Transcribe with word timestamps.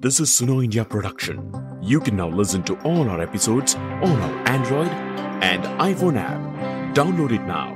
This 0.00 0.20
is 0.20 0.30
Suno 0.30 0.62
India 0.62 0.84
production. 0.84 1.36
You 1.82 2.00
can 2.00 2.16
now 2.16 2.28
listen 2.30 2.62
to 2.64 2.74
all 2.80 3.08
our 3.08 3.20
episodes 3.20 3.74
on 3.74 4.16
our 4.18 4.48
Android 4.48 4.88
and 5.42 5.64
iPhone 5.82 6.16
app. 6.16 6.40
Download 6.94 7.32
it 7.32 7.42
now. 7.44 7.68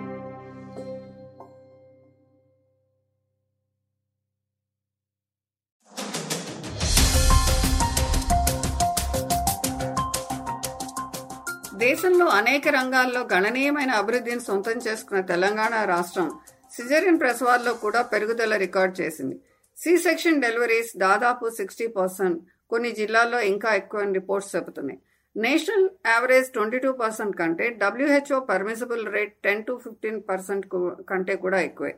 దేశంలో 11.78 12.26
అనేక 12.32 12.68
రంగాల్లో 12.68 13.20
గణనీయమైన 13.24 13.92
అభివృద్ధిని 13.92 14.40
సొంతం 14.40 14.76
చేసుకున్న 14.78 15.20
తెలంగాణ 15.24 15.74
రాష్ట్రం 15.84 16.28
సిజరిన్ 16.72 17.20
ప్రసవాల్లో 17.20 17.72
కూడా 17.74 18.00
పెరుగుదల 18.02 18.54
రికార్డు 18.56 18.94
చేసింది 19.00 19.36
సి 19.76 19.96
సెక్షన్ 19.96 20.42
డెలివరీస్ 20.42 20.96
దాదాపు 20.96 21.50
సిక్స్టీ 21.50 21.86
పర్సెంట్. 21.86 22.42
కొన్ని 22.70 22.92
జిల్లాల్లో 22.92 23.40
ఇంకా 23.40 23.74
ఎక్కువ 23.74 24.00
రిపోర్ట్స్ 24.12 24.56
చెబుతున్నాయి. 24.56 24.98
National 25.36 25.88
average 26.06 26.48
twenty 26.50 26.78
two 26.78 26.92
percent 26.92 27.36
కంటే 27.36 27.70
WHO 27.70 28.40
permissible 28.40 29.06
rate 29.06 29.34
ten 29.44 29.64
to 29.64 29.80
fifteen 29.84 30.22
percent 30.28 30.66
కంటే 31.10 31.36
కూడా 31.36 31.60
ఎక్కువే. 31.60 31.96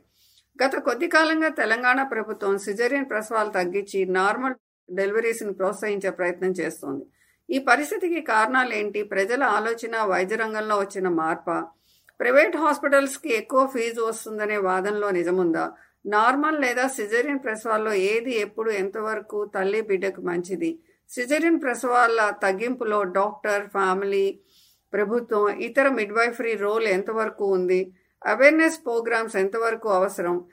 గత 0.65 0.77
కొద్ది 0.79 1.09
కాలంగా 1.09 1.49
తెలంగాణ 1.49 2.03
ప్రభుత్వం 2.03 2.59
సిజరియన్ 2.59 3.11
ప్రసవాలు 3.11 3.51
తగ్గించి 3.51 4.07
నార్మల్ 4.07 4.55
డెలివరీస్ని 4.91 5.53
ప్రోత్సహించే 5.53 6.11
ప్రయత్నం 6.11 6.51
చేస్తోంది. 6.51 7.05
ఈ 7.51 7.59
పరిస్థితికి 7.59 8.21
కారణాలు 8.21 8.75
ఏంటి? 8.75 9.03
ప్రజల 9.03 9.43
ఆలోచన 9.43 10.03
వైద్య 10.03 10.37
రంగంలో 10.37 10.79
వచ్చిన 10.79 11.09
మార్ప? 11.09 11.51
ప్రైవేట్ 12.21 12.57
హాస్పిటల్స్కి 12.57 13.35
ఎక్కువ 13.35 13.67
ఫీజు 13.67 14.01
వస్తుందనే 14.01 14.57
వాదనలో 14.57 15.11
నిజముందా? 15.11 15.73
నార్మల్ 16.07 16.61
లేదా 16.61 16.89
సిజరియన్ 16.89 17.39
ప్రసవాల్లో 17.45 17.93
ఏది 17.93 18.37
ఎప్పుడు 18.37 18.71
ఎంతవరకు 18.71 19.45
తల్లి 19.45 19.81
బిడ్డకు 19.81 20.21
మంచిది? 20.21 20.79
సిజరియన్ 21.09 21.63
ప్రసవాల 21.63 22.33
తగ్గింపులో 22.43 23.03
డాక్టర్ 23.03 23.67
ఫ్యామిలీ 23.67 24.41
ప్రభుత్వం 24.93 25.49
ఇతర 25.49 25.89
మిడ్వైఫరీ 25.89 26.55
రోల్ 26.55 26.85
ఎంతవరకు 26.85 27.47
ఉంది? 27.47 27.93
అవేర్నెస్ 28.27 28.79
ప్రోగ్రామ్స్ 28.85 29.37
ఎంతవరకు 29.37 29.89
అవసరం? 29.89 30.45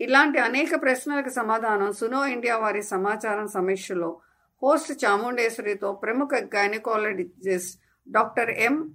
ఇలాంటి 0.00 0.38
అనేక 0.38 0.82
ప్రశ్నలకు 0.82 1.28
సమాధానం 1.28 1.92
సునో 1.92 2.26
ఇండియా 2.26 2.56
వారి 2.56 2.82
సమాచారం 2.82 3.48
సమీక్షలో 3.48 4.20
హోస్ట్ 4.62 5.04
చాముండేశ్వరితో 5.04 5.92
ప్రముఖ 5.92 6.28
గైనకాలజిస్ట్ 6.34 7.80
డాక్టర్ 8.10 8.50
ఎం. 8.50 8.94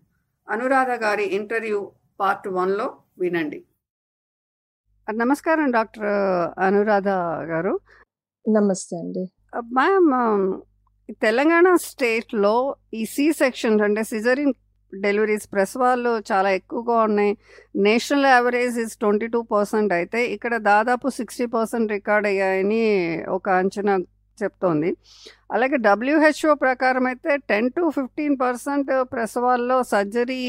అనురాధ 0.50 0.92
గారి 0.92 1.24
ఇంటర్వ్యూ 1.24 1.92
పార్ట్ 2.20 2.48
వన్లో 2.48 2.98
వినండి. 3.20 3.64
నమస్కారం 5.08 5.72
డాక్టర్ 5.72 6.12
అనురాధ 6.66 7.10
గారు. 7.50 7.74
నమస్తే 8.46 8.96
అండి. 9.02 9.24
మ్యామ్ 9.78 10.12
తెలంగాణ 11.26 11.68
స్టేట్లో 11.86 12.54
ఈ 13.00 13.02
సి 13.14 13.26
సెక్షన్ 13.40 13.82
అంటే 13.88 14.04
సిజరిన్ 14.12 14.54
డెలివరీస్ 14.94 15.48
ప్రసవాలు 15.56 16.12
చాలా 16.30 16.50
ఎక్కువగా 16.60 16.96
ఉన్నాయి. 17.08 17.34
National 17.88 18.28
average 18.34 18.78
is 18.84 18.96
twenty 19.02 19.28
two 19.34 19.40
percent 19.54 19.94
అయితే 20.00 20.20
ఇక్కడ 20.36 20.54
దాదాపు 20.72 21.10
సిక్స్టీ 21.20 21.48
పర్సెంట్ 21.56 21.94
రికార్డ్ 21.98 22.28
అయ్యాయని 22.32 22.84
ఒక 23.38 23.50
అంచనా 23.62 23.96
చెప్తోంది. 24.38 24.90
అలాగే 25.56 25.78
డబ్ల్యూహెచ్ఓ 25.88 26.54
ప్రకారం 26.66 27.06
అయితే 27.12 27.32
టెన్ 27.52 27.70
టు 27.72 27.84
ఫిఫ్టీన్ 27.98 28.38
పర్సెంట్ 28.46 28.92
ప్రసవాల్లో 29.16 29.78
సర్జరీ 29.94 30.42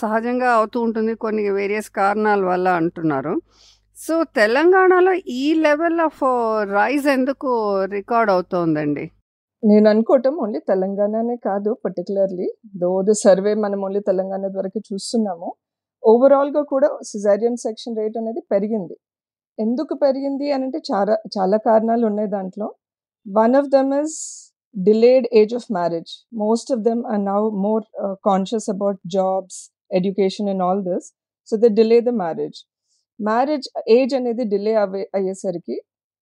సహజంగా 0.00 0.48
అవుతూ 0.58 0.78
ఉంటుంది 0.86 1.12
కొన్ని 1.24 1.42
వేరియస్ 1.58 1.90
కారణాల 2.00 2.42
వల్ల 2.52 2.68
అంటున్నారు. 2.80 3.34
సో 3.96 4.14
తెలంగాణలో 4.40 5.12
ఈ 5.42 5.44
లెవెల్ 5.66 6.00
ఆఫ్ 6.08 6.22
రైజ్ 6.76 7.06
ఎందుకు 7.16 7.50
రికార్డ్ 7.96 8.30
అవుతోందండి? 8.34 9.04
నేను 9.62 9.86
అనుకోవటం 9.92 10.34
ఓన్లీ 10.42 10.60
తెలంగాణనే 10.72 11.36
కాదు 11.48 11.70
పర్టికులర్లీ 11.84 12.48
దో 12.82 12.90
ద 13.08 13.14
సర్వే 13.24 13.52
మనం 13.64 13.80
ఓన్లీ 13.86 14.02
తెలంగాణ 14.10 14.44
వరకు 14.58 14.80
చూస్తున్నాము. 14.90 15.48
ఓవరాల్గా 16.02 16.62
కూడా 16.72 16.88
సిజారియన్ 17.10 17.58
సెక్షన్ 17.66 17.98
రేట్ 18.00 18.18
అనేది 18.22 18.42
పెరిగింది. 18.52 18.96
ఎందుకు 19.58 19.94
పెరిగింది 20.04 20.46
అని 20.56 20.64
అంటే 20.66 20.78
చాలా 20.90 21.14
చాలా 21.36 21.56
కారణాలు 21.68 22.04
ఉన్నాయి 22.10 22.30
దాంట్లో. 22.36 22.68
One 23.26 23.54
of 23.60 23.70
them 23.76 23.92
is 24.02 24.16
delayed 24.74 25.26
age 25.32 25.52
of 25.54 25.68
marriage 25.72 26.10
most 26.42 26.70
of 26.72 26.82
them 26.82 27.02
are 27.12 27.22
now 27.24 27.40
more 27.64 27.84
conscious 28.24 28.68
about 28.70 29.00
jobs 29.14 29.58
education 29.90 30.48
and 30.48 30.62
all 30.62 30.82
this 30.88 31.06
so 31.48 31.56
they 31.56 31.68
delay 31.78 31.98
the 32.00 32.12
marriage 32.22 32.58
marriage 33.20 33.66
age 33.90 34.12
అనేది 34.14 34.44
డిలే 34.52 34.72
అవ్వే 34.82 35.04
అయ్యేసరికి 35.14 35.76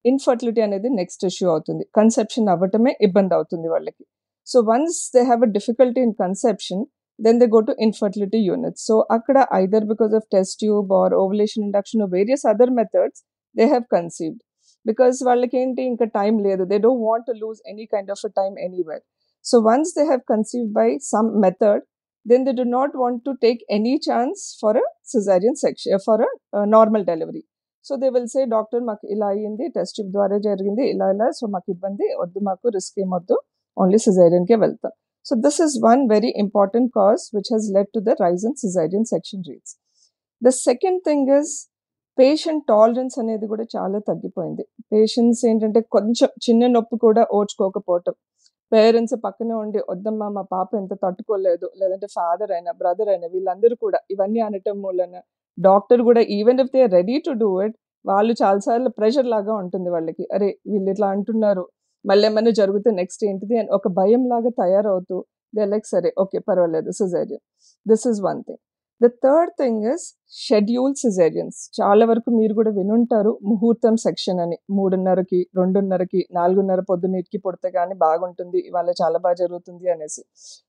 ఇన్ఫర్టిలిటీ 0.05 0.61
అనేది 0.61 0.89
నెక్స్ట్ 0.99 1.23
ఇష్యూ 1.25 1.47
అవుతుంది 1.51 1.85
conception 1.99 2.49
అవ్వటమే 2.49 2.93
ఇబ్బంది 3.01 3.35
అవుతుంది 3.35 3.69
వాళ్ళకి 3.69 4.05
so 4.47 4.59
once 4.69 4.99
they 5.15 5.23
have 5.23 5.43
a 5.43 5.51
difficulty 5.57 6.01
in 6.07 6.15
conception 6.21 6.83
then 7.19 7.39
they 7.41 7.47
go 7.55 7.61
to 7.69 7.73
infertility 7.87 8.41
units 8.47 8.83
so 8.89 8.95
అక్కడ 9.17 9.39
either 9.55 9.87
because 9.93 10.13
of 10.15 10.27
test 10.35 10.57
tube 10.61 10.91
or 11.01 11.15
ovulation 11.23 11.65
induction 11.65 12.05
various 12.15 12.45
other 12.47 12.73
methods 12.81 13.21
they 13.55 13.67
have 13.67 13.87
conceived 13.97 14.41
because 14.91 15.19
వాళ్ళకి 15.29 15.57
ఏంటి 15.65 15.83
ఇంకా 15.93 16.09
time 16.21 16.35
లేదు. 16.47 16.63
They 16.73 16.79
don't 16.87 17.05
want 17.09 17.29
to 17.31 17.37
lose 17.43 17.61
any 17.73 17.87
kind 17.93 18.11
of 18.15 18.25
time 18.41 18.53
anywhere 18.69 19.05
so 19.45 19.59
once 19.69 19.93
they 19.99 20.07
have 20.13 20.25
conceived 20.33 20.73
by 20.81 20.89
some 21.13 21.31
method 21.47 21.85
then 22.27 22.41
they 22.47 22.53
do 22.61 22.65
not 22.77 22.91
want 23.01 23.19
to 23.27 23.33
take 23.45 23.61
any 23.75 23.93
chance 24.07 24.39
for 24.61 24.71
a 24.81 24.83
cesarean 25.11 25.55
section 25.61 26.01
for 26.07 26.17
a 26.27 26.31
uh, 26.57 26.65
normal 26.77 27.03
delivery. 27.11 27.43
So 27.85 27.95
they 28.03 28.09
will 28.15 28.27
say 28.33 28.41
doctor 28.55 28.83
మాకు 28.89 29.05
ఇలా 29.15 29.27
అయ్యింది 29.35 29.65
test 29.75 29.95
tube 29.97 30.09
ద్వారా 30.15 30.37
జరిగింది 30.47 30.85
ఇలా 30.93 31.07
ఇలా 31.15 31.27
so 31.39 31.45
మాకు 31.53 31.69
ఇబ్బంది 31.75 32.07
వద్దు 32.23 32.41
మాకు 32.49 32.73
రిస్క్ 32.77 32.97
ఏమొద్దు 33.05 33.37
ఓన్లీ 33.77 33.99
సిజేరియన్కే 34.07 34.57
వెళ్తాం. 34.65 34.93
So 35.27 35.33
this 35.45 35.59
is 35.67 35.77
one 35.87 36.03
very 36.15 36.31
important 36.45 36.91
cause 36.99 37.25
which 37.37 37.51
has 37.55 37.69
led 37.77 37.91
to 37.97 38.03
the 38.09 38.17
rise 38.25 38.45
in 38.49 38.57
caesarean 38.65 39.07
section 39.13 39.45
rates 39.51 39.75
the 40.43 40.53
second 40.67 41.01
thing 41.09 41.31
is 41.39 41.53
patient 42.19 42.63
tolerance 42.69 43.17
అనేది 43.19 43.47
కూడా 43.47 43.65
చాలా 43.77 43.99
తగ్గిపోయింది. 44.09 44.65
పేషెంట్స్ 44.93 45.43
ఏంటంటే 45.51 45.81
కొంచెం 45.97 46.29
చిన్న 46.47 46.67
నొప్పి 46.67 46.97
కూడా 47.07 47.23
ఓడ్చుకోకపోవటం 47.39 48.15
పేరెంట్స్ 48.73 49.17
పక్కనే 49.25 49.55
ఉండి 49.55 49.81
వద్దమ్మా 49.91 50.29
మా 50.29 50.43
పాప 50.53 50.69
ఎంత 50.77 50.95
తట్టుకోలేదు. 51.05 51.67
లేదంటే 51.77 52.07
ఫాదర్ 52.17 52.53
అయినా 52.53 52.73
బ్రదర్ 52.81 53.11
అయినా 53.15 53.27
వీళ్ళందరూ 53.35 53.75
కూడా 53.85 53.99
ఇవన్నీ 54.11 54.41
అనటం 54.41 54.77
మూలన 54.85 55.17
డాక్టర్ 55.59 56.03
కూడా 56.03 56.23
even 56.39 56.61
if 56.65 56.73
they 56.73 56.83
ready 56.97 57.17
to 57.27 57.33
do 57.43 57.51
it 57.67 57.77
వాళ్ళు 58.05 58.33
చాలాసార్లు 58.43 58.91
ప్రెషర్ 58.99 59.29
లాగా 59.35 59.55
ఉంటుంది 59.63 59.89
వాళ్ళకి. 59.91 60.25
అరే 60.35 60.49
వీళ్ళు 60.73 60.91
ఇట్లా 60.91 61.09
అంటున్నారు. 61.17 61.65
మళ్ళీ 62.05 62.27
ఏమైనా 62.29 62.53
జరిగితే 62.61 62.91
నెక్స్ట్ 63.01 63.23
ఏంటిది? 63.25 63.57
అని 63.59 63.71
ఒక 63.79 63.89
భయం 64.01 64.23
లాగా 64.33 64.51
తయారవుతూ 64.63 65.17
దే 65.53 65.65
లైక్ 65.67 65.87
సరే 65.95 66.11
ఓకే 66.19 66.39
పర్వాలేదు 66.49 66.91
caesarean 66.93 67.45
this 67.87 68.07
is 68.13 68.21
one 68.29 68.41
thing 68.49 68.63
the 69.01 69.07
third 69.25 69.51
thing 69.61 69.83
is 69.93 70.05
schedule 70.45 70.95
caesareans 71.01 71.59
చాలా 71.79 72.05
వరకు 72.11 72.31
మీరు 72.37 72.55
కూడా 72.59 72.71
వినుంటారు 72.79 73.33
ముహూర్తం 73.49 73.95
సెక్షన్ 74.05 74.39
అని. 74.45 74.57
మూడున్నరకి 74.77 75.41
రెండున్నరకి 75.59 76.21
నాలుగున్నర 76.39 76.83
పొద్దున్నీటికి 76.91 77.39
పుడితే 77.47 77.71
కానీ 77.77 77.95
బాగుంటుంది 78.05 78.59
ఇవాళ 78.69 78.89
చాలా 79.03 79.19
బాగా 79.25 79.37
జరుగుతుంది 79.43 79.87
అనేసి. 79.95 80.23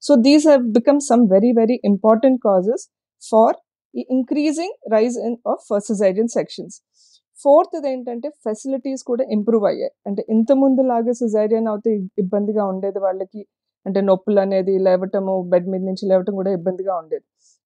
So 0.03 0.11
these 0.25 0.47
have 0.49 0.65
become 0.77 0.99
some 1.09 1.23
very 1.35 1.51
very 1.61 1.77
important 1.91 2.39
causes 2.47 2.85
for 3.23 3.57
ఈ 3.93 4.03
increasing 4.17 4.75
rise 4.95 5.17
in 5.27 5.37
of 5.53 5.65
caesarean 5.89 6.31
sections 6.37 6.77
fourth 7.39 7.75
ఏంటంటే 7.93 8.27
ఫెసిలిటీస్ 8.45 9.03
కూడా 9.11 9.23
ఇంప్రూవ్ 9.35 9.65
అయ్యాయి. 9.71 9.93
అంటే 10.07 10.21
ఇంత 10.35 10.51
ముందు 10.63 10.81
లాగా 10.91 11.13
సిజైరియన్ 11.21 11.67
అవుతే 11.71 11.91
ఇబ్బందిగా 12.23 12.63
ఉండేది 12.73 12.99
వాళ్ళకి. 13.07 13.41
అంటే 13.85 13.99
నొప్పులు 14.09 14.39
అనేది 14.45 14.73
లేవటము 14.87 15.33
బెడ్ 15.51 15.67
మీద 15.73 15.83
నుంచి 15.89 16.03
లేవటం 16.11 16.33
కూడా 16.39 16.51
ఇబ్బందిగా 16.57 16.93
ఉండేది. 17.01 17.25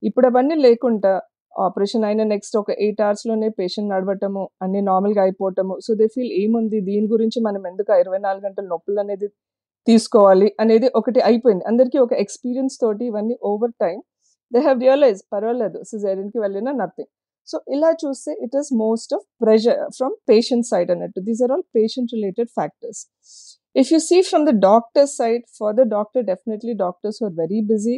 ఇప్పుడు 0.10 0.26
అవన్నీ 0.32 0.56
లేకుండా 0.68 1.12
ఆపరేషన్ 1.66 2.04
అయిన 2.08 2.24
నెక్స్ట్ 2.34 2.56
ఒక 2.62 2.72
ఎయిట్ 2.84 3.02
అవర్స్లోనే 3.06 3.48
పేషెంట్ 3.60 3.90
నడవటము 3.94 4.44
అన్ని 4.64 4.82
నార్మల్గా 4.90 5.22
అయిపోవటము. 5.26 5.74
సో 5.86 5.94
దే 6.02 6.06
ఫీల్ 6.16 6.34
ఏముంది? 6.42 6.80
దీని 6.90 7.08
గురించి 7.14 7.40
మనం 7.48 7.62
ఎందుకు 7.72 7.98
ఇరవై 8.04 8.20
నాలుగు 8.26 8.44
గంటల 8.48 8.66
నొప్పులు 8.74 9.00
అనేది 9.06 9.28
తీసుకోవాలి 9.88 10.48
అనేది 10.64 10.88
ఒకటి 11.00 11.20
అయిపోయింది. 11.30 11.64
అందరికీ 11.72 11.98
ఒక 12.06 12.14
ఎక్స్పీరియన్స్ 12.24 12.76
తోటి 12.84 13.04
ఇవన్నీ 13.12 13.36
over 13.52 13.74
time 13.84 13.98
they 14.54 14.60
have 14.68 14.80
realise 14.86 15.22
పర్వాలేదు 15.34 15.80
సిజేరియన్కి 15.92 16.40
వెళ్ళినా 16.46 16.72
నథింగ్. 16.82 17.12
సో 17.52 17.58
ఇలా 17.76 17.90
చూస్తే 18.04 18.32
it 18.46 18.56
is 18.60 18.70
most 18.84 19.12
of 19.18 19.26
pressure 19.44 19.80
from 19.98 20.16
patient 20.32 20.68
side 20.72 20.90
అన్నట్టు. 20.96 21.20
These 21.28 21.42
are 21.46 21.54
all 21.56 21.66
patient 21.78 22.12
related 22.18 22.52
factors. 22.58 23.02
If 23.82 23.90
you 23.94 24.00
see 24.10 24.18
from 24.30 24.46
the 24.50 24.54
doctor 24.70 25.10
side 25.20 25.44
for 25.60 25.76
the 25.80 25.84
doctor 25.96 26.24
definitely 26.32 26.74
doctors 26.86 27.20
are 27.26 27.34
very 27.42 27.62
busy. 27.74 27.98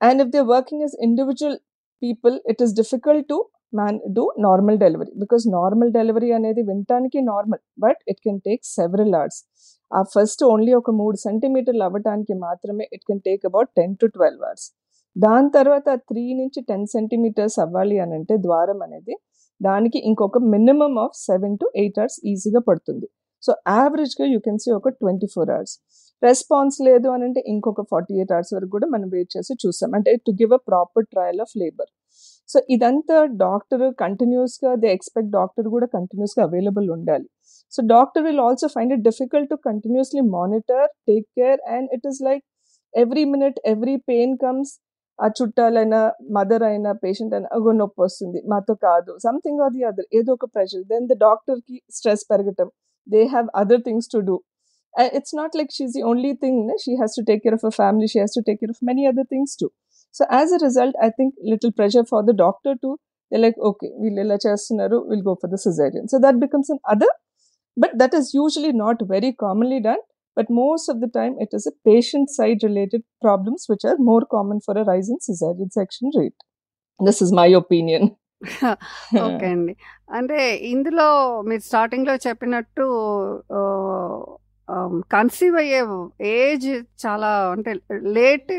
And 0.00 0.20
if 0.20 0.30
they're 0.32 0.44
working 0.46 0.82
as 0.82 0.94
individual 1.00 1.54
people 2.02 2.34
it 2.44 2.58
is 2.60 2.72
difficult 2.72 3.22
to 3.28 3.38
man 3.72 3.94
do 4.12 4.24
normal 4.38 4.76
delivery. 4.78 5.12
Because 5.22 5.44
normal 5.56 5.88
delivery 5.98 6.30
అనేది 6.38 6.62
వినటానికి 6.70 7.20
normal 7.30 7.62
but 7.84 8.00
it 8.10 8.20
can 8.26 8.40
take 8.46 8.62
several 8.76 9.14
hours 9.20 9.40
ఆ 9.90 10.00
first 10.14 10.42
only 10.50 10.72
ఒక 10.80 10.90
మూడు 11.00 11.16
సెంటీమీటర్లు 11.26 11.84
అవ్వటానికి 11.88 12.34
మాత్రమే 12.46 12.84
it 12.96 13.04
can 13.08 13.22
take 13.28 13.44
about 13.50 13.70
ten 13.78 13.94
to 14.02 14.06
twelve 14.16 14.42
hours 14.48 14.66
దాని 15.16 15.50
తర్వాత 15.58 15.88
త్రీ 16.10 16.24
నుంచి 16.40 16.60
టెన్ 16.70 16.86
సెంటీమీటర్స్ 16.94 17.58
అవ్వాలి 17.64 17.98
అని 18.04 18.14
అంటే 18.18 18.34
ద్వారం 18.46 18.80
అనేది 18.86 19.14
దానికి 19.60 19.98
ఇంకొక 20.10 20.38
minimum 20.54 20.94
of 21.04 21.14
seven 21.28 21.54
to 21.60 21.66
eight 21.82 21.98
hours 22.02 22.18
ఈజీగా 22.30 22.60
పడుతుంది. 22.68 23.06
సో 23.42 23.52
యావరేజ్గా 23.76 24.26
యూ 24.32 24.38
కెన్ 24.46 24.60
సీ 24.64 24.70
ఒక 24.78 24.88
ట్వంటీ 25.00 25.28
ఫోర్ 25.34 25.50
అవర్స్ 25.56 25.74
రెస్పాన్స్ 26.22 26.76
లేదు 26.88 27.08
అని 27.08 27.24
అంటే 27.24 27.40
ఇంకొక 27.46 27.82
ఫార్టీ 27.90 28.14
ఎయిట్ 28.14 28.32
అవర్స్ 28.32 28.52
వరకు 28.54 28.70
కూడా 28.70 28.86
మనం 28.86 29.08
వెయిట్ 29.08 29.30
చేసి 29.36 29.54
చూసాం 29.64 29.90
అంటే 29.98 30.12
to 30.26 30.32
give 30.40 30.52
a 30.52 30.60
proper 30.70 31.06
trial 31.12 31.40
of 31.40 31.54
labour 31.56 31.90
so 32.48 32.58
ఇదంతా 32.70 33.16
డాక్టర్ 33.44 33.84
కంటిన్యూస్గా 33.94 34.72
దే 34.74 34.88
ఎక్స్పెక్ట్ 34.92 35.30
డాక్టర్ 35.30 35.68
కూడా 35.68 35.86
కంటిన్యూస్గా 35.86 36.42
అవైలబుల్ 36.44 36.88
ఉండాలి. 36.90 37.26
So 37.72 37.80
doctor 37.86 38.24
will 38.26 38.40
also 38.40 38.66
find 38.68 38.92
it 38.92 39.02
difficult 39.02 39.50
to 39.50 39.56
continuously 39.68 40.22
monitor 40.36 40.86
take 41.08 41.26
care 41.38 41.60
and 41.76 41.88
it 41.92 42.06
is 42.06 42.20
like 42.22 42.42
every 42.94 43.24
minute 43.34 43.58
every 43.66 43.96
pain 44.10 44.34
comes 44.44 44.72
ఆ 45.18 45.26
చుట్టాలైనా 45.38 46.00
mother 46.30 46.64
అయినా 46.64 46.90
patient 47.04 47.34
అయినా 47.34 47.48
అగో 47.56 47.70
నొప్పి 47.72 48.00
వస్తుంది 48.02 48.40
మాతో 48.48 48.74
కాదు 48.86 49.12
సంథింగ్ 49.18 49.60
ఆర్ 49.66 49.72
ది 49.72 49.84
అదర్ 49.90 50.08
ఏదో 50.14 50.32
ఒక 50.32 50.46
ప్రెషర్ 50.54 50.84
దెన్ 50.92 51.06
ద 51.06 51.16
డాక్టర్కి 51.26 51.76
స్ట్రెస్ 51.90 52.24
పెరగటం. 52.32 52.68
They 53.06 53.22
have 53.34 53.48
other 53.54 53.82
things 53.88 54.08
to 54.14 54.20
do 54.28 54.36
it's 54.97 55.33
not 55.33 55.51
like 55.53 55.69
she's 55.71 55.93
the 55.93 56.03
only 56.03 56.35
thing 56.35 56.69
she 56.83 56.97
has 57.01 57.13
to 57.13 57.23
take 57.23 57.43
care 57.43 57.53
of 57.53 57.61
her 57.61 57.71
family 57.71 58.07
she 58.07 58.19
has 58.19 58.31
to 58.31 58.43
take 58.45 58.59
care 58.59 58.69
of 58.69 58.77
many 58.81 59.07
other 59.07 59.23
things 59.23 59.55
too 59.55 59.71
so 60.11 60.25
as 60.29 60.51
a 60.51 60.59
result 60.63 60.95
i 61.01 61.09
think 61.09 61.33
little 61.43 61.71
pressure 61.71 62.05
for 62.05 62.23
the 62.23 62.33
doctor 62.33 62.75
too 62.81 62.99
they're 63.31 63.39
like 63.39 63.55
okay 63.57 63.89
we'll 63.93 64.29
we'll 65.07 65.21
go 65.21 65.37
for 65.41 65.47
the 65.47 65.57
cesarean 65.57 66.07
so 66.07 66.19
that 66.19 66.39
becomes 66.39 66.69
an 66.69 66.79
other 66.89 67.07
but 67.77 67.97
that 67.97 68.13
is 68.13 68.33
usually 68.33 68.73
not 68.73 68.97
very 69.07 69.31
commonly 69.31 69.79
done 69.79 69.97
but 70.35 70.49
most 70.49 70.89
of 70.89 70.99
the 70.99 71.07
time 71.07 71.35
it 71.39 71.49
is 71.53 71.67
a 71.67 71.89
patient 71.89 72.29
side 72.29 72.59
related 72.63 73.03
problems 73.21 73.65
which 73.67 73.85
are 73.85 73.97
more 73.97 74.25
common 74.25 74.59
for 74.59 74.77
a 74.77 74.83
rise 74.83 75.09
in 75.09 75.17
cesarean 75.17 75.71
section 75.71 76.11
rate 76.17 76.35
this 76.99 77.21
is 77.21 77.31
my 77.31 77.47
opinion 77.47 78.17
okay 79.25 79.47
అండి 79.53 79.73
అంటే 80.17 80.57
ఇందులో 80.69 81.41
మీరు 81.49 81.63
స్టార్టింగ్లో 81.67 82.13
చెప్పినట్టు 82.15 82.85
conceive 85.14 85.56
అయ్యే 85.56 85.80
age 86.26 86.68
చాలా 87.04 87.30
అంటే 87.54 87.72
late 88.16 88.52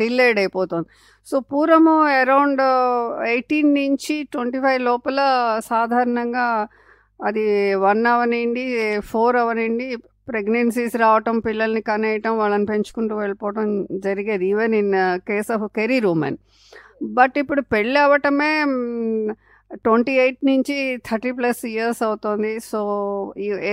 delayed 0.00 0.38
అయిపోతుంది. 0.38 0.86
సో 1.26 1.36
పూర్వము 1.40 1.94
అరౌండ్ 2.22 2.62
ఎయిటీన్ 3.26 3.74
నుంచి 3.74 4.14
ట్వంటీ 4.32 4.58
ఫైవ్ 4.58 4.80
లోపల 4.82 5.20
సాధారణంగా 5.70 6.46
అది 7.20 7.44
వన్ 7.86 8.02
అవనండి 8.06 8.64
ఫోర్ 9.10 9.36
అవనండి 9.36 9.88
ప్రెగ్నెన్సీస్ 10.28 10.96
రావటం 10.96 11.36
పిల్లల్ని 11.38 11.80
కనేయటం 11.80 12.34
వాళ్ళని 12.38 12.66
పెంచుకుంటూ 12.66 13.14
వెళ్ళిపోవటం 13.16 13.68
జరిగేది 14.04 14.46
even 14.46 14.74
in 14.74 14.92
case 15.28 15.50
of 15.50 15.64
career 15.76 16.06
women. 16.06 16.38
But 17.18 17.36
ఇప్పుడు 17.42 17.62
పెళ్ళి 17.74 17.98
అవ్వటమే 18.00 18.52
ట్వంటీ 19.84 20.12
ఎయిట్ 20.12 20.40
నుంచి 20.44 20.96
థర్టీ 21.10 21.30
ప్లస్ 21.32 21.66
ఇయర్స్ 21.66 22.02
అవుతుంది. 22.02 22.58
సో 22.58 22.80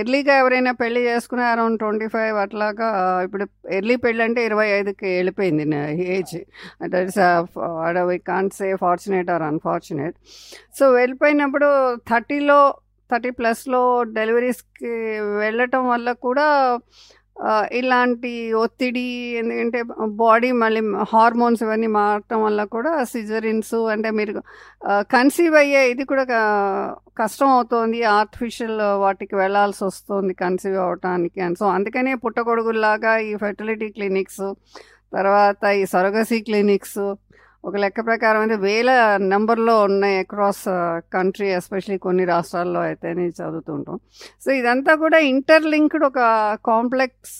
ఎర్లీగా 0.00 0.38
ఎవరైనా 0.38 0.72
పెళ్ళి 0.72 1.00
చేసుకునే 1.00 1.42
అరౌండ్ 1.42 1.78
ట్వంటీ 1.78 2.06
ఫైవ్ 2.06 2.36
అట్లాగా 2.36 2.88
ఇప్పుడు 3.24 3.46
ఎర్లీ 3.70 3.96
పెళ్ళి 3.96 4.22
అంటే 4.22 4.44
ఇరవై 4.44 4.68
ఐదుకి 4.68 5.06
వెళ్ళిపోయింది 5.06 5.66
age. 6.16 6.36
That 6.82 7.08
is 7.08 7.18
we 8.10 8.18
can't 8.18 8.54
say 8.54 8.76
fortunate 8.76 9.30
or 9.30 9.42
unfortunate 9.42 10.16
so 10.78 10.90
వెళ్ళిపోయినప్పుడు 10.90 11.96
థర్టీలో 12.08 12.74
థర్టీ 13.12 13.30
ప్లస్లో 13.30 14.02
డెలివరీస్కి 14.04 14.92
వెళ్ళటం 15.38 15.88
వల్ల 15.88 16.12
కూడా 16.12 16.78
ఇలాంటి 17.78 18.30
ఒత్తిడి 18.62 19.04
ఎందుకంటే 19.40 19.80
బాడీ 20.22 20.50
మళ్ళీ 20.62 20.80
హార్మోన్స్ 21.12 21.62
ఇవన్నీ 21.66 21.88
మారటం 21.98 22.40
వల్ల 22.46 22.60
కూడా 22.74 22.92
సిజరిన్స్ 23.12 23.74
అంటే 23.94 24.10
మీరు 24.18 24.34
కన్సీవ్ 25.14 25.56
అయ్యే 25.62 25.82
ఇది 25.92 26.04
కూడా 26.12 26.24
కష్టం 27.20 27.50
అవుతుంది. 27.56 27.98
ఆర్టిఫిషియల్ 28.18 28.80
వాటికి 29.04 29.34
వెళ్ళాల్సి 29.42 29.82
వస్తుంది 29.84 30.34
కన్సీవ్ 30.42 30.78
అవటానికి 30.86 31.40
అని. 31.46 31.56
సో 31.62 31.66
అందుకనే 31.76 32.14
పుట్టగొడుగుల్లాగా 32.24 33.14
ఈ 33.28 33.32
ఫెర్టిలిటీ 33.44 33.88
క్లినిక్స్ 33.96 34.44
తర్వాత 35.16 35.64
ఈ 35.80 35.84
సొరగసీ 35.94 36.40
క్లినిక్స్ 36.48 37.00
ఒక 37.64 37.76
లెక్క 37.76 38.00
ప్రకారం 38.00 38.40
అయితే 38.40 38.56
వేల 38.62 38.90
నెంబర్లో 39.32 39.74
ఉన్నాయి 39.82 40.16
అక్రాస్ 40.18 40.62
కంట్రీ 41.14 41.48
ఎస్పెషలీ 41.56 41.98
కొన్ని 41.98 42.24
రాష్ట్రాల్లో 42.24 42.80
అయితే 42.80 43.08
చదువుతుంటాం 43.38 43.98
సో 44.44 44.48
ఇదంతా 44.52 44.92
కూడా 44.94 45.18
ఇంటర్లింక్డ్ 45.30 46.04
ఒక 46.04 46.20
కాంప్లెక్స్ 46.64 47.36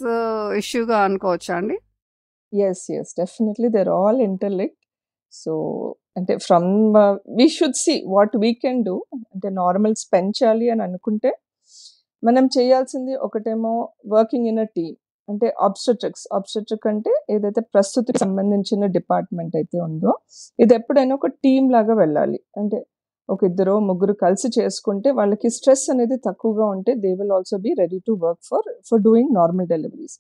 ఇష్యూగా 0.59 0.99
uh, 0.99 1.07
అనుకోవచ్చా 1.07 1.55
అండి? 1.57 1.77
Yes 2.53 2.85
yes 2.91 3.13
definitely 3.19 3.69
there 3.69 3.91
all 3.97 4.21
interlink 4.21 4.77
so 5.33 5.53
అంటే 6.17 6.35
from 6.47 6.71
we 7.39 7.47
should 7.49 7.77
see 7.77 7.95
what 8.07 8.35
we 8.37 8.51
can 8.65 8.81
do 8.85 8.97
అంటే 9.33 9.49
నార్మల్స్ 9.59 10.05
పెంచాలి 10.13 10.67
అని 10.71 10.83
అనుకుంటే 10.83 11.31
మనం 12.23 12.47
చేయాల్సింది 12.57 13.13
ఒకటేమో 13.27 13.75
వర్కింగ్ 14.07 14.49
ఇన్ 14.49 14.61
అ 14.61 14.69
టీమ్ 14.77 14.97
అంటే 15.29 15.49
ఆబ్స్టెట్రిక్స్ 15.67 16.25
ఆబ్స్టెట్రిక్ 16.37 16.87
అంటే 16.93 17.13
ఏదైతే 17.35 17.61
ప్రస్తుతికి 17.75 18.19
సంబంధించిన 18.25 18.87
డిపార్ట్మెంట్ 18.99 19.55
అయితే 19.61 19.79
ఉందో 19.89 20.13
ఇది 20.65 20.75
ఎప్పుడైనా 20.81 21.15
ఒక 21.21 21.29
టీమ్ 21.45 21.69
లాగా 21.77 21.95
వెళ్ళాలి. 22.03 22.41
అంటే 22.61 22.79
ఒక 23.29 23.41
ఇద్దరు 23.51 23.75
ముగ్గురు 23.89 24.15
కలిసి 24.25 24.49
చేసుకుంటే 24.59 25.09
వాళ్ళకి 25.19 25.49
స్ట్రెస్ 25.57 25.85
అనేది 25.93 26.17
తక్కువగా 26.29 26.67
ఉంటే 26.75 26.93
they 27.05 27.11
will 27.19 27.33
also 27.37 27.57
be 27.67 27.73
ready 27.83 27.99
to 28.09 28.13
work 28.25 28.43
for 28.51 28.67
for 28.89 29.03
doing 29.09 29.33
normal 29.41 29.69
deliveries 29.75 30.17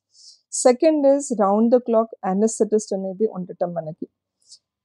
second 0.64 1.04
is 1.14 1.28
round 1.42 1.70
the 1.74 1.78
clock 1.88 2.12
anaesthetist 2.30 2.92
అనేది 2.98 3.26
ఉండటం 3.38 3.70
మనకి. 3.78 4.06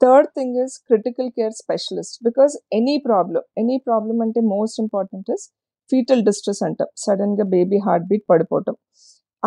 Third 0.01 0.29
thing 0.37 0.55
is 0.63 0.73
critical 0.89 1.29
care 1.37 1.53
specialist 1.61 2.17
because 2.27 2.55
any 2.79 2.95
problem 3.07 3.43
any 3.63 3.77
problem 3.87 4.17
అంటే 4.25 4.41
most 4.53 4.79
important 4.85 5.29
is 5.35 5.45
fetal 5.89 6.23
distress 6.29 6.61
అంటాం. 6.67 6.89
సడన్గా 7.05 7.45
baby 7.55 7.79
heart 7.87 8.07
beat 8.11 8.25
పడిపోవటం. 8.33 8.75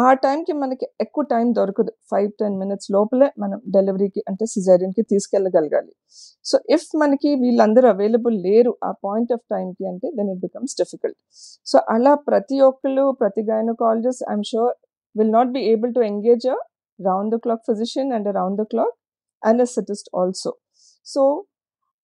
ఆ 0.04 0.08
టైంకి 0.24 0.52
మనకి 0.62 0.86
ఎక్కువ 1.04 1.22
టైం 1.32 1.46
దొరకదు. 1.58 1.92
ఫైవ్ 2.10 2.30
టెన్ 2.40 2.56
మినిట్స్ 2.62 2.88
లోపలే 2.96 3.28
మనం 3.42 3.58
డెలివరీకి 3.76 4.20
అంటే 4.30 4.44
సిజేరియన్కి 4.54 5.02
తీసుకెళ్ళగలగాలి. 5.12 5.92
సో 6.50 6.56
ఇఫ్ 6.76 6.88
మనకి 7.02 7.30
వీళ్ళందరూ 7.42 7.86
అవైలబుల్ 7.94 8.36
లేరు 8.46 8.72
ఆ 8.88 8.90
పాయింట్ 9.06 9.32
ఆఫ్ 9.36 9.44
టైంకి 9.54 9.84
అంటే 9.92 10.08
then 10.18 10.30
it 10.34 10.42
becomes 10.46 10.74
difficult. 10.82 11.18
So 11.70 11.78
అలా 11.96 12.12
ప్రతి 12.28 12.58
ఒక్కళ్ళు 12.70 13.04
ప్రతి 13.22 13.44
gynaecologist 13.52 14.24
I'm 14.30 14.46
sure 14.52 14.74
will 15.16 15.34
not 15.38 15.52
be 15.56 15.62
able 15.72 15.92
to 15.98 16.02
engage 16.10 16.46
a 16.56 16.58
round 16.98 17.32
the 17.34 17.38
clock 17.46 17.64
physician 17.70 18.12
and 18.18 18.30
round 18.40 18.58
the 18.62 18.66
clock 18.74 18.96
anaesthetist 19.42 20.08
also. 20.20 20.52
So 21.06 21.22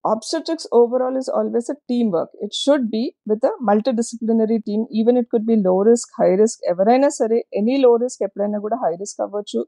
obstetrics 0.04 0.66
overall 0.72 1.16
is 1.16 1.28
always 1.30 1.68
a 1.68 1.76
teamwork. 1.88 2.30
It 2.36 2.52
should 2.54 2.90
be 2.90 3.02
with 3.26 3.42
a 3.42 3.52
multidisciplinary 3.62 4.58
team. 4.62 4.80
Even 4.90 5.16
it 5.16 5.26
could 5.30 5.46
be 5.46 5.56
low 5.58 5.78
risk, 5.82 6.08
high 6.18 6.34
risk. 6.42 6.56
ఎవరైనా 6.72 7.08
సరే 7.18 7.38
any 7.60 7.76
low 7.84 7.90
risk 7.96 8.22
ఎప్పుడైనా 8.26 8.58
కూడా 8.58 8.76
high 8.84 8.92
risk 9.02 9.20
అవ్వచ్చు 9.26 9.60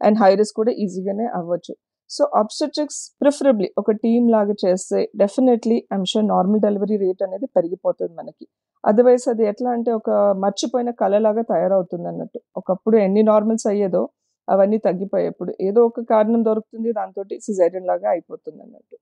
and 0.00 0.18
high 0.22 0.30
risk 0.40 0.56
కూడా 0.56 0.74
ఈజీగానే 0.84 1.26
అవ్వచ్చు 1.38 1.74
so 2.10 2.22
obstetrics 2.40 3.00
preferably 3.22 3.68
ఒక 3.78 3.90
team 4.04 4.26
లాగా 4.36 4.54
చేస్తే 4.64 5.00
definitely 5.22 5.76
I'm 5.96 6.06
sure 6.12 6.26
normal 6.32 6.62
delivery 6.66 6.96
rate 7.04 7.22
అనేది 7.26 7.46
పెరిగిపోతుంది 7.58 8.14
మనకి 8.20 8.46
అదర్వైజ్ 8.84 9.26
అది 9.32 9.44
ఎట్లా 9.52 9.70
అంటే 9.76 9.90
ఒక 10.00 10.10
మర్చిపోయిన 10.44 10.90
కళలాగా 11.02 11.42
తయారవుతుంది 11.52 12.08
అన్నట్టు 12.12 12.40
ఒకప్పుడు 12.60 12.96
ఎన్ని 13.06 13.24
నార్మల్స్ 13.32 13.68
అయ్యేదో 13.72 14.02
అవన్నీ 14.48 14.80
తగ్గిపోయేప్పుడు 14.88 15.52
ఏదో 15.68 15.80
ఒక 15.90 16.02
కారణం 16.14 16.42
దొరుకుతుంది 16.50 16.92
దాంతో 16.92 17.22
సిజైరియన్ 17.46 17.88
లాగా 17.92 18.08
అయిపోతుంది 18.14 18.60
అన్నట్టు 18.66 18.96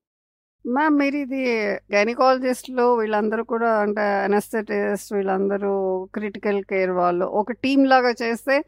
మ్యామ్ 0.67 0.97
మీరు 0.97 1.15
ఇది 1.15 1.65
గైనకాలజిస్టులు 1.93 2.95
వీళ్ళందరూ 2.95 3.43
కూడా 3.43 3.79
అంటే 3.79 4.01
అనస్థెటిస్ట్ 4.01 5.13
వీళ్ళందరూ 5.13 6.05
క్రిటికల్ 6.13 6.63
కేర్ 6.63 6.91
వాళ్ళు 6.91 7.25
ఒక 7.25 7.51
టీం 7.51 7.85
లాగా 7.85 8.13
చేస్తే 8.21 8.63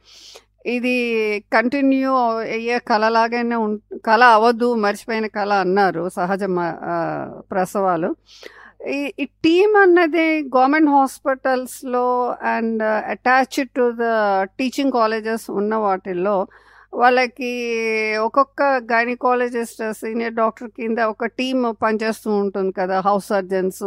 ఇది 0.66 0.96
కంటిన్యూ 1.54 2.14
అయ్యే 2.40 2.80
కళలాగానే 2.80 3.56
ఉం 3.56 3.80
కళ 4.06 4.24
అవ్వద్దు 4.24 4.74
మర్చిపోయిన 4.74 5.28
కళ 5.28 5.54
అన్నారు 5.54 6.10
సహజ 6.10 6.44
ప్రసవాలు. 7.52 8.16
ఈ 8.90 9.14
ఈ 9.20 9.26
టీమ్ 9.26 9.76
అన్నది 9.76 10.42
గవర్నమెంట్ 10.42 10.90
హాస్పిటల్స్లో 10.90 12.36
and 12.42 12.84
attached 12.84 13.70
to 13.70 13.92
the 14.00 14.04
teaching 14.44 14.92
colleges 14.92 15.50
ఉన్న 15.52 15.76
వాటిల్లో 15.76 16.48
వాళ్ళకి 16.94 17.52
ఒక్కొక్క 18.18 18.62
గైనకాలజిస్ట్ 18.92 19.82
సీనియర్ 20.00 20.34
డాక్టర్ 20.34 20.70
కింద 20.70 21.00
ఒక 21.08 21.26
టీమ్ 21.38 21.64
పనిచేస్తూ 21.82 22.32
ఉంటుంది 22.36 22.72
కదా 22.72 23.00
house 23.00 23.28
surgeons 23.28 23.84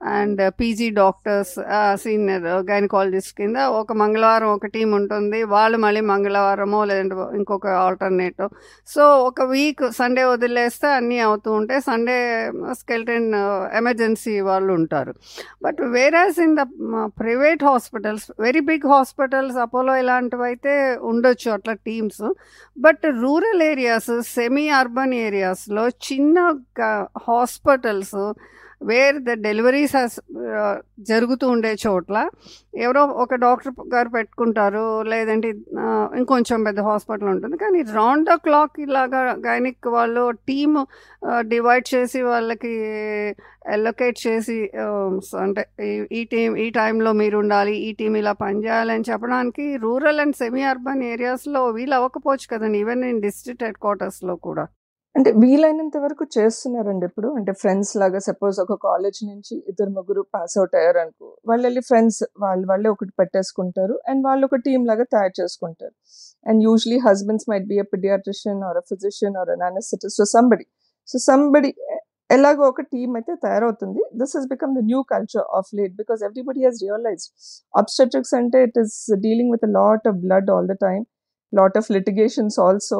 and 0.00 0.50
PG 0.60 0.90
doctors 0.90 1.54
senior 2.02 2.44
gynaecologist 2.70 3.36
కింద 3.36 3.56
ఒక 3.56 3.92
మంగళవారం 3.92 4.48
ఒక 4.48 4.66
టీం 4.66 4.94
ఉంటుంది. 4.94 5.42
వాళ్ళు 5.42 5.78
మళ్ళీ 5.78 6.00
మంగళవారమో 6.00 6.84
లేదంటే 6.84 7.16
ఇంకొక 7.38 7.66
ఆల్టర్నేటివ్ 7.66 8.50
సో 8.88 9.02
ఒక 9.28 9.42
వీక్ 9.42 9.92
సండే 9.92 10.24
వదిలేస్తే 10.24 10.88
అన్నీ 10.88 11.18
అవుతూ 11.18 11.52
ఉంటాయి 11.52 11.80
సండే 11.80 12.18
స్కెల్టన్ 12.72 13.28
ఎమర్జెన్సీ 13.80 14.40
వాళ్ళు 14.40 14.72
ఉంటారు. 14.72 15.14
But 15.62 15.80
whereas 15.80 16.40
in 16.40 16.56
the 16.56 16.64
private 17.20 17.64
hospitals 17.64 18.26
very 18.40 18.60
big 18.60 18.88
hospitals 18.88 19.56
Apollo 19.56 19.96
ఇలాంటివి 19.96 20.42
అయితే 20.42 20.96
ఉండొచ్చు 20.96 21.50
అట్లా 21.50 21.72
teams. 21.72 22.24
But 22.76 23.06
rural 23.22 23.62
areas 23.62 24.12
semi 24.36 24.68
urban 24.68 25.14
ఏరియాస్లో 25.14 25.88
చిన్న 25.88 26.38
హాస్పిటల్స్ 27.28 28.16
వేర్ 28.82 29.16
ద 29.16 29.32
డెలివరీస్ 29.32 30.20
జరుగుతూ 31.00 31.48
ఉండే 31.48 31.76
చోట్ల 31.86 32.28
ఎవరో 32.76 33.04
ఒక 33.04 33.34
డాక్టర్ 33.34 33.72
గారు 33.94 34.08
పెట్టుకుంటారు 34.08 35.02
లేదంటే 35.02 35.48
ఇంకొంచెం 36.16 36.64
పెద్ద 36.64 36.80
హాస్పిటల్ 36.80 37.28
ఉంటుంది. 37.28 37.56
కానీ 37.56 37.82
రౌండ్ 37.82 38.28
ద 38.28 38.34
క్లాక్ 38.34 38.80
ఇలాగా 38.80 39.36
గైనిక్ 39.46 39.88
వాళ్ళు 39.88 40.30
టీమ్ 40.30 40.86
డివైడ్ 41.40 41.94
చేసి 41.94 42.22
వాళ్ళకి 42.22 42.72
ఎలొకేట్ 43.72 44.26
చేసి 44.26 44.70
అంటే 45.38 45.66
ఈ- 45.84 46.06
ఈ 46.12 46.24
టీం 46.24 46.56
ఈ 46.56 46.70
టైంలో 46.70 47.12
మీరు 47.12 47.38
ఉండాలి 47.38 47.76
ఈ 47.76 47.92
టీం 47.92 48.16
ఇలా 48.16 48.32
పనిచేయాలని 48.32 49.04
చెప్పడానికి 49.10 49.76
రూరల్ 49.76 50.20
అండ్ 50.20 50.36
సెమీ 50.36 50.62
అర్బన్ 50.62 51.02
ఏరియాస్లో 51.02 51.66
వీళ్ళు 51.66 51.94
అవ్వకపోవచ్చు 51.94 52.46
కదండి. 52.52 52.78
ఈవెన్ 52.78 53.04
ఇన్ 53.04 53.22
డిస్ట్రిక్ట్ 53.22 53.64
హెడ్ 53.64 53.76
క్వార్టర్స్లో 53.76 54.36
కూడా. 54.36 54.66
అంటే 55.20 55.30
వీలైనంత 55.42 55.96
వరకు 56.04 56.24
చేస్తున్నారండి 56.36 57.04
ఇప్పుడు. 57.06 57.28
అంటే 57.38 57.52
ఫ్రెండ్స్ 57.52 57.96
లాగా 57.96 58.18
సపోజ్ 58.18 58.60
ఒక 58.60 58.74
కాలేజ్ 58.86 59.18
నుంచి 59.30 59.54
ఇద్దరు 59.70 59.90
ముగ్గురు 59.90 60.22
పాస్ 60.34 60.58
అవుట్ 60.58 60.74
అయ్యారు 60.76 60.98
అనుకో 60.98 61.26
వాళ్ళు 61.48 61.64
వెళ్ళి 61.68 61.80
ఫ్రెండ్స్ 61.80 62.20
వాళ్ళు 62.44 62.66
వాళ్ళే 62.70 62.88
ఒకటి 62.88 63.12
పెట్టేసుకుంటారు 63.20 64.00
అండ్ 64.08 64.22
వాళ్ళు 64.26 64.46
ఒక 64.46 64.58
టీమ్ 64.66 64.86
లాగా 64.90 65.02
తయారు 65.14 65.34
చేసుకుంటారు. 65.40 65.94
And 66.46 66.60
usually 66.64 66.98
husbands 67.06 67.46
might 67.50 67.66
be 67.72 67.78
a 67.78 67.86
paediatrician 67.94 68.62
or 68.68 68.76
a 68.76 68.84
physician 68.92 69.36
or 69.42 69.50
an 69.50 69.80
so 70.18 70.24
somebody 70.34 70.66
so 71.08 71.18
somebody 71.18 71.72
ఎలాగో 72.30 72.64
ఒక 72.68 72.80
టీమ్ 72.80 73.12
అయితే 73.20 73.34
తయారవుతుంది. 73.34 74.00
This 74.20 74.36
has 74.36 74.46
become 74.46 74.72
the 74.78 74.82
new 74.90 75.02
culture 75.14 75.46
of 75.58 75.70
late 75.74 75.94
because 75.96 76.22
everybody 76.22 76.60
has 76.66 76.78
realise 76.82 77.24
obstetrics 77.74 78.34
అంటే 78.34 78.62
it 78.62 78.78
is 78.78 78.96
dealing 79.26 79.50
with 79.50 79.66
lot 79.80 80.08
of 80.08 80.18
blood 80.26 80.50
all 80.56 80.68
the 80.68 80.72
time 80.72 81.04
lot 81.52 81.76
of 81.78 81.90
litigations 81.90 82.60
also 82.60 82.98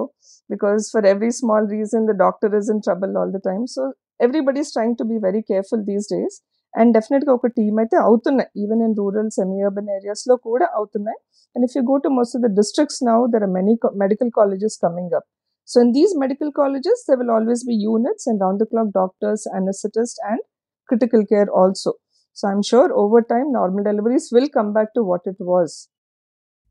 because 0.50 0.84
for 0.94 1.02
every 1.06 1.32
small 1.34 1.64
reason 1.70 2.02
the 2.06 2.18
doctor 2.18 2.50
is 2.60 2.68
in 2.70 2.80
trouble 2.82 3.14
all 3.20 3.32
the 3.32 3.42
time 3.42 3.64
so 3.68 3.84
everybody 4.20 4.60
is 4.66 4.72
trying 4.72 4.96
to 4.98 5.06
be 5.06 5.18
very 5.20 5.44
careful 5.52 5.82
these 5.86 6.08
days 6.10 6.36
and 6.74 6.92
డెఫినెట్గా 6.96 7.32
ఒక 7.38 7.48
team 7.58 7.78
అయితే 7.82 7.98
అవుతున్నాయి 8.08 8.50
even 8.62 8.82
in 8.86 8.96
rural 9.00 9.30
semi 9.36 9.60
urban 9.68 9.92
ఏరియాస్లో 9.96 10.36
కూడా 10.48 10.66
అవుతున్నాయి 10.78 11.20
and 11.56 11.66
if 11.68 11.76
you 11.78 11.82
go 11.90 11.96
to 12.06 12.10
most 12.16 12.36
of 12.38 12.44
the 12.46 12.52
districts 12.58 13.00
now 13.10 13.16
there 13.34 13.44
are 13.48 13.54
many 13.58 13.74
medical 14.02 14.32
colleges 14.40 14.76
coming 14.84 15.14
up 15.20 15.28
so 15.70 15.78
in 15.86 15.94
these 15.98 16.14
medical 16.24 16.52
colleges 16.60 17.04
they 17.08 17.16
will 17.22 17.34
always 17.38 17.64
be 17.70 17.78
units 17.86 18.28
and 18.32 18.44
round 18.46 18.62
the 18.64 18.68
clock 18.74 18.92
doctors 19.00 19.46
anaesthetist 19.60 20.20
and 20.32 20.44
critical 20.90 21.22
care 21.26 21.48
also. 21.54 21.92
So 22.38 22.44
I'm 22.50 22.62
sure 22.64 22.88
over 22.96 23.20
time 23.24 23.48
normal 23.52 23.84
deliveries 23.84 24.26
will 24.32 24.50
come 24.50 24.70
back 24.72 24.90
to 24.94 25.04
what 25.04 25.24
it 25.26 25.40
was. 25.52 25.70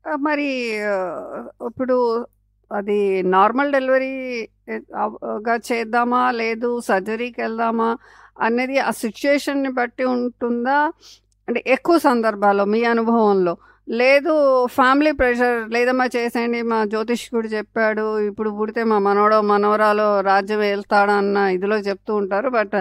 ఆ, 0.05 0.15
మరి 0.27 0.47
ఆ, 0.91 0.97
ఇప్పుడు 1.69 1.97
అది 2.70 2.98
normal 3.36 3.72
delivery 3.72 4.12
గా 5.48 5.54
చేద్దామా 5.70 6.22
లేదు 6.42 6.70
సర్జరీకి 6.88 7.40
వెళ్దామా 7.42 7.90
అనేది 8.40 8.76
ఆ 8.88 8.90
సిచ్యుయేషన్ని 9.02 9.70
బట్టి 9.80 10.04
ఉంటుందా? 10.16 10.78
అంటే 11.48 11.60
ఎక్కువ 11.76 11.96
సందర్భాల్లో 12.08 12.64
మీ 12.74 12.80
అనుభవంలో. 12.94 13.54
లేదు 13.88 14.32
ఫ్యామిలీ 14.76 15.12
ప్రెషర్ 15.20 15.56
లేదమ్మా 15.74 16.06
చేసేయండి 16.16 16.60
మా 16.72 16.78
జ్యోతిష్కుడు 16.84 17.48
చెప్పాడు 17.54 18.04
ఇప్పుడు 18.28 18.50
పుడితే 18.58 18.82
మా 18.90 18.98
మనవడో 19.08 19.38
మనవరాలో 19.52 20.08
రాజ్యం 20.28 20.60
వెళ్తాడన్న 20.64 21.38
ఇదిలో 21.56 21.78
చెప్తూ 21.88 22.12
ఉంటారు 22.22 22.48
బట్ 22.58 22.76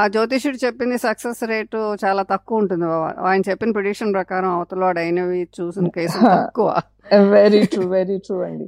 ఆ 0.00 0.02
జ్యోతిష్యుడు 0.14 0.58
చెప్పింది 0.64 0.98
సక్సెస్ 0.98 1.42
రేటు 1.52 1.80
చాలా 2.04 2.22
తక్కువ 2.32 2.62
ఉంటుంది. 2.62 2.86
ఆయన 3.28 3.42
చెప్పిన 3.50 3.72
ప్రిడిక్షన్ 3.78 4.14
ప్రకారం 4.18 4.50
అవతలవాడు 4.58 5.00
అయినవి 5.04 5.40
చూసిన 5.58 5.88
కేసులు 5.98 6.28
తక్కువ. 6.40 6.68
వెరీ 7.34 7.62
ట్రూ 7.72 7.84
వెరీ 7.96 8.18
ట్రూ 8.26 8.38
అండి. 8.48 8.66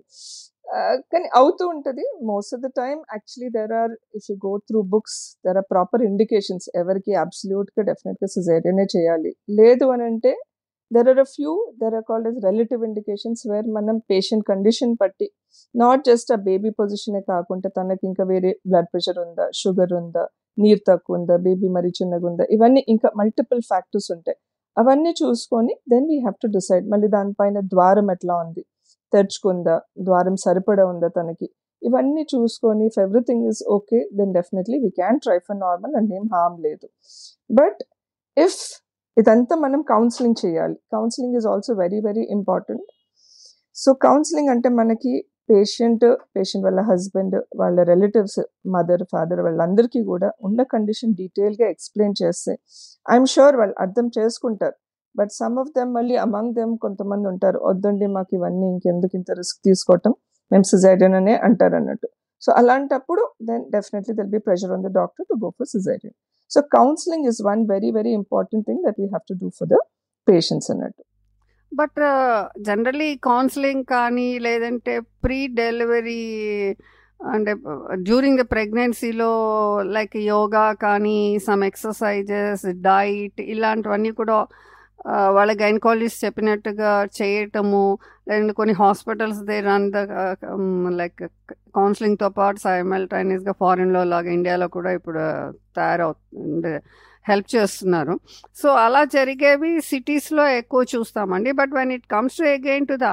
కానీ 1.12 1.28
అవుతూ 1.38 1.64
ఉంటుంది. 1.74 2.04
Most 2.30 2.52
of 2.56 2.62
the 2.64 2.68
time 2.80 3.00
actually 3.14 3.48
there 3.56 3.72
are 3.80 3.92
if 4.18 4.26
you 4.30 4.36
go 4.46 4.52
through 4.68 4.80
books 4.92 5.16
there 5.46 5.58
are 5.60 5.68
proper 5.72 6.02
indications 6.10 6.66
ఎవరికి 6.82 7.12
అబ్సల్యూట్గా 7.24 7.82
డెఫినెట్గా 7.90 8.28
సిజేరియనే 8.34 8.86
చేయాలి. 8.94 9.32
లేదు 9.60 9.86
అని 9.94 10.04
అంటే 10.10 10.32
there 10.90 11.08
are 11.12 11.20
a 11.24 11.28
few 11.34 11.50
there 11.80 11.94
are 11.98 12.06
called 12.08 12.28
as 12.30 12.38
relative 12.46 12.82
indications 12.88 13.42
where 13.50 13.68
మనం 13.78 13.96
పేషెంట్ 14.12 14.44
కండిషన్ 14.50 14.94
బట్టి 15.02 15.26
నాట్ 15.74 16.02
జస్ట్ 16.10 16.30
ఆ 16.36 16.40
బేబీ 16.48 16.70
పొజిషనే 16.80 17.20
కాకుండా 17.32 17.68
తనకి 17.78 18.04
ఇంకా 18.10 18.24
వేరే 18.32 18.52
బ్లడ్ 18.66 18.88
ప్రెషర్ 18.94 19.20
ఉందా 19.24 19.46
షుగర్ 19.60 19.94
ఉందా 20.00 20.24
నీరు 20.58 20.82
తక్కువ 20.88 21.18
ఉందా 21.18 21.34
బేబీ 21.46 21.68
మరి 21.76 21.90
చిన్నగా 21.98 22.26
ఉందా 22.30 22.44
ఇవన్నీ 22.56 22.80
ఇంకా 22.94 23.08
మల్టిపుల్ 23.20 23.62
ఫ్యాక్టర్స్ 23.70 24.08
ఉంటాయి. 24.16 24.38
అవన్నీ 24.76 25.12
చూసుకొని 25.20 25.72
then 25.92 26.06
we 26.10 26.18
have 26.18 26.36
to 26.42 26.48
decide 26.56 26.84
మళ్ళీ 26.92 27.08
దానిపైన 27.16 27.58
ద్వారం 27.72 28.06
ఎట్లా 28.14 28.34
ఉంది? 28.44 28.62
తెరుచుకుందా? 29.12 29.76
ద్వారం 30.08 30.36
సరిపడా 30.46 30.84
ఉందా 30.92 31.08
తనకి? 31.18 31.48
ఇవన్నీ 31.82 32.22
చూసుకొని 32.32 32.84
if 32.90 32.98
everything 33.04 33.44
is 33.50 33.62
okay 33.76 33.98
then 34.18 34.32
definitely 34.38 34.78
we 34.84 34.90
can 35.00 35.18
try 35.26 35.38
for 35.46 35.58
normal 35.66 35.94
and 36.00 36.10
ఏం 36.18 36.24
హామ్ 36.34 36.56
లేదు. 36.66 36.86
బట్ 37.50 37.80
ఇఫ్ 38.36 38.60
ఇదంతా 39.16 39.54
మనం 39.64 39.80
కౌన్సిలింగ్ 39.92 40.38
చేయాలి. 40.44 40.76
Counselling 40.96 41.36
is 41.38 41.48
also 41.52 41.72
very 41.82 42.00
very 42.08 42.24
important 42.36 42.88
so 43.76 43.90
counselling 44.06 44.50
అంటే 44.54 44.68
మనకి 44.80 45.12
పేషెంట్ 45.50 46.04
పేషెంట్ 46.36 46.64
వాళ్ళ 46.66 46.80
హస్బెండ్ 46.90 47.36
వాళ్ళ 47.60 47.82
రిలేటివ్స్ 47.92 48.40
మదర్ 48.74 49.02
ఫాదర్ 49.12 49.40
వాళ్ళందరికీ 49.46 50.00
కూడా 50.10 50.28
ఉన్న 50.48 50.62
కండిషన్ 50.74 51.14
డీటెయిల్గా 51.20 51.66
ఎక్స్ప్లెయిన్ 51.74 52.14
చేస్తే 52.22 52.52
ఐఎమ్ 53.06 53.28
షూర్ 53.34 53.56
వాళ్ళు 53.60 53.74
అర్థం 53.84 54.06
చేసుకుంటారు. 54.18 54.76
బట్ 55.18 55.32
సమ్ 55.40 55.56
ఆఫ్ 55.62 55.70
దెమ్ 55.76 55.90
మళ్ళీ 55.98 56.16
అమంగ్ 56.24 56.52
దెమ్ 56.58 56.72
కొంతమంది 56.84 57.26
ఉంటారు 57.32 57.58
వద్దండి 57.68 58.06
మాకు 58.16 58.32
ఇవన్నీ 58.38 58.66
ఇంకెందుకు 58.74 59.14
ఇంత 59.20 59.30
రిస్క్ 59.40 59.60
తీసుకోవటం? 59.68 60.12
మేము 60.50 60.66
సిజైరియన్ 60.72 61.16
అనే 61.20 61.34
అంటారు 61.48 61.76
అన్నట్టు. 61.80 62.08
సో 62.42 62.50
అలాంటప్పుడు 62.60 63.22
then 63.48 63.64
definitely 63.76 64.14
they'll 64.20 64.32
be 64.36 64.40
pressure 64.46 64.72
on 64.76 64.84
the 64.86 64.90
doctor 65.00 65.26
to 65.30 65.36
go 65.44 65.50
for 65.58 65.70
caesarean. 65.74 66.16
So 66.50 66.60
counselling 66.76 67.26
is 67.32 67.40
one 67.50 67.62
very 67.74 67.90
very 67.98 68.12
important 68.20 68.64
thing 68.68 68.82
that 68.86 68.98
we 69.02 69.08
have 69.14 69.24
to 69.30 69.36
do 69.42 69.50
for 69.58 69.70
the 69.74 69.78
patients 70.28 70.70
అన్నట్టు. 70.74 71.02
బట్ 71.72 72.00
జనరలీ 72.68 73.10
కౌన్సిలింగ్ 73.28 73.84
కానీ 73.96 74.28
లేదంటే 74.46 74.94
pre 75.24 75.40
delivery 75.60 76.22
అంటే 77.20 77.52
during 78.06 78.40
the 78.40 78.44
ప్రెగ్నెన్సీలో 78.54 79.30
like 79.96 80.16
yoga 80.30 80.66
కానీ 80.84 81.18
some 81.46 81.62
exercises 81.68 82.64
diet 82.88 83.40
ఇలాంటివన్నీ 83.54 84.10
కూడా 84.20 84.38
వాళ్ళ 85.06 85.52
gynaecologist 85.52 86.24
చెప్పినట్టుగా 86.24 87.08
చేయటము 87.22 87.98
లేదంటే 88.28 88.52
కొన్ని 88.52 88.74
hospitals 88.74 89.40
they 89.42 89.60
run 89.60 89.92
the 89.92 89.96
like 90.88 91.22
కౌన్సిలింగ్తో 91.76 92.28
పాటు 92.28 92.58
సైమల్టైనియస్గా 92.58 93.52
ఫారిన్లో 93.60 94.04
లాగా 94.04 94.30
ఇండియాలో 94.30 94.68
కూడా 94.68 94.90
ఇప్పుడు 94.90 95.18
తయారవుతుంది 95.76 96.80
హెల్ప్ 97.28 97.56
చేస్తున్నారు. 97.56 98.20
సో 98.62 98.68
అలా 98.68 99.04
జరిగేవి 99.04 99.80
సిటీస్లో 99.80 100.48
ఎక్కువ 100.48 100.84
చూస్తామండి. 100.96 101.52
But 101.52 101.72
when 101.74 101.92
it 101.92 102.06
comes 102.10 102.36
to 102.36 102.42
again 102.42 102.86
to 102.86 102.94
the 102.94 103.04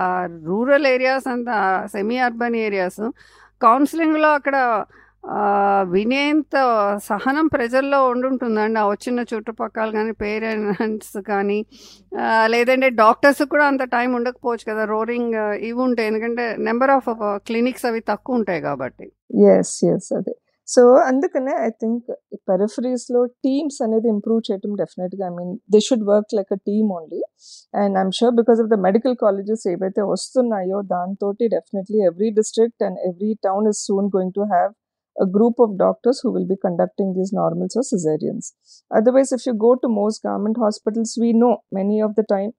rural 0.45 0.87
areas 0.87 1.27
and 1.27 1.45
the 1.49 1.85
semi 1.85 2.17
urban 2.17 2.55
areas 2.55 3.01
కౌన్సిలింగ్లో 3.61 4.33
అక్కడ 4.33 4.85
వినేంత 5.85 6.55
సహనం 7.09 7.47
ప్రజల్లో 7.47 8.07
ఉండుంటుందండి. 8.07 8.79
ఆ 8.79 8.85
వచ్చిన 8.87 9.25
చుట్టుపక్కల 9.33 9.91
కానీ 9.91 10.11
పేరెంట్స్ 10.23 11.17
కానీ 11.27 11.59
లేదంటే 12.45 12.89
డాక్టర్స్ 12.89 13.43
కూడా 13.43 13.65
అంత 13.65 13.83
టైం 13.83 14.09
ఉండకపోవచ్చు 14.15 14.65
కదా. 14.71 14.85
రోరింగ్ 14.85 15.35
ఇవి 15.69 15.79
ఉంటాయి. 15.79 16.07
ఎందుకంటే 16.07 16.55
నెంబర్ 16.59 16.91
ఆఫ్ 16.91 17.09
క్లినిక్స్ 17.47 17.85
అవి 17.85 17.99
తక్కువ 18.11 18.39
ఉంటాయి 18.39 18.61
కాబట్టి. 18.61 19.07
ఎస్ 19.53 19.85
ఎస్ 19.85 20.13
అదే. 20.13 20.35
సో 20.67 20.81
అందుకనే 21.09 21.53
ఐ 21.65 21.69
థింక్ 21.69 22.07
పెరిఫరీస్లో 22.49 23.25
టీమ్స్ 23.25 23.77
అనేది 23.81 24.07
ఇంప్రూవ్ 24.07 24.41
చేయటం 24.51 24.71
డెఫినెట్గా 24.75 25.27
I 25.27 25.33
mean 25.35 25.57
they 25.71 25.79
should 25.79 26.03
work 26.09 26.33
like 26.33 26.51
a 26.53 26.59
team 26.69 26.89
only 26.91 27.21
and 27.73 27.97
I'm 27.97 28.11
sure 28.11 28.35
because 28.35 28.59
of 28.61 28.69
the 28.69 28.79
medical 28.79 29.15
colleges 29.15 29.67
ఏవైతే 29.67 30.01
వస్తున్నాయో 30.01 30.81
దాంతో 30.81 31.29
definitely 31.55 31.99
every 32.05 32.29
district 32.29 32.83
and 32.83 32.99
every 33.09 33.33
town 33.43 33.67
is 33.67 33.81
soon 33.87 34.09
going 34.15 34.31
to 34.31 34.41
have 34.41 34.73
a 35.17 35.27
group 35.27 35.55
of 35.57 35.77
doctors 35.77 36.19
who 36.21 36.31
will 36.31 36.47
be 36.47 36.57
conducting 36.59 37.13
these 37.13 37.31
normals 37.33 37.75
or 37.75 37.83
cesareans. 37.83 38.53
Otherwise, 38.91 39.31
if 39.31 39.45
you 39.45 39.53
go 39.57 39.75
to 39.75 39.89
most 39.91 40.23
government 40.23 40.57
hospitals, 40.59 41.17
we 41.19 41.33
know 41.33 41.53
many 41.71 41.99
of 42.01 42.13
the 42.15 42.25
time 42.27 42.53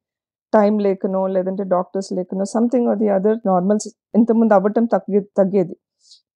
time 0.52 0.74
లేకనో 0.84 1.22
లేదంటే 1.32 1.64
doctors 1.72 2.10
లేకనో 2.18 2.44
something 2.52 2.86
or 2.90 2.98
the 3.00 3.08
other 3.16 3.40
normals 3.48 3.88
ఇంతకుముందు 4.18 4.54
అవ్వటం 4.56 4.84
తగ్గే 4.94 5.20
తగ్గేది 5.38 5.74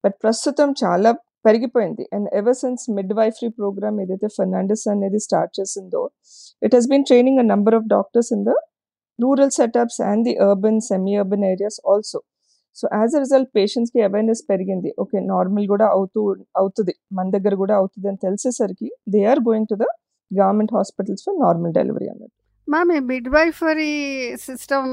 but 0.03 0.15
ప్రస్తుతం 0.23 0.69
చాలా 0.81 1.11
పెరిగిపోయింది 1.45 2.03
and 2.15 2.27
ever 2.39 2.57
since 2.59 2.83
midwifery 3.19 3.49
programme 3.59 3.97
ఏదైతే 4.03 4.27
ఫెర్నాండస్ 4.35 4.85
అనేది 4.93 5.19
స్టార్ట్ 5.27 5.53
చేసిందో 5.59 6.01
it 6.61 6.75
has 6.77 6.89
been 6.91 7.07
training 7.09 7.41
a 7.43 7.47
number 7.53 7.77
of 7.79 7.87
doctors 7.95 8.29
in 8.37 8.45
the 8.49 8.53
rural 9.19 9.53
setups 9.59 9.99
and 10.11 10.23
the 10.27 10.35
urban 10.45 10.79
semi 10.89 11.15
urban 11.23 11.45
areas 11.51 11.79
also 11.93 12.19
so 12.79 12.85
as 12.99 13.13
a 13.17 13.21
result 13.23 13.49
పేషెంట్స్కి 13.57 14.01
అవేర్నెస్ 14.07 14.43
పెరిగింది. 14.51 14.89
Okay 15.03 15.17
normal 15.33 15.65
కూడా 15.73 15.87
అవుతూ 15.95 16.21
అవుతుంది. 16.61 16.93
మన 17.17 17.25
దగ్గర 17.35 17.53
కూడా 17.63 17.75
అవుతుంది 17.81 18.07
అని 18.11 18.19
తెలిసేసరికి 18.25 18.89
they 19.15 19.21
are 19.33 19.41
going 19.49 19.69
to 19.71 19.77
the 19.83 19.87
government 20.31 20.73
hospitals 20.77 21.23
for 21.27 21.37
normal 21.45 21.73
delivery 21.79 22.07
అన్నట్టు. 22.13 22.35
మ్యామ్ 22.67 22.91
ఈ 22.97 22.99
మిడ్వైఫరీ 23.13 23.93
సిస్టమ్ 24.47 24.91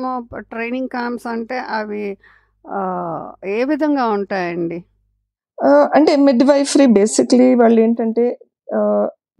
ట్రైనింగ్ 0.54 0.90
క్యాంప్స్ 0.96 1.26
అంటే 1.34 1.58
అవి 1.78 2.04
ఏ 3.56 3.60
విధంగా 3.72 4.04
ఉంటాయండి? 4.18 4.78
అంటే 5.96 6.12
మిడ్ 6.26 6.44
వైఫరీ 6.52 6.88
బేసిక్లీ 7.00 7.49
వాళ్ళు 7.62 7.80
ఏంటంటే 7.87 8.26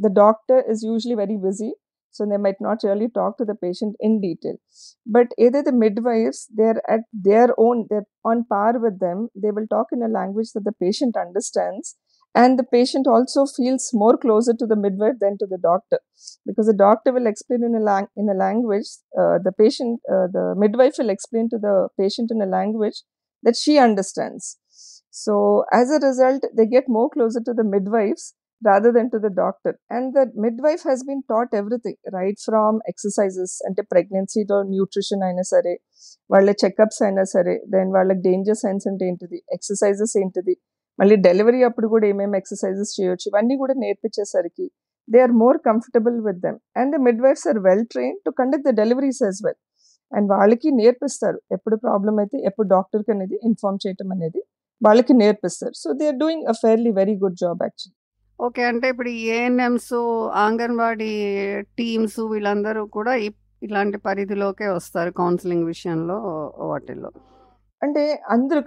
the 0.05 0.11
doctor 0.21 0.59
is 0.73 0.79
usually 0.91 1.17
very 1.21 1.35
busy. 1.47 1.71
So 2.11 2.27
they 2.27 2.37
might 2.37 2.61
not 2.61 2.79
really 2.83 3.09
talk 3.09 3.39
to 3.39 3.45
the 3.45 3.55
patient 3.55 3.97
in 4.01 4.21
detail. 4.21 4.57
But 5.07 5.29
either 5.39 5.63
the 5.63 5.73
midwives 5.73 6.47
they're 6.55 6.83
at 6.91 7.01
their 7.13 7.49
own 7.59 7.87
they're 7.91 8.07
on 8.25 8.45
par 8.45 8.79
with 8.79 8.99
them 9.01 9.29
they 9.35 9.51
will 9.51 9.67
talk 9.67 9.89
in 9.93 10.03
a 10.03 10.09
language 10.09 10.53
that 10.55 10.65
the 10.65 10.73
patient 10.73 11.17
understands 11.17 11.97
and 12.35 12.59
the 12.59 12.65
patient 12.65 13.07
also 13.09 13.45
feels 13.45 13.91
more 13.93 14.17
closer 14.17 14.55
to 14.55 14.67
the 14.67 14.77
midwife 14.77 15.17
than 15.21 15.37
to 15.39 15.47
the 15.47 15.59
doctor. 15.59 15.99
Because 16.47 16.67
the 16.67 16.73
doctor 16.75 17.13
will 17.13 17.27
explain 17.27 17.65
in 17.65 17.75
a 17.75 17.81
lang- 17.81 18.09
in 18.17 18.29
a 18.29 18.35
language 18.35 18.89
uh, 19.19 19.39
the 19.43 19.53
patient 19.59 20.01
uh, 20.11 20.27
the 20.37 20.55
midwife 20.57 20.95
will 20.99 21.11
explain 21.11 21.49
to 21.51 21.59
the 21.59 21.89
patient 21.99 22.31
in 22.31 22.41
a 22.41 22.47
language 22.47 23.03
that 23.43 23.57
she 23.57 23.79
understands. 23.79 24.59
So 25.11 25.65
as 25.73 25.91
a 25.91 25.99
result 26.07 26.45
they 26.57 26.67
get 26.67 26.89
more 26.89 27.11
closer 27.11 27.41
to 27.41 27.53
the 27.53 27.65
midwives 27.65 28.35
rather 28.63 28.91
than 28.93 29.11
to 29.11 29.19
the 29.19 29.31
doctor. 29.33 29.73
And 29.89 30.15
the 30.15 30.25
midwife 30.37 30.83
has 30.85 31.03
been 31.03 31.23
taught 31.23 31.49
everything 31.53 31.97
right 32.13 32.39
from 32.47 32.81
exercises 32.87 33.53
అంటే 33.69 33.83
ప్రెగ్నెన్సీలో 33.93 34.59
nutrition 34.73 35.23
అయినా 35.29 35.45
సరే 35.53 35.75
వాళ్ళ 36.31 36.51
checkups 36.63 37.01
అయినా 37.03 37.25
సరే 37.35 37.55
then 37.75 37.91
వాళ్ళకి 37.97 38.23
danger 38.29 38.61
science 38.65 38.87
అంటే 38.91 39.07
ఏంటిది 39.11 39.39
ఎక్సర్సైజెస్ 39.57 40.15
ఏంటిది 40.23 40.55
మళ్ళీ 40.99 41.17
డెలివరీ 41.29 41.61
అప్పుడు 41.69 41.89
కూడా 41.95 42.07
ఏమేమి 42.13 42.37
ఎక్సర్సైజెస్ 42.41 42.93
చేయొచ్చు 42.99 43.27
ఇవన్నీ 43.31 43.55
కూడా 43.63 43.75
నేర్పించేసరికి 43.85 44.67
they 45.09 45.21
are 45.27 45.35
more 45.43 45.59
comfortable 45.69 46.17
with 46.29 46.41
them 46.47 46.59
and 46.81 46.93
the 46.97 47.01
midwives 47.27 47.47
are 47.53 47.61
well 47.69 47.87
train 47.95 48.17
to 48.27 48.33
conduct 48.41 48.67
the 48.69 48.75
deliveries 48.83 49.21
as 49.29 49.41
well 49.47 49.61
and 50.13 50.29
వాళ్ళకి 50.35 50.69
నేర్పిస్తారు 50.81 51.39
ఎప్పుడు 51.57 51.77
ప్రాబ్లం 51.85 52.15
అయితే 52.23 52.37
ఎప్పుడు 52.49 52.69
డాక్టర్కి 52.69 53.11
అనేది 53.17 53.37
ఇన్ఫార్మ్ 53.49 53.79
చేయటం 53.85 54.09
అనేది 54.17 54.41
వాళ్ళకి 54.81 55.15
నేర్పిస్తారు 55.23 55.75
so 55.83 55.89
they 56.01 56.07
are 56.13 56.21
doing 56.23 56.45
a 56.53 56.57
fairly 56.63 56.93
very 57.01 57.17
good 57.25 57.39
job 57.43 57.61
actually 57.67 57.97
okay. 58.41 58.63
అంటే 58.71 58.87
ఇప్పుడు 58.93 59.11
ఏఎన్ఎంస్ 59.35 59.93
అంగన్వాడీ 60.45 61.13
టీమ్స్ 61.79 62.21
వీళ్ళందరూ 62.33 62.83
కూడా 62.97 63.15
ఇలాంటి 63.63 63.99
పరిధిలోకే 64.07 64.69
వస్తారు 64.79 65.11
కౌన్సిలింగ్ 65.21 65.67
విషయంలో 65.73 66.17
వాటిల్లో. 66.71 67.11
అంటే 67.83 68.03
అందరూ 68.29 68.61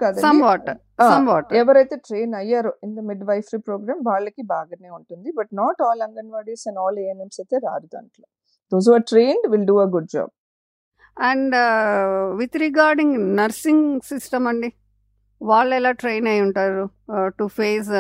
వాట్ 1.28 1.50
ఎవరైతే 1.54 1.96
ట్రైన్ 2.08 2.34
అయ్యారో 2.36 2.72
ఇన్ 2.86 2.94
ద 2.96 3.02
మిడ్ 3.10 3.24
వైఫరీ 3.24 3.60
ప్రోగ్రామ్ 3.68 4.02
వాళ్ళకి 4.08 4.44
బాగానే 4.54 4.90
ఉంటుంది. 4.90 5.30
But 5.32 5.52
not 5.62 5.82
all 5.88 6.02
anganwadis 6.02 6.64
and 6.68 6.80
all 6.80 7.00
ANMs 7.00 7.40
అయితే 7.42 7.58
రారు 7.58 7.88
దాంట్లో. 7.96 8.26
Those 8.72 8.90
are 8.90 9.04
trained 9.12 9.48
will 9.54 9.68
do 9.72 9.76
a 9.80 9.88
good 9.96 10.10
job 10.16 10.32
and 11.18 11.56
with 12.42 12.58
regarding 12.58 13.18
nursing 13.42 13.88
system 14.12 14.48
అండి 14.48 14.70
వాళ్ళు 15.52 15.74
ఎలా 15.80 15.92
ట్రైన్ 16.02 16.28
అయి 16.32 16.42
ఉంటారు? 16.48 16.84
To 17.40 17.46
face 17.58 17.92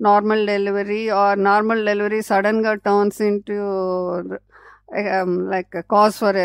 normal 0.00 0.42
delivery 0.52 1.02
or 1.22 1.38
normal 1.44 1.82
delivery 1.90 2.20
సడన్గా 2.30 2.72
turns 2.86 3.20
in 3.28 3.40
to 3.48 3.56
like 5.52 5.74
cause 5.94 6.16
for 6.22 6.38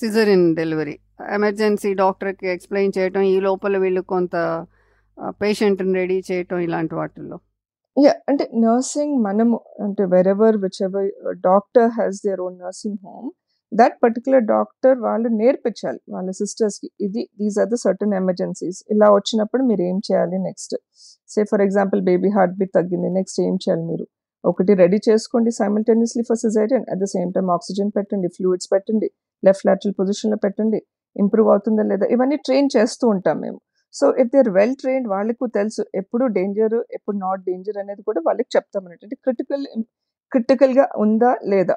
caesar 0.00 0.30
in 0.36 0.46
delivery 0.54 0.96
emergency 1.36 1.90
డాక్టర్కి 2.02 2.48
explain 2.54 2.92
చేయటం 2.98 3.22
ఈ 3.32 3.36
లోపల 3.48 3.76
వీళ్ళు 3.84 4.02
కొంత 4.14 4.36
పేషెంట్ని 5.42 5.94
రెడీ 6.00 6.18
చేయటం 6.30 6.58
ఇలాంటి 6.66 6.94
వాటిల్లో. 6.94 7.38
యా 7.96 8.12
అంటే 8.30 8.44
నర్సింగ్ 8.64 9.14
మనము 9.24 9.56
అంటే 9.84 10.02
wherever 10.16 10.56
which 10.64 10.80
ever 10.88 11.08
doctor 11.48 11.88
has 11.98 12.20
their 12.26 12.40
own 12.46 12.56
nursing 12.64 12.98
home 13.06 13.28
that 13.72 13.96
particular 14.04 14.44
doctor 14.52 14.96
వాళ్ళు 15.06 15.28
నేర్పించాలి 15.40 16.00
వాళ్ళ 16.14 16.30
సిస్టర్స్కి 16.40 16.88
ఇది 17.06 17.22
these 17.40 17.56
are 17.62 17.70
the 17.72 17.76
certain 17.84 18.14
emergencies 18.20 18.78
ఇలా 18.94 19.08
వచ్చినప్పుడు 19.16 19.62
మీరు 19.70 19.82
ఏం 19.90 19.98
చేయాలి 20.08 20.38
next 20.48 20.74
say 21.30 21.42
for 21.50 21.62
example 21.66 22.00
baby 22.10 22.30
heart 22.36 22.54
beat 22.60 22.72
తగ్గింది 22.78 23.10
నెక్స్ట్ 23.18 23.40
ఏం 23.46 23.56
చేయాలి 23.64 23.84
మీరు? 23.90 24.06
ఒకటి 24.44 24.72
రెడీ 24.82 24.98
చేసుకోండి 25.08 25.50
simultaneously 25.60 26.22
for 26.28 26.40
caesarean 26.44 26.86
at 26.92 27.00
the 27.02 27.06
same 27.14 27.30
time 27.36 27.48
oxygen 27.56 27.90
పెట్టండి 27.96 28.28
ఫ్లూయిడ్స్ 28.36 28.68
పెట్టండి 28.74 29.08
లెఫ్ట్ 29.42 29.64
లాటరల్ 29.68 29.94
పొజిషన్లో 30.00 30.38
పెట్టండి. 30.44 30.78
ఇంప్రూవ్ 31.16 31.48
అవుతుందా 31.54 31.84
లేదా? 31.92 32.06
ఇవన్నీ 32.14 32.36
ట్రైన్ 32.46 32.68
చేస్తూ 32.76 33.04
ఉంటాం 33.14 33.36
మేము. 33.44 33.58
So 33.94 34.06
if 34.22 34.30
they 34.32 34.38
are 34.44 34.50
well 34.58 34.74
trained 34.82 35.08
వాళ్ళకు 35.14 35.44
తెలుసు 35.58 35.82
ఎప్పుడు 36.00 36.24
డేంజర్ 36.38 36.76
ఎప్పుడు 36.96 37.16
నాట్ 37.26 37.42
డేంజర్ 37.48 37.78
అనేది 37.82 38.02
కూడా 38.08 38.20
వాళ్ళకి 38.28 38.50
చెప్తామన్నట్టు 38.56 39.04
అంటే 39.08 39.18
క్రిటికల్ 39.26 39.64
క్రిటికల్గా 40.32 40.84
ఉందా 41.04 41.30
లేదా? 41.52 41.76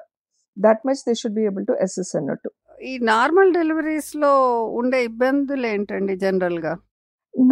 That 0.57 0.81
much 0.87 1.01
they 1.07 1.13
should 1.13 1.37
be 1.39 1.45
able 1.45 1.65
to 1.65 1.75
assess 1.81 2.13
అన్నట్టు 2.15 2.49
ఈ 2.81 2.93
నార్మల్ 3.03 3.51
డెలివరీస్లో 3.53 4.31
ఉండే 4.79 4.99
ఇబ్బందులు 5.03 5.67
ఏంటండి 5.67 6.15
జనరల్గా 6.15 6.73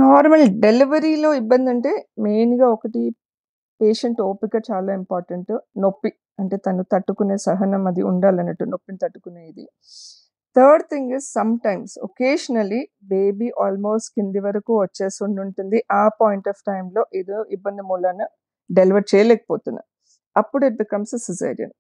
నార్మల్ 0.04 0.46
డెలివరీలో 0.60 1.30
ఇబ్బంది 1.34 1.70
అంటే 1.70 1.92
మెయిన్గా 2.20 2.68
ఒకటి 2.68 3.02
పేషెంట్ 3.82 4.22
ఓపిక 4.22 4.56
చాలా 4.72 4.92
ఇంపార్టెంట్ 4.94 5.52
నొప్పి 5.78 6.12
అంటే 6.40 6.56
తను 6.58 6.84
తట్టుకునే 6.94 7.38
సహనం 7.46 7.84
అది 7.88 8.02
ఉండాలన్నట్టు 8.02 8.64
నొప్పిని 8.64 9.00
తట్టుకునేది. 9.04 9.66
Third 10.56 10.84
thing 10.92 11.12
is 11.18 11.28
sometimes 11.60 11.94
occasionally 12.04 12.82
baby 13.04 13.48
almost 13.66 14.10
కింది 14.16 14.40
వరకు 14.40 14.74
వచ్చేసి 14.82 15.20
ఉంటుంది 15.44 15.80
ఆ 15.92 16.04
పాయింట్ 16.22 16.48
ఆఫ్ 16.48 16.62
టైంలో 16.68 17.04
ఏదో 17.16 17.38
ఇబ్బంది 17.58 17.84
మూలాన 17.90 18.22
డెలివర్ 18.70 19.06
చేయలేకపోతున్నా. 19.14 19.84
అప్పుడు 20.36 20.64
ఇట్ 20.66 20.78
బికమ్స్ 20.78 21.16
సిజేరియన్ 21.28 21.74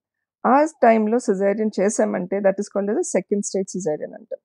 ఆ 0.45 0.57
టైంలో 0.83 1.17
సిజేరియన్ 1.25 1.73
చేసామంటే 1.79 2.35
that 2.45 2.59
is 2.61 2.69
called 2.75 3.01
second 3.13 3.45
stage 3.47 3.69
caesarean 3.75 4.13
అంటాం. 4.19 4.39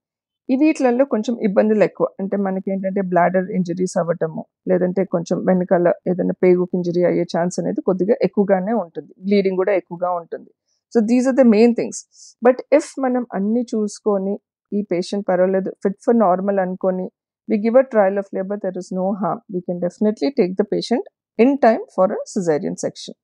ఈ 0.48 0.54
వీటిలలో 0.62 1.04
కొంచెం 1.12 1.34
ఇబ్బందులు 1.46 1.82
ఎక్కువ. 1.88 2.06
అంటే 2.20 2.36
మనకి 2.46 2.66
ఏంటంటే 2.72 3.02
బ్లాడర్ 3.12 3.46
ఇంజరీస్ 3.58 3.94
అవ్వటము 4.02 4.42
లేదంటే 4.68 5.02
కొంచెం 5.14 5.38
వెనకాల 5.48 5.92
ఏదైనా 6.10 6.34
పేగుకి 6.44 6.74
ఇంజరీ 6.78 7.02
అయ్యే 7.10 7.24
ఛాన్స్ 7.34 7.56
అనేది 7.60 7.80
కొద్దిగా 7.88 8.16
ఎక్కువగానే 8.26 8.74
ఉంటుంది. 8.82 9.10
బ్లీడింగ్ 9.26 9.58
కూడా 9.62 9.74
ఎక్కువగా 9.80 10.10
ఉంటుంది. 10.20 10.50
So 10.92 11.00
these 11.10 11.28
are 11.30 11.38
the 11.40 11.44
main 11.54 11.74
things 11.78 12.00
but 12.42 12.60
if 12.78 12.90
మనం 12.98 13.22
అన్ని 13.34 13.62
చూసుకొని 13.72 14.34
ఈ 14.72 14.82
పేషెంట్ 14.92 15.24
పర్వాలేదు 15.30 15.70
ఫిట్ 15.82 16.00
ఫర్ 16.06 16.18
నార్మల్ 16.26 16.58
అనుకొని 16.58 17.06
we 17.48 17.56
give 17.64 17.76
a 17.78 17.84
trial 17.94 18.18
of 18.18 18.30
labour 18.36 18.60
there 18.64 18.78
is 18.78 18.92
no 18.94 19.06
harm 19.22 19.42
we 19.54 19.60
can 19.60 19.80
definitely 19.80 20.28
take 20.38 20.54
the 20.60 20.64
patient 20.74 21.08
in 21.38 21.54
time 21.66 21.82
for 21.96 22.12
a 22.12 22.20
caesarean 22.34 22.78
section 22.84 23.16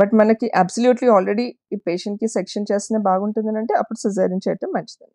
but 0.00 0.12
మనకి 0.20 0.46
absolutely 0.60 1.08
already 1.14 1.46
ఈ 1.72 1.78
పేషెంట్కి 1.86 2.28
section 2.36 2.68
చేస్తేనే 2.70 3.00
బాగుంటుందని 3.08 3.60
అంటే 3.62 3.74
అప్పుడు 3.80 3.98
సిజేరియన్ 4.04 4.44
చేయటం 4.46 4.70
మంచిది 4.76 5.06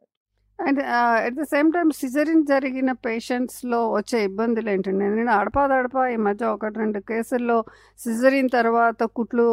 and 0.59 0.79
at 1.23 1.35
the 1.35 1.43
same 1.45 1.69
time 1.73 1.87
caesarean 1.99 2.43
జరిగిన 2.45 2.91
పేషెంట్స్లో 3.05 3.79
వచ్చే 3.95 4.19
ఇబ్బందులు 4.23 4.69
ఏంటండి? 4.69 5.05
నేను 5.15 5.31
అడపాదడపా 5.39 6.03
ఈ 6.07 6.17
మధ్య 6.27 6.45
ఒకటి 6.53 6.77
రెండు 6.79 6.99
కేసుల్లో 7.09 7.57
సిజరిన్ 7.99 8.49
తర్వాత 8.53 9.03
కుట్లు 9.17 9.47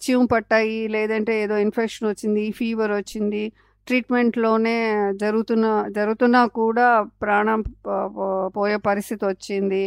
చీము 0.00 0.26
పట్టాయి 0.32 0.80
లేదంటే 0.88 1.34
ఏదో 1.44 1.56
ఇన్ఫెక్షన్ 1.58 2.08
వచ్చింది 2.08 2.44
ఫీవర్ 2.58 2.92
వచ్చింది 2.98 3.44
ట్రీట్మెంట్లోనే 3.86 4.74
జరుగుతున్న 5.22 5.66
జరుగుతున్నా 5.90 6.46
కూడా 6.46 6.86
ప్రాణం 7.22 7.60
పోయే 8.56 8.76
పరిస్థితి 8.88 9.24
వచ్చింది 9.26 9.82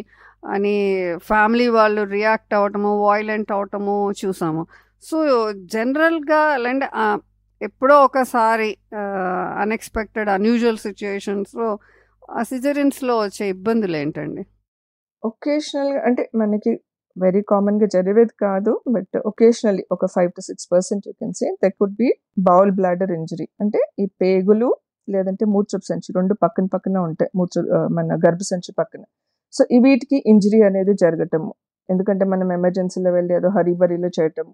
అని 0.45 0.75
ఫ్యామిలీ 1.17 1.67
వాళ్ళు 1.67 2.01
రియాక్ట్ 2.15 2.53
అవటము 2.53 2.91
వాయిలెంట్ 3.05 3.51
అవటము 3.51 3.95
చూసాము. 4.21 4.63
సో 5.03 5.17
జనరల్గా 5.73 6.41
అంటే 6.57 6.87
ఎప్పుడో 7.61 7.95
ఒకసారి 8.03 8.69
అన్ఎక్స్పెక్టెడ్ 9.61 10.29
అన్యూజువల్ 10.29 10.77
సిచ్యుయేషన్స్లో 10.77 11.67
ఆ 12.39 12.41
వచ్చే 13.19 13.45
ఇబ్బందులు 13.49 13.95
ఏంటండి? 13.97 14.43
ఒకేషనల్గా 15.23 16.01
అంటే 16.05 16.23
మనకి 16.35 16.71
వెరీ 17.23 17.41
కామన్గా 17.51 17.87
జరిగేది 17.95 18.33
కాదు 18.45 18.71
బట్ 18.95 19.15
ఒకేషనల్లీ 19.31 19.83
ఒక 19.95 20.05
five 20.15 20.31
to 20.37 20.41
six 20.47 20.67
percent 20.73 21.03
you 21.09 21.13
can 21.21 21.35
say 21.39 21.47
that 21.63 21.75
could 21.81 21.95
be 22.01 22.09
bowel 22.49 22.73
bladder 22.79 23.13
injury 23.19 23.47
అంటే 23.63 23.81
ఈ 24.03 24.07
పేగులు 24.23 24.69
లేదంటే 25.07 25.45
మూత్రపు 25.55 25.85
సంచి 25.91 26.09
రెండు 26.17 26.33
పక్కన 26.43 26.65
పక్కన 26.75 26.97
ఉంటాయి 27.09 27.29
మూత్ర 27.39 27.61
మన 27.97 28.05
మన 28.07 28.17
గర్భసంచి 28.25 28.71
పక్కన. 28.79 29.03
సో 29.53 29.61
ఈ 29.75 29.77
వీటికి 29.85 30.17
ఇంజరీ 30.31 30.59
అనేది 30.69 30.93
జరగటము. 31.03 31.51
ఎందుకంటే 31.89 32.23
మనం 32.33 32.47
ఎమర్జెన్సీలో 32.57 33.09
వెళ్ళి 33.17 33.33
ఏదో 33.39 33.49
హరీబరీలో 33.57 34.09
చేయటము. 34.17 34.53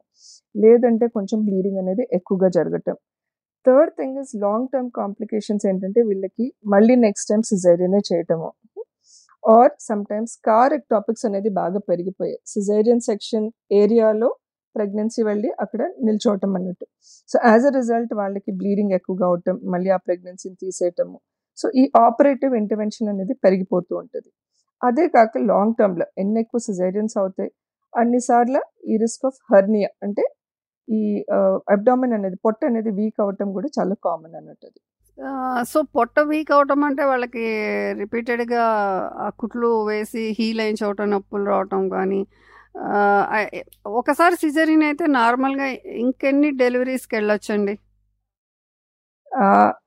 లేదంటే 0.55 1.05
కొంచెం 1.15 1.39
బ్లీడింగ్ 1.47 1.79
అనేది 1.83 2.03
ఎక్కువగా 2.17 2.49
జరగటం. 2.57 2.95
Third 3.65 3.91
thing 3.99 4.17
is 4.23 4.33
long 4.43 4.67
term 4.73 4.89
complications 4.99 5.65
ఏంటంటే 5.69 6.01
వీళ్ళకి 6.09 6.45
మళ్ళీ 6.73 6.95
నెక్స్ట్ 7.05 7.27
టైం 7.31 7.41
సిజేరియనే 7.51 8.01
చేయటము. 8.09 8.49
Or 9.43 9.73
some 9.87 10.03
times 10.11 10.33
scar 10.47 10.73
ectopics 10.93 11.25
అనేది 11.29 11.49
బాగా 11.61 11.79
పెరిగిపోయాయి. 11.89 12.39
సిజేరియన్ 12.53 13.03
సెక్షన్ 13.09 13.47
ఏరియాలో 13.81 14.29
ప్రెగ్నెన్సీ 14.75 15.21
వెళ్ళి 15.29 15.49
అక్కడ 15.63 15.81
నిల్చోవటం 16.07 16.51
అన్నట్టు. 16.57 16.85
సో 17.29 17.37
యాజ్ 17.49 17.65
అ 17.69 17.71
రిజల్ట్ 17.79 18.13
వాళ్ళకి 18.21 18.51
బ్లీడింగ్ 18.59 18.93
ఎక్కువగా 18.97 19.25
అవటం 19.31 19.55
మళ్ళీ 19.73 19.89
ఆ 19.97 19.99
ప్రెగ్నెన్సీని 20.07 20.57
తీసేయటము. 20.63 21.17
సో 21.57 21.67
ఈ 21.81 21.83
ఆపరేటివ్ 22.05 22.53
ఇంటర్వెన్షన్ 22.61 23.09
అనేది 23.13 23.33
పెరిగిపోతూ 23.45 23.93
ఉంటుంది. 24.01 24.29
అదే 24.81 25.05
కాక 25.15 25.33
లాంగ్ 25.51 25.75
టర్మ్లో 25.79 26.05
ఎన్ని 26.21 26.39
ఎక్కువ 26.43 26.59
సిజేరియన్స్ 26.67 27.15
అవుతాయి? 27.21 27.51
అన్నిసార్లు 27.93 28.61
ఈ 28.91 28.95
రిస్క్ 29.03 29.25
ఆఫ్ 29.29 29.39
హర్నియా 29.51 29.89
అంటే 30.05 30.23
ఈ 30.87 31.01
uh, 31.35 31.57
అబ్డామిన్ 31.73 32.13
అనేది 32.17 32.37
పొట్ట 32.45 32.59
అనేది 32.69 32.91
వీక్ 32.99 33.19
అవ్వటం 33.23 33.49
కూడా 33.57 33.67
చాలా 33.77 33.95
కామన్ 34.05 34.33
అన్నట్టు 34.39 34.65
అది. 34.69 34.79
సో 35.71 35.79
పొట్ట 35.95 36.15
వీక్ 36.29 36.51
అవటం 36.57 36.81
అంటే 36.87 37.03
వాళ్ళకి 37.11 37.43
రిపీటెడ్గా 38.01 38.63
ఆ 39.25 39.27
కుట్లు 39.41 39.69
వేసి 39.89 40.23
హీల్ 40.39 40.61
అయించవటం 40.65 41.09
నొప్పులు 41.15 41.45
రావటం 41.53 41.83
కానీ 41.95 42.21
ఒకసారి 43.99 44.35
సిజరీన్ 44.43 44.83
అయితే 44.89 45.05
నార్మల్గా 45.19 45.67
ఇంకెన్ని 46.03 46.49
డెలివరీస్కి 46.61 47.13
వెళ్ళొచ్చండి? 47.17 47.73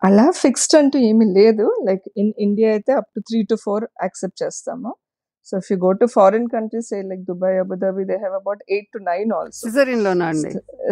అలా 0.09 0.27
ఫిక్స్డ్ 0.43 0.77
అంటూ 0.81 0.99
ఏమీ 1.09 1.27
లేదు. 1.39 1.67
లైక్ 1.89 2.05
ఇన్ 2.23 2.33
ఇండియా 2.47 2.69
అయితే 2.77 2.93
up 3.01 3.11
to 3.17 3.21
three 3.29 3.41
to 3.51 3.57
four 3.65 3.85
accept 4.05 4.39
చేస్తాము. 4.45 4.91
So 5.49 5.55
if 5.61 5.69
you 5.73 5.77
go 5.85 5.91
to 5.93 6.07
foreign 6.15 6.47
countries 6.55 6.91
like 7.11 7.23
Dubai 7.31 7.57
Abu Dhabi 7.63 8.05
they 8.11 8.17
have 8.23 8.35
about 8.41 8.63
eight 8.75 8.89
to 8.95 9.01
nine 9.11 9.33
also 9.39 9.65
అండి? 10.29 10.51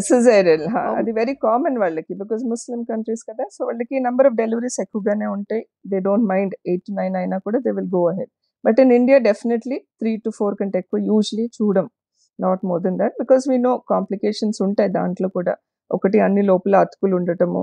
సిజేరియల్. 0.09 0.65
అది 0.99 1.13
వెరీ 1.21 1.35
కామన్ 1.47 1.77
వాళ్ళకి 1.85 2.15
బికాస్ 2.23 2.43
ముస్లిం 2.53 2.81
కంట్రీస్ 2.91 3.25
కదా. 3.31 3.47
So 3.57 3.61
వాళ్ళకి 3.65 3.97
number 4.01 4.29
of 4.31 4.37
deliveries 4.43 4.79
ఎక్కువగానే 4.81 5.27
ఉంటాయి. 5.37 5.65
They 5.93 6.01
don't 6.09 6.29
mind 6.33 6.55
eight 6.67 6.85
to 6.89 6.95
nine 7.01 7.17
అయినా 7.23 7.39
కూడా 7.39 7.61
they 7.67 7.73
will 7.79 7.91
go 7.97 8.03
ahead 8.13 8.31
but 8.65 8.81
in 8.81 8.93
India 8.93 9.19
definitely 9.29 9.79
three 10.01 10.13
to 10.17 10.31
four 10.39 10.55
కంటే 10.61 10.79
ఎక్కువ 10.83 11.01
యూజువలీ 11.11 11.47
చూడం. 11.59 11.87
Not 12.39 12.63
more 12.71 12.83
than 12.83 12.99
that 12.99 13.15
because 13.21 13.45
we 13.51 13.57
know 13.69 13.73
complications 13.91 14.59
ఉంటాయి 14.63 14.91
దాంట్లో 14.99 15.29
కూడా. 15.29 15.55
ఒకటి 15.91 16.19
అన్ని 16.27 16.43
లోపల 16.43 16.77
అతుకులు 16.85 17.15
ఉండటము 17.17 17.63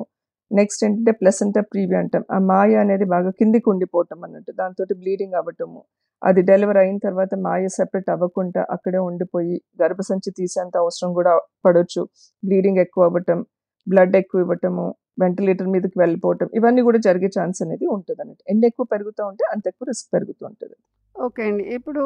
నెక్స్ట్ 0.52 0.82
ఏంటంటే 0.86 1.12
ప్లసెంటా 1.22 1.62
ప్రీవి 1.72 1.96
అంటాం. 2.02 2.24
ఆ 2.36 2.38
మాయ 2.52 2.76
అనేది 2.84 3.06
బాగా 3.14 3.32
కిందికి 3.40 3.68
ఉండిపోవటం 3.74 4.20
అన్నట్టు. 4.28 4.52
దాంతో 4.62 4.84
బ్లీడింగ్ 5.02 5.36
అవ్వటము. 5.40 5.82
అది 6.22 6.42
డెలివరీ 6.50 6.80
అయిన 6.84 6.98
తర్వాత 7.08 7.34
మాయ 7.48 7.68
సెపరేట్ 7.78 8.10
అవ్వకుండా 8.14 8.62
అక్కడే 8.76 9.00
ఉండిపోయి 9.10 9.56
గర్భసంచి 9.82 10.30
తీసేంత 10.40 10.76
అవసరం 10.84 11.12
కూడా 11.20 11.34
పడవచ్చు 11.66 12.02
బ్లీడింగ్ 12.44 12.82
ఎక్కువ 12.86 13.08
అవ్వటం 13.10 13.40
బ్లడ్ 13.88 14.16
ఎక్కువ 14.22 14.46
ఇవ్వటము 14.46 14.86
వెంటిలేటర్ 15.22 15.70
మీదకి 15.74 15.98
వెళ్ళిపోవటం 16.02 16.48
ఇవన్నీ 16.58 16.82
కూడా 16.88 17.00
జరిగే 17.08 17.30
ఛాన్స్ 17.38 17.60
అనేది 17.66 17.86
ఉంటుంది 17.96 18.20
అన్నట్టు. 18.24 18.44
ఎన్ని 18.52 18.66
ఎక్కువ 18.70 18.86
పెరుగుతూ 18.94 19.22
ఉంటే 19.32 19.44
అంత 19.54 19.64
ఎక్కువ 19.72 19.88
రిస్క్ 19.92 20.10
పెరుగుతూ 20.16 20.44
ఉంటుంది. 20.50 20.76
ఓకే 21.16 21.42
అండి. 21.48 21.64
ఇప్పుడు 21.78 22.04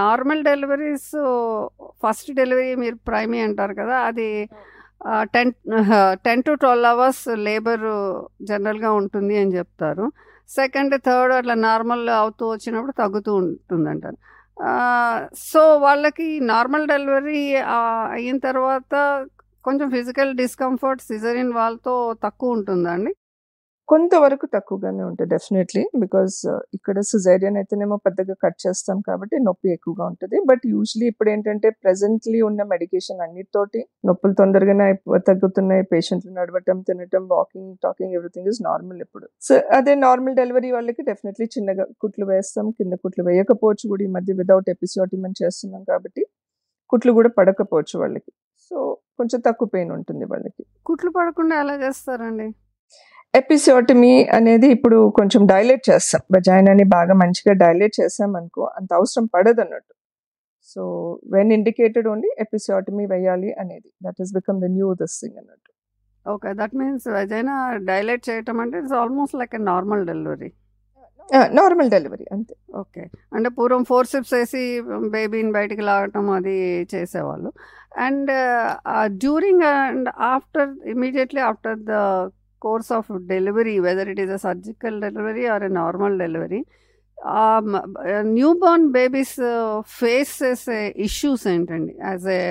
నార్మల్ 0.00 0.42
డెలివరీస్ 0.50 1.10
ఫస్ట్ 2.02 2.30
డెలివరీ 2.40 2.70
మీరు 2.82 2.96
ప్రైమీ 3.08 3.40
అంటారు 3.46 3.74
కదా 3.80 3.96
అది 4.10 4.28
ten 5.22 5.52
ten 6.12 6.42
to 6.42 6.52
twelve 6.52 6.86
hours 6.86 7.28
labour 7.38 7.86
జనరల్గా 8.42 8.92
ఉంటుంది 8.92 9.36
అని 9.38 9.54
చెప్తారు. 9.56 10.12
సెకండ్ 10.48 10.94
థర్డ్ 11.06 11.34
అట్లా 11.34 11.54
నార్మల్ 11.54 12.08
అవుతూ 12.08 12.50
వచ్చినప్పుడు 12.50 12.92
తగ్గుతూ 12.92 13.32
ఉంటుందంటారు 13.34 14.18
సో 15.36 15.78
వాళ్ళకి 15.78 16.40
నార్మల్ 16.40 16.88
డెలివరీ 16.88 17.54
అయిన 18.12 18.38
తర్వాత 18.38 18.94
కొంచెం 19.64 19.90
ఫిజికల్ 19.90 20.36
డిస్కంఫర్ట్ 20.36 21.02
సిజరిన్ 21.02 21.52
వాళ్ళతో 21.52 22.14
తక్కువ 22.24 22.52
ఉంటుందండి 22.52 23.12
కొంతవరకు 23.88 24.46
తక్కువగానే 24.54 25.02
ఉంటుంది 25.08 25.28
డెఫినెట్లీ 25.32 25.82
బికాస్ 26.02 26.36
ఇక్కడ 26.76 26.98
సిజేరియన్ 27.08 27.56
అయితేనేమో 27.60 27.96
పెద్దగా 28.06 28.34
కట్ 28.44 28.58
చేస్తాం 28.64 28.98
కాబట్టి 29.08 29.36
నొప్పి 29.46 29.68
ఎక్కువగా 29.76 30.04
ఉంటుంది. 30.10 30.36
బట్ 30.50 30.62
యూజువలీ 30.72 31.06
ఇప్పుడు 31.12 31.30
ఏంటంటే 31.32 31.70
ప్రెసెంట్లీ 31.82 32.38
ఉన్న 32.48 32.62
మెడికేషన్ 32.72 33.20
అన్నిటితోటి 33.26 33.80
నొప్పులు 34.08 34.34
తొందరగానే 34.40 34.86
తగ్గుతున్నాయి. 35.30 35.84
పేషెంట్లు 35.92 36.32
నడవటం 36.38 36.80
తినటం 36.88 37.26
walking 37.34 37.72
talking 37.84 38.14
everything 38.18 38.48
is 38.52 38.62
normal 38.68 39.00
ఇప్పుడు. 39.06 39.26
సో 39.48 39.54
అదే 39.78 39.94
నార్మల్ 40.06 40.36
డెలివరీ 40.40 40.70
వాళ్ళకి 40.76 41.04
డెఫినెట్లీ 41.10 41.48
చిన్నగా 41.56 41.86
కుట్లు 42.04 42.26
వేస్తాం. 42.32 42.68
కింద 42.78 42.94
కుట్లు 43.04 43.24
వేయకపోవచ్చు 43.30 43.84
కూడా. 43.92 44.04
ఈ 44.08 44.10
మధ్య 44.18 44.32
విదౌట్ 44.42 44.70
ఎపిసియోటిమన్ 44.76 45.38
చేస్తున్నాం 45.42 45.84
కాబట్టి 45.92 46.24
కుట్లు 46.92 47.12
కూడా 47.18 47.32
పడకపోవచ్చు 47.38 47.94
వాళ్ళకి. 48.04 48.30
సో 48.66 48.76
కొంచెం 49.18 49.40
తక్కువ 49.46 49.68
పెయిన్ 49.76 49.90
ఉంటుంది 49.98 50.24
వాళ్ళకి. 50.32 50.62
కుట్లు 50.88 51.10
పడకుండా 51.18 51.54
ఎలా 51.62 51.74
చేస్తారండి? 51.86 52.48
ఎపిసియోటమీ 53.34 54.14
అనేది 54.36 54.68
ఇప్పుడు 54.76 54.98
కొంచెం 55.18 55.42
డైలేట్ 55.52 55.84
చేస్తాం. 55.90 56.22
వజైనాని 56.34 56.84
బాగా 56.96 57.14
మంచిగా 57.22 57.52
డైలేట్ 57.64 57.94
చేసాం 58.00 58.30
అనుకో 58.40 58.62
అంత 58.78 58.90
అవసరం 58.98 59.26
పడదు 59.34 59.62
అన్నట్టు 59.64 59.94
so 60.72 60.82
when 61.34 61.50
indicated 61.58 62.08
only 62.12 62.30
episiotomy 62.44 63.04
వేయాలి 63.12 63.50
అనేది. 63.62 63.88
That 64.06 64.18
is 64.24 64.32
become 64.38 64.58
the 64.64 64.68
new 64.76 64.88
this 65.00 65.16
thing 65.22 65.38
అన్నట్టు. 65.42 65.70
Okay 66.26 66.50
that 66.60 66.74
means 66.80 67.06
vagina 67.18 67.54
dilate 67.90 68.24
చేయటం 68.28 68.58
అంటే 68.64 68.76
it's 68.82 68.96
almost 69.02 69.36
like 69.40 69.54
a 69.60 69.62
normal 69.70 70.04
delivery 70.10 70.50
normal 71.58 71.88
delivery 71.94 72.24
అంతే. 72.34 72.54
ఓకే 72.80 73.02
అంటే 73.36 73.48
పూర్వం 73.58 73.82
ఫోర్ 73.90 74.08
సిప్స్ 74.12 74.32
వేసి 74.36 74.62
బేబీని 75.14 75.52
బయటికి 75.56 75.82
లాగటం 75.88 76.26
అది 76.38 76.56
చేసేవాళ్ళు. 76.92 77.50
And 78.06 78.30
during 79.22 79.64
and 79.70 80.08
after 80.34 80.70
immediately 80.94 81.42
after 81.50 81.78
the 81.90 81.92
course 82.64 82.90
of 82.92 83.10
delivery 83.26 83.76
whether 83.78 84.10
it 84.12 84.20
is 84.20 84.32
a 84.32 84.40
surgical 84.48 84.96
delivery 85.00 85.44
or 85.46 85.64
a 85.64 85.72
normal 85.80 86.16
delivery 86.18 86.62
newborn 88.62 88.86
babies 88.92 89.36
face 89.98 90.32
చేసే 90.42 90.78
ఇష్యూస్ 91.06 91.44
ఏంటండి? 91.48 91.92
As 92.02 92.26
a 92.30 92.42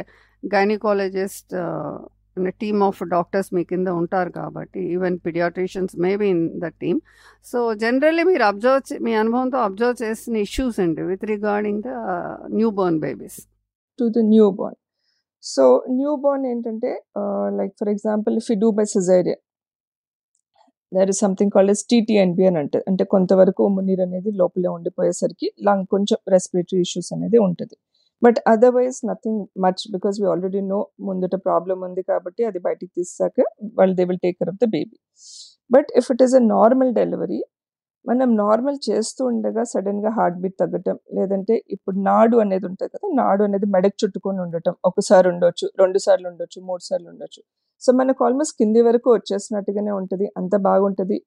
gynaecologist 0.44 1.54
team 2.60 2.82
of 2.84 3.00
doctors 3.10 3.50
మీ 3.54 3.62
కింద 3.64 3.90
ఉంటారు 4.02 4.32
కాబట్టి 4.32 4.82
even 4.94 5.16
paediatricians 5.26 5.94
maybe 5.98 6.28
in 6.36 6.44
the 6.60 6.68
team 6.82 7.00
so 7.46 7.60
generally 7.74 8.24
మీరు 8.24 8.44
observe 8.44 8.94
మీ 9.04 9.14
అనుభవంతో 9.14 9.60
observe 9.60 9.98
చేసిన 10.04 10.38
issues 10.48 10.80
అండి 10.80 11.04
with 11.04 11.26
regarding 11.26 11.82
the 11.82 11.92
newborn 12.72 13.00
babies 13.00 13.40
to 14.00 14.08
the 14.10 14.24
newborn 14.52 14.80
so 15.44 15.66
newborn 16.16 16.46
ఏంటంటే 16.46 16.92
like 17.60 17.74
for 17.80 17.90
example 17.90 18.36
if 18.38 18.50
you 18.52 18.58
do 18.60 18.72
by 18.72 18.86
caesarean 18.86 19.42
there 20.92 21.10
is 21.14 21.20
something 21.26 21.52
called 21.56 21.72
as 21.74 21.84
TTNB 21.92 22.44
అని 22.50 22.58
అంటే 22.62 22.80
అంటే 22.90 23.04
కొంతవరకు 23.14 23.62
ఉమ్మునీరు 23.70 24.04
అనేది 24.08 24.32
లోపలే 24.42 24.70
ఉండిపోయేసరికి 24.78 25.48
లంగ్ 25.68 25.86
కొంచెం 25.94 26.18
రెస్పిరేటరీ 26.34 26.80
ఇష్యూస్ 26.86 27.10
అనేది 27.18 27.38
ఉంటుంది. 27.48 27.76
But 28.22 28.40
otherwise 28.54 28.98
nothing 29.12 29.42
much 29.66 29.84
because 29.96 30.18
we 30.24 30.28
already 30.34 30.62
know 30.74 30.80
ముందట 31.08 31.36
ప్రాబ్లం 31.48 31.78
ఉంది 31.88 32.02
కాబట్టి 32.12 32.42
అది 32.50 32.60
బయటికి 32.68 32.92
తీసాక 33.00 33.38
వాళ్ళు 33.80 33.96
they 34.00 34.04
will 34.10 34.22
take 34.26 34.38
care 34.40 34.52
of 34.54 34.60
the 34.64 34.68
baby 34.76 34.98
but 35.70 35.90
if 36.02 36.10
it 36.14 36.24
is 36.28 36.36
a 36.42 36.44
normal 36.56 36.92
delivery 37.00 37.40
మనం 38.06 38.30
నార్మల్ 38.44 38.78
చేస్తూ 38.88 39.22
ఉండగా 39.32 39.64
సడన్గా 39.72 40.12
హార్ట్ 40.18 40.38
బీట్ 40.44 40.56
తగ్గటం 40.62 40.96
లేదంటే 41.18 41.56
ఇప్పుడు 41.76 41.98
నాడు 42.08 42.38
అనేది 42.44 42.66
ఉంటుంది 42.70 42.92
కదా 42.96 43.08
నాడు 43.22 43.42
అనేది 43.48 43.68
మెడకు 43.76 43.98
చుట్టుకొని 44.04 44.40
ఉండటం. 44.46 44.74
ఒకసారి 44.90 45.28
ఉండొచ్చు 45.34 45.68
రెండు 45.84 46.00
సార్లు 46.06 46.28
ఉండొచ్చు 46.32 46.60
మూడు 46.70 46.84
సార్లు 46.90 47.08
ఉండొచ్చు. 47.14 47.42
సో 47.82 47.90
మనకు 48.00 48.22
ఆల్మోస్ట్ 48.26 48.56
కింది 48.60 48.82
వరకు 48.88 49.10
వచ్చేసినట్టుగానే 49.18 49.92
ఉంటుంది. 50.00 50.26
అంత 50.40 50.54
బాగుంటుంది. 50.68 51.18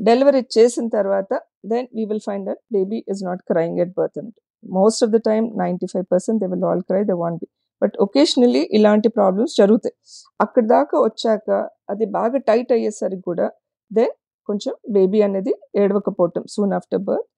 డెలివరీ 0.00 0.42
చేసిన 0.56 0.86
తర్వాత 0.96 1.32
then 1.72 1.86
we 1.96 2.04
will 2.10 2.24
find 2.28 2.46
that 2.50 2.60
baby 2.76 2.98
is 3.12 3.20
not 3.28 3.42
crying 3.50 3.78
at 3.84 3.92
birth 3.98 4.18
అన్నట్టు 4.20 4.40
most 4.64 5.00
of 5.06 5.12
the 5.16 5.18
time 5.28 5.46
ninety 5.62 5.86
five 5.92 6.06
percent 6.12 6.38
they 6.42 6.46
will 6.52 6.66
all 6.70 6.82
cry 6.90 7.02
they 7.10 7.16
won't 7.22 7.38
be 7.42 7.48
but 7.82 7.94
occasionally 8.06 8.62
ఇలాంటి 8.78 9.08
ప్రాబ్లమ్స్ 9.18 9.54
జరుగుతాయి. 9.60 9.94
అక్కడ 10.40 10.64
దాకా 10.76 10.96
వచ్చాక 11.06 11.48
అది 11.92 12.04
బాగా 12.18 12.38
టైట్ 12.50 12.72
అయ్యేసరికి 12.72 13.24
కూడా 13.30 13.46
దెన్ 13.90 14.14
కొంచెం 14.48 14.72
బేబీ 14.96 15.20
అనేది 15.28 15.52
ఏడవకపోవటం 15.82 16.42
soon 16.54 16.72
after 16.78 17.02
birth 17.08 17.28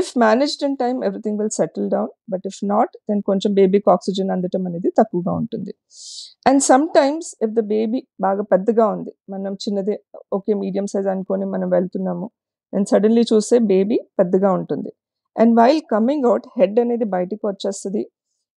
if 0.00 0.10
managed 0.24 0.62
in 0.68 0.76
time 0.82 0.98
everything 1.08 1.36
will 1.40 1.52
settle 1.58 1.86
down 1.94 2.10
but 2.32 2.44
if 2.50 2.58
not 2.72 2.92
then 3.08 3.20
కొంచెం 3.30 3.50
బేబీకి 3.58 3.88
ఆక్సిజన్ 3.94 4.30
అందటం 4.34 4.62
అనేది 4.70 4.90
తక్కువగా 5.00 5.32
ఉంటుంది. 5.40 5.72
And 6.48 6.62
sometimes 6.98 7.28
if 7.44 7.52
the 7.58 7.62
baby 7.74 8.00
బాగా 8.26 8.44
పెద్దగా 8.52 8.86
ఉంది 8.96 9.12
మనం 9.34 9.52
చిన్నదే 9.64 9.96
ఓకే 10.38 10.54
మీడియం 10.62 10.86
సైజ్ 10.94 11.08
అనుకొని 11.14 11.46
మనం 11.54 11.68
వెళ్తున్నాము 11.76 12.26
అండ్ 12.72 12.88
సడన్లీ 12.92 13.24
చూస్తే 13.32 13.56
బేబీ 13.72 13.98
పెద్దగా 14.20 14.50
ఉంటుంది. 14.58 14.90
And 15.36 15.52
while 15.60 15.80
coming 15.94 16.26
out 16.30 16.46
head 16.58 16.78
అనేది 16.84 17.06
బయటికి 17.16 17.44
వచ్చేస్తుంది. 17.50 18.02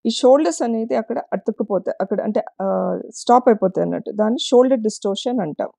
ఈ 0.06 0.12
షోల్డర్స్ 0.20 0.62
అనేది 0.68 0.96
అక్కడ 1.02 1.18
అతుక్కుపోతాయి 1.36 1.96
అక్కడ 2.04 2.20
అంటే 2.28 2.42
స్టాప్ 3.22 3.48
అయిపోతాయి 3.52 3.84
అన్నట్టు. 3.86 4.12
దాన్ని 4.22 4.40
షోల్డర్ 4.50 4.82
డిస్టోషన్ 4.88 5.40
అంటాం. 5.46 5.70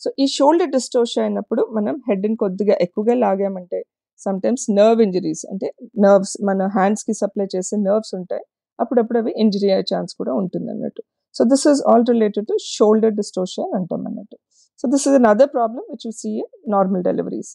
సో 0.00 0.08
ఈ 0.22 0.26
షోల్డర్ 0.36 0.70
డిస్టోషన్ 0.76 1.22
అయినప్పుడు 1.26 1.62
మనం 1.76 1.94
హెడ్ని 2.08 2.36
కొద్దిగా 2.44 2.74
ఎక్కువగా 2.86 3.14
లాగామంటే 3.24 3.78
సమ్ 4.26 4.38
టైమ్స్ 4.44 4.66
నర్వ్ 4.78 5.00
ఇంజరీస్ 5.06 5.44
అంటే 5.52 5.68
నర్వ్స్ 6.04 6.34
మన 6.48 6.68
హ్యాండ్స్కి 6.76 7.14
సప్లై 7.22 7.46
చేసే 7.54 7.76
నర్వ్స్ 7.86 8.12
ఉంటాయి 8.18 8.44
అప్పుడప్పుడు 8.78 9.18
అవి 9.20 9.32
ఇంజరీ 9.42 9.68
అయ్యే 9.70 9.86
ఛాన్స్ 9.92 10.12
కూడా 10.20 10.32
ఉంటుంది 10.40 10.68
అన్నట్టు. 10.74 11.02
So 11.34 11.44
this 11.52 11.64
is 11.70 11.80
all 11.90 12.04
related 12.12 12.46
to 12.50 12.56
shoulder 12.70 13.14
dystocia 13.20 13.70
అంటాం 13.78 14.02
అన్నట్టు. 14.10 14.36
So 14.80 14.84
this 14.92 15.04
is 15.08 15.16
another 15.32 15.50
problem 15.56 15.86
which 15.92 16.04
you 16.06 16.12
see 16.20 16.30
normal 16.74 17.02
deliveries 17.08 17.52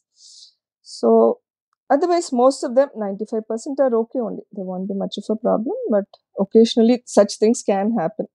so 0.88 1.10
otherwise 1.89 2.29
most 2.41 2.62
of 2.67 2.73
them 2.77 2.91
ninety 3.03 3.25
five 3.31 3.43
percent 3.51 3.79
are 3.86 3.95
okay 4.01 4.19
only 4.27 4.43
they 4.57 4.63
won't 4.69 4.88
be 4.91 4.95
much 5.01 5.17
of 5.21 5.29
a 5.31 5.38
problem 5.45 5.81
but 5.95 6.12
occasionally 6.38 6.95
such 7.15 7.36
things 7.41 7.63
can 7.69 7.91
happen 7.97 8.29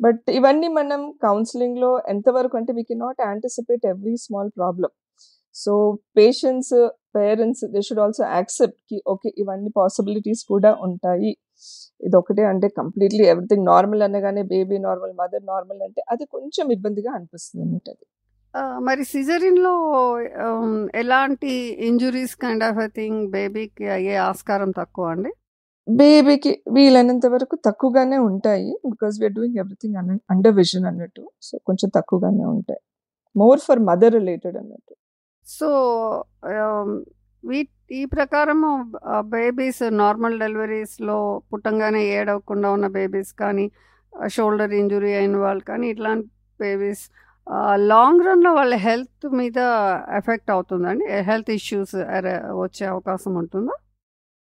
but 0.00 0.24
ఇవన్నీ 0.38 0.68
మనం 0.78 1.02
కౌన్సిలింగ్లో 1.26 1.90
ఎంతవరకు 2.14 2.56
అంటే 2.60 2.72
we 2.78 2.82
can 2.82 3.02
not 3.04 3.20
anticipate 3.26 3.84
every 3.92 4.14
small 4.24 4.50
problem 4.58 4.94
so 5.62 5.72
patients 6.18 6.76
parents 7.16 7.64
they 7.74 7.80
should 7.86 8.02
also 8.04 8.22
యాక్సెప్ట్కి 8.36 8.98
okay 9.12 9.28
ఇవన్నీ 9.42 9.70
possibilities 9.80 10.42
కూడా 10.52 10.70
ఉంటాయి. 10.86 11.32
ఇది 12.06 12.16
ఒకటే 12.20 12.44
అంటే 12.52 12.66
కంప్లీట్లీ 12.80 13.24
ఎవ్రీథింగ్ 13.32 13.64
నార్మల్ 13.72 14.02
అనగానే 14.08 14.42
బేబీ 14.54 14.78
నార్మల్ 14.86 15.14
మదర్ 15.22 15.44
నార్మల్ 15.52 15.80
అంటే 15.86 16.00
అది 16.14 16.24
కొంచెం 16.34 16.66
ఇబ్బందిగా 16.76 17.10
అనిపిస్తుంది 17.18 17.62
అన్నట్టు 17.66 17.90
అది 17.94 18.04
మరి 18.88 19.02
సిజరిన్లో 19.12 19.72
ఎలాంటి 21.00 21.52
ఇంజురీస్ 21.88 22.34
కైండ్ 22.44 22.64
ఆఫ్ 22.68 22.78
థింగ్ 22.98 23.20
బేబీకి 23.34 23.86
అయ్యే 23.96 24.14
ఆస్కారం 24.28 24.70
తక్కువ 24.78 25.10
అండి? 25.14 25.30
బేబీకి 25.88 26.52
వీలైనంత 26.76 27.26
వరకు 27.34 27.56
తక్కువగానే 27.66 28.18
ఉంటాయి 28.28 28.70
because 28.92 29.16
we're 29.20 29.34
doing 29.38 29.58
everything 29.62 29.96
under 30.34 30.54
vision 30.60 30.86
అన్నట్టు. 30.90 31.24
సో 31.48 31.54
కొంచెం 31.68 31.88
తక్కువగానే 31.98 32.46
ఉంటాయి. 32.54 32.82
మోర్ 33.36 33.60
ఫర్ 33.66 33.82
మదర్ 33.90 34.14
రిలేటెడ్ 34.20 34.56
అన్నట్టు. 34.62 34.94
సో 35.46 35.68
వీ 37.44 37.58
ఈ 37.90 38.00
ప్రకారము 38.14 38.70
బేబీస్ 39.34 39.82
నార్మల్ 39.94 40.36
డెలివరీస్లో 40.40 41.18
పుట్టంగానే 41.50 42.00
ఏడవకుండా 42.16 42.68
ఉన్న 42.70 42.86
బేబీస్ 42.96 43.32
కానీ 43.34 43.66
షోల్డర్ 44.28 44.72
ఇంజురీ 44.72 45.12
అయిన 45.14 45.36
వాళ్ళు 45.36 45.64
కానీ 45.64 45.86
ఇట్లాంటి 45.90 46.28
బేబీస్ 46.60 47.04
లాంగ్ 47.92 48.22
రన్లో 48.26 48.50
వాళ్ళ 48.52 48.74
హెల్త్ 48.86 49.26
మీద 49.32 49.58
ఎఫెక్ట్ 50.16 50.50
అవుతుందండి? 50.50 51.06
హెల్త్ 51.20 51.50
ఇష్యూస్ 51.50 51.94
వచ్చే 52.62 52.84
అవకాశం 52.86 53.34
ఉంటుందా? 53.34 53.74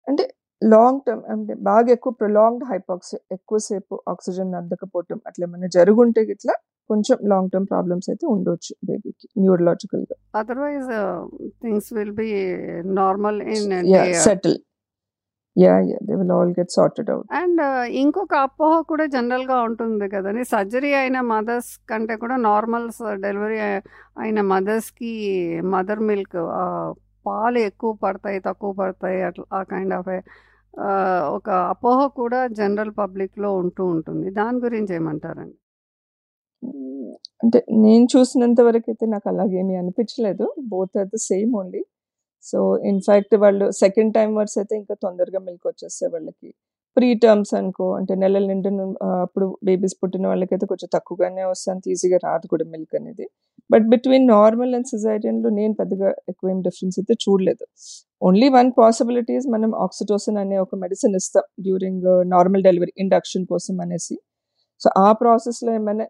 అంటే 0.08 0.24
లాంగ్ 0.62 1.02
టర్మ్ 1.08 1.24
అంటే 1.34 1.54
బాగా 1.62 1.90
ఎక్కువ 1.92 2.14
ప్రొలాంగ్డ్ 2.14 2.66
హైపాక్సి 2.72 3.18
ఎక్కువసేపు 3.32 3.96
ఆక్సిజన్ 4.10 4.54
అందకపోవటం 4.56 5.20
అట్లా 5.28 5.44
ఏమైనా 5.48 5.70
జరుగుంటే 5.78 6.22
ఇట్లా 6.36 6.56
కొంచెం 6.90 7.18
లాంగ్ 7.32 7.52
టర్మ్ 7.54 7.68
ప్రాబ్లమ్స్ 7.74 8.08
అయితే 8.12 8.26
ఉండొచ్చు 8.28 8.74
బేబీకి 8.88 9.28
న్యూరలాజికల్గా 9.44 10.18
otherwise 10.42 10.90
things 11.64 11.92
will 11.98 12.16
be 12.22 12.30
normal 13.02 13.40
in 13.56 13.70
settle 14.24 14.58
yeah 15.56 15.76
yeah 15.90 15.98
they 16.08 16.14
will 16.20 16.34
all 16.36 16.52
get 16.58 16.72
sorted 16.78 17.10
out 17.14 17.30
and 17.40 17.62
ఇంకొక 18.02 18.34
అపోహ 18.48 18.74
కూడా 18.92 19.06
జనరల్గా 19.16 19.58
ఉంటుంది 19.62 20.08
కదండి 20.16 20.44
సర్జరీ 20.52 20.92
అయిన 20.94 21.20
మదర్స్ 21.32 21.72
కంటే 21.92 22.16
కూడా 22.16 22.36
నార్మల్ 22.50 22.88
డెలివరీ 23.26 23.60
అయిన 24.24 24.42
మదర్స్కి 24.54 25.14
మదర్ 25.76 26.04
మిల్క్ 26.10 26.40
పాలు 27.26 27.60
ఎక్కువ 27.70 27.92
పడతాయి 28.04 28.40
తక్కువ 28.46 28.72
పడతాయి 28.74 29.20
అట్లా 29.22 29.46
ఆ 29.58 29.62
కైండ్ 29.72 29.94
ఆఫ్ 29.94 30.12
ఒక 31.38 31.50
అపోహ 31.74 32.00
కూడా 32.22 32.40
జనరల్ 32.60 32.92
పబ్లిక్లో 33.02 33.50
ఉంటూ 33.62 33.84
ఉంటుంది. 33.96 34.28
దాని 34.40 34.60
గురించి 34.66 34.92
ఏమంటారండి? 35.00 35.58
అంటే 37.44 37.60
నేను 37.86 38.06
చూసినంత 38.14 38.62
వరకు 38.68 38.88
అయితే 38.94 39.06
నాకు 39.14 39.28
అలాగేమీ 39.32 39.76
అనిపించలేదు. 39.82 40.46
Both 40.74 40.96
are 41.02 41.10
the 41.14 41.20
same 41.30 41.52
only 41.62 41.82
so 42.46 42.60
in fact 42.92 43.34
వాళ్ళు 43.44 43.66
సెకండ్ 43.84 44.12
టైం 44.18 44.30
వర్స్ 44.40 44.58
అయితే 44.62 44.74
ఇంకా 44.82 44.96
తొందరగా 45.06 45.40
మిల్క్ 45.48 45.66
వచ్చేస్తాయి 45.72 46.12
వాళ్ళకి 46.16 46.50
ప్రీ 46.98 47.10
టర్మ్స్ 47.24 47.54
అనుకో 47.60 47.86
అంటే 48.00 48.14
నెలల 48.24 48.44
నిండు 48.52 48.70
అప్పుడు 49.26 49.46
బేబీస్ 49.68 49.96
పుట్టిన 50.02 50.26
వాళ్ళకైతే 50.32 50.66
కొంచెం 50.72 50.90
తక్కువగానే 50.96 51.44
వస్తుంది 51.52 51.88
ఈజీగా 51.96 52.18
రాదు 52.28 52.46
కూడా 52.54 52.66
మిల్క్ 52.74 52.96
అనేది. 53.00 53.26
బట్ 53.70 53.86
బిట్వీన్ 53.94 54.26
నార్మల్ 54.36 54.72
అండ్ 54.78 54.88
సిజైరియన్లో 54.94 55.50
నేను 55.60 55.74
పెద్దగా 55.82 56.10
ఎక్కువ 56.32 56.52
ఏం 56.54 56.60
డిఫరెన్స్ 56.68 56.98
అయితే 57.02 57.14
చూడలేదు. 57.26 57.66
ఓన్లీ 58.28 58.48
వన్ 58.58 58.70
పాసిబిలిటీస్ 58.80 59.48
మనం 59.56 59.72
ఆక్సిటోసిన్ 59.86 60.40
అనే 60.44 60.58
ఒక 60.66 60.76
మెడిసిన్ 60.84 61.16
ఇస్తాం 61.22 61.46
డ్యూరింగ్ 61.68 62.08
నార్మల్ 62.36 62.64
డెలివరీ 62.70 62.94
ఇండక్షన్ 63.06 63.46
కోసం 63.54 63.76
అనేసి. 63.86 64.16
సో 64.82 64.90
ఆ 65.06 65.08
ప్రాసెస్లో 65.22 65.72
ఏమైనా 65.80 66.06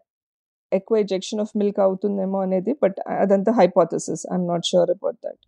ఎక్కువ 0.72 0.98
ఎజెక్షన్ 0.98 1.40
ఆఫ్ 1.40 1.52
మిల్క్ 1.56 1.80
అవుతుందేమో 1.80 2.38
అనేది 2.40 2.72
బట్ 2.82 2.98
అదంతా 3.22 3.52
hypothesis 3.52 4.22
I'm 4.32 4.46
not 4.48 4.66
sure 4.66 4.90
about 4.90 5.18
that 5.24 5.40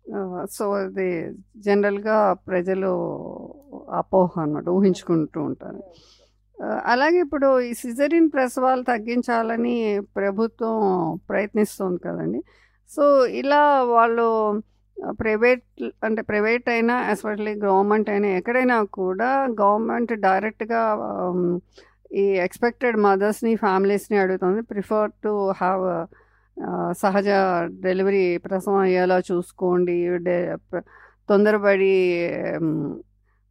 so 0.51 0.65
అది 0.79 1.09
జనరల్గా 1.57 2.17
ప్రజలు 2.49 2.91
అపోహ 4.01 4.31
అన్నమాట 4.41 4.67
ఊహించుకుంటూ 4.69 5.39
ఉంటారు. 5.43 5.81
అలాగే 6.85 7.17
ఇప్పుడు 7.25 7.47
ఈ 7.59 7.71
సిజరిన్ 7.73 8.27
ప్రసవాలు 8.29 8.83
తగ్గించాలని 8.83 9.77
ప్రభుత్వం 10.15 10.75
ప్రయత్నిస్తుంది 11.29 11.99
కదండి. 12.07 12.39
సో 12.89 13.03
ఇలా 13.41 13.61
వాళ్ళు 13.95 14.27
ప్రైవేట్ 15.21 15.63
అంటే 16.03 16.21
ప్రైవేట్ 16.21 16.67
అయినా 16.69 16.95
ఎస్పెషల్లీ 17.11 17.53
గవర్నమెంట్ 17.65 18.09
అయినా 18.09 18.27
ఎక్కడైనా 18.39 18.77
కూడా 18.99 19.29
గవర్నమెంట్ 19.61 20.13
డైరెక్ట్గా 20.27 20.81
ఈ 22.13 22.23
ఎక్స్పెక్టెడ్ 22.45 22.97
మదర్స్ని 22.97 23.53
ఫ్యామిలీస్ని 23.55 24.17
అడుగుతుంది. 24.17 24.61
ప్రిఫర్ 24.61 25.11
టు 25.23 25.33
హ్యావ్ 25.61 25.83
సహజ 26.93 27.27
డెలివరీ 27.85 28.25
ప్రసవం 28.37 28.79
అయ్యేలా 28.87 29.17
చూసుకోండి. 29.31 29.97
తొందరపడి 31.29 31.93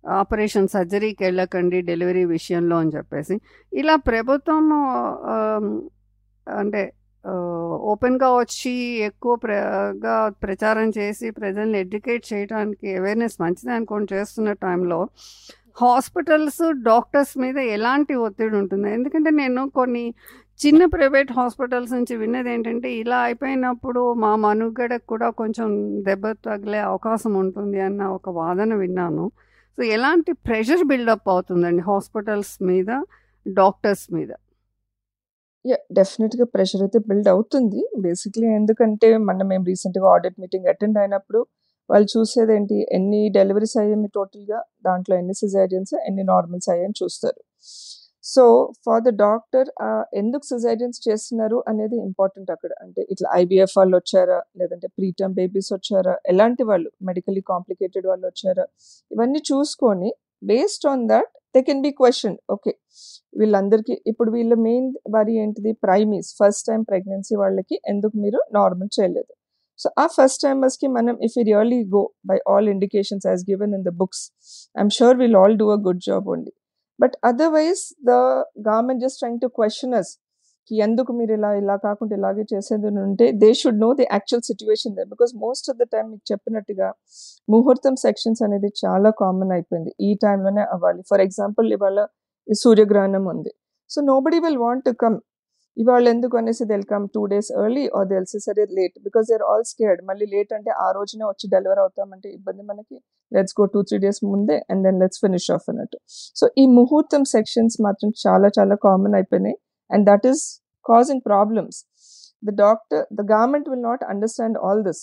ఆపరేషన్ 0.04 0.68
సర్జరీకి 0.68 1.22
వెళ్ళకండి 1.24 1.78
డెలివరీ 1.80 2.24
విషయంలో 2.36 2.76
అని 2.82 2.92
చెప్పేసి. 2.96 3.34
ఇలా 3.72 3.94
ప్రభుత్వం 4.10 4.64
అంటే 6.46 6.82
ఓపెన్గా 7.90 8.28
వచ్చి 8.34 8.72
ఎక్కువ 9.08 9.32
ప్రగా 9.36 10.14
ప్రచారం 10.44 10.88
చేసి 10.98 11.26
ప్రజల్ని 11.30 11.78
ఎడ్యుకేట్ 11.78 12.24
చేయడానికి 12.32 12.88
అవేర్నెస్ 12.96 13.36
మంచిది 13.42 13.72
అనుకోని 13.72 14.06
చేస్తున్న 14.12 14.52
టైంలో 14.64 14.98
హాస్పిటల్స్ 15.76 16.62
డాక్టర్స్ 16.88 17.34
మీద 17.42 17.58
ఎలాంటి 17.76 18.14
ఒత్తిడి 18.26 18.56
ఉంటుంది? 18.62 18.88
ఎందుకంటే 18.96 19.30
నేను 19.40 19.62
కొన్ని 19.78 20.04
చిన్న 20.60 20.82
ప్రైవేట్ 20.94 21.30
హాస్పిటల్స్ 21.38 21.92
నుంచి 21.96 22.14
విన్నది 22.22 22.50
ఏంటంటే 22.54 22.88
ఇలా 23.02 23.18
అయిపోయినప్పుడు 23.28 24.02
మా 24.24 24.32
మనుగడకు 24.44 25.06
కూడా 25.12 25.28
కొంచెం 25.40 25.68
దెబ్బ 26.08 26.32
తగిలే 26.46 26.80
అవకాశం 26.90 27.32
ఉంటుంది 27.42 27.80
అన్న 27.86 28.02
ఒక 28.18 28.28
వాదన 28.40 28.74
విన్నాను. 28.82 29.24
సో 29.78 29.82
ఎలాంటి 29.96 30.32
ప్రెషర్ 30.46 30.84
బిల్డప్ 30.90 31.28
అవుతుందండి 31.34 31.82
హాస్పిటల్స్ 31.90 32.54
మీద 32.70 32.90
డాక్టర్స్ 33.46 34.06
మీద? 34.16 34.30
యా 35.64 35.76
డెఫినెట్గా 35.98 36.44
ప్రెషర్ 36.54 36.82
అయితే 36.86 36.98
బిల్డ్ 37.08 37.28
అవుతుంది. 37.34 37.80
బేసిక్లీ 38.06 38.46
ఎందుకంటే 38.60 39.08
మనం 39.28 39.46
మేము 39.52 39.64
రీసెంట్గా 39.72 40.06
ఆడిట్ 40.14 40.38
మీటింగ్ 40.44 40.68
అటెండ్ 40.72 40.98
అయినప్పుడు 41.02 41.40
వాళ్ళు 41.92 42.08
చూసేది 42.14 42.52
ఏంటి 42.56 42.76
ఎన్ని 42.98 43.22
డెలివరీస్ 43.38 43.76
అయ్యాయి 43.80 44.10
టోటల్గా? 44.18 44.60
దాంట్లో 44.88 45.14
ఎన్ని 45.22 45.34
సిజైరియన్స్ 45.42 45.94
ఎన్ని 46.08 46.24
నార్మల్స్ 46.32 46.68
అయ్యాయని 46.74 46.96
చూస్తారు. 47.02 47.40
సో 48.24 48.44
ఫర్ 48.84 49.02
ద 49.06 49.10
డాక్టర్ 49.24 49.68
ఎందుకు 50.20 50.44
సిజైరియన్స్ 50.50 50.98
చేస్తున్నారు 51.06 51.58
అనేది 51.70 51.96
ఇంపార్టెంట్ 52.08 52.50
అక్కడ. 52.54 52.72
అంటే 52.84 53.00
ఇట్లా 53.12 53.28
ఐబిఎఫ్ 53.40 53.74
వాళ్ళు 53.78 53.94
వచ్చారా? 54.00 54.38
లేదంటే 54.60 54.88
ప్రీటర్మ్ 54.98 55.34
బేబీస్ 55.40 55.70
వచ్చారా? 55.76 56.14
ఎలాంటి 56.32 56.64
వాళ్ళు? 56.70 56.90
మెడికలీ 57.08 57.42
కాంప్లికేటెడ్ 57.52 58.06
వాళ్ళు 58.12 58.26
వచ్చారా? 58.30 58.66
ఇవన్నీ 59.10 59.42
చూసుకొని 59.50 60.10
based 60.50 60.86
on 60.92 61.04
that 61.12 61.32
they 61.54 61.60
can 61.68 61.82
be 61.86 61.90
question 62.00 62.36
okay 62.54 62.72
వీళ్ళందరికీ 63.40 63.94
ఇప్పుడు 64.10 64.30
వీళ్ళ 64.36 64.54
మెయిన్ 64.68 64.88
వరి 65.16 65.34
ఏంటిది? 65.42 65.72
ప్రైమీస్ 65.86 66.30
ఫస్ట్ 66.40 66.64
టైం 66.70 66.82
ప్రెగ్నెన్సీ 66.90 67.36
వాళ్ళకి 67.42 67.76
ఎందుకు 67.92 68.16
మీరు 68.24 68.40
నార్మల్ 68.58 68.90
చేయలేదు? 68.98 69.32
సో 69.82 69.88
ఆ 70.02 70.06
ఫస్ట్ 70.16 70.40
టైమర్స్కి 70.46 70.88
మనం 70.96 71.14
if 71.26 71.36
you 71.38 71.44
really 71.50 71.80
go 71.94 72.02
by 72.30 72.38
all 72.52 72.68
indications 72.74 73.26
as 73.30 73.44
given 73.50 73.74
in 73.78 73.86
the 73.88 73.92
books 74.02 74.24
I'm 74.76 74.92
sure 74.98 75.16
will 75.22 75.38
all 75.42 75.56
do 75.62 75.68
a 75.76 75.78
good 75.86 76.02
job 76.08 76.28
only 76.34 76.52
but 76.98 77.14
otherwise 77.30 77.82
the 78.10 78.14
government 78.68 79.02
just 79.04 79.20
trying 79.22 79.40
to 79.44 79.48
question 79.58 79.94
అస్కి 80.00 80.76
ఎందుకు 80.86 81.10
మీరు 81.18 81.32
ఇలా 81.38 81.50
ఇలా 81.60 81.76
కాకుండా 81.86 82.14
ఇలాగే 82.18 82.44
చేసేది 82.52 82.90
ఉంటే 83.06 83.26
they 83.42 83.48
should 83.60 83.80
know 83.84 83.88
the 84.00 84.04
actual 84.14 84.44
situation 84.50 84.94
they 84.98 85.04
because 85.12 85.32
most 85.44 85.66
of 85.72 85.78
the 85.82 85.86
time 85.94 86.04
మీకు 86.12 86.24
చెప్పినట్టుగా 86.32 86.88
ముహూర్తం 87.48 87.94
సెక్షన్స్ 88.04 88.42
అనేది 88.46 88.70
చాలా 88.82 89.10
కామన్ 89.22 89.52
అయిపోయింది. 89.56 89.92
ఈ 90.00 90.10
టైంలోనే 90.24 90.64
అవ్వాలి. 90.74 91.02
ఫర్ 91.10 91.22
ఎగ్జాంపుల్ 91.26 91.68
ఇవాళ 91.76 91.98
సూర్యగ్రహణం 92.48 93.24
ఉంది. 93.34 93.52
So 93.90 93.98
nobody 94.26 94.38
will 94.44 94.60
want 94.66 94.84
to 94.88 94.92
come 95.04 95.16
ఇవాళ 95.76 96.04
ఎందుకు 96.14 96.34
అనేసి 96.40 96.64
they'll 96.70 96.84
come 96.90 97.04
two 97.14 97.20
days 97.32 97.48
early 97.60 97.84
or 97.98 98.08
తెలిసి 98.12 98.38
సరే 98.46 98.62
late 98.78 98.96
because 99.06 99.26
they 99.30 99.34
are 99.36 99.44
all 99.50 99.64
scared 99.70 100.00
మళ్ళీ 100.08 100.26
లేట్ 100.34 100.50
అంటే 100.56 100.70
ఆ 100.84 100.88
రోజునే 100.96 101.24
వచ్చి 101.30 101.46
డెలివర్ 101.54 101.80
అవుతామంటే 101.84 102.28
ఇబ్బంది 102.38 102.62
మనకి. 102.70 102.96
Let's 103.32 103.54
go 103.60 103.64
two 103.74 103.80
three 103.88 103.98
days 104.04 104.20
ముందే 104.32 104.56
and 104.70 104.82
then 104.86 104.98
let's 105.02 105.20
finish 105.24 105.48
off 105.56 105.66
అన్నట్టు 105.72 105.98
సో 106.40 106.46
ఈ 106.62 106.66
ముహూర్తం 106.78 107.24
సెక్షన్స్ 107.34 107.76
మాత్రం 107.86 108.10
చాలా 108.24 108.50
చాలా 108.58 108.76
కామన్ 108.86 109.16
అయిపోయినాయి. 109.20 109.56
And 109.90 110.06
that 110.10 110.26
is 110.32 110.44
causing 110.86 111.24
problems 111.30 111.78
the 112.42 112.54
doctor 112.64 113.02
the 113.18 113.24
government 113.32 113.68
will 113.72 113.84
not 113.90 114.04
understand 114.12 114.58
all 114.66 114.84
this 114.88 115.02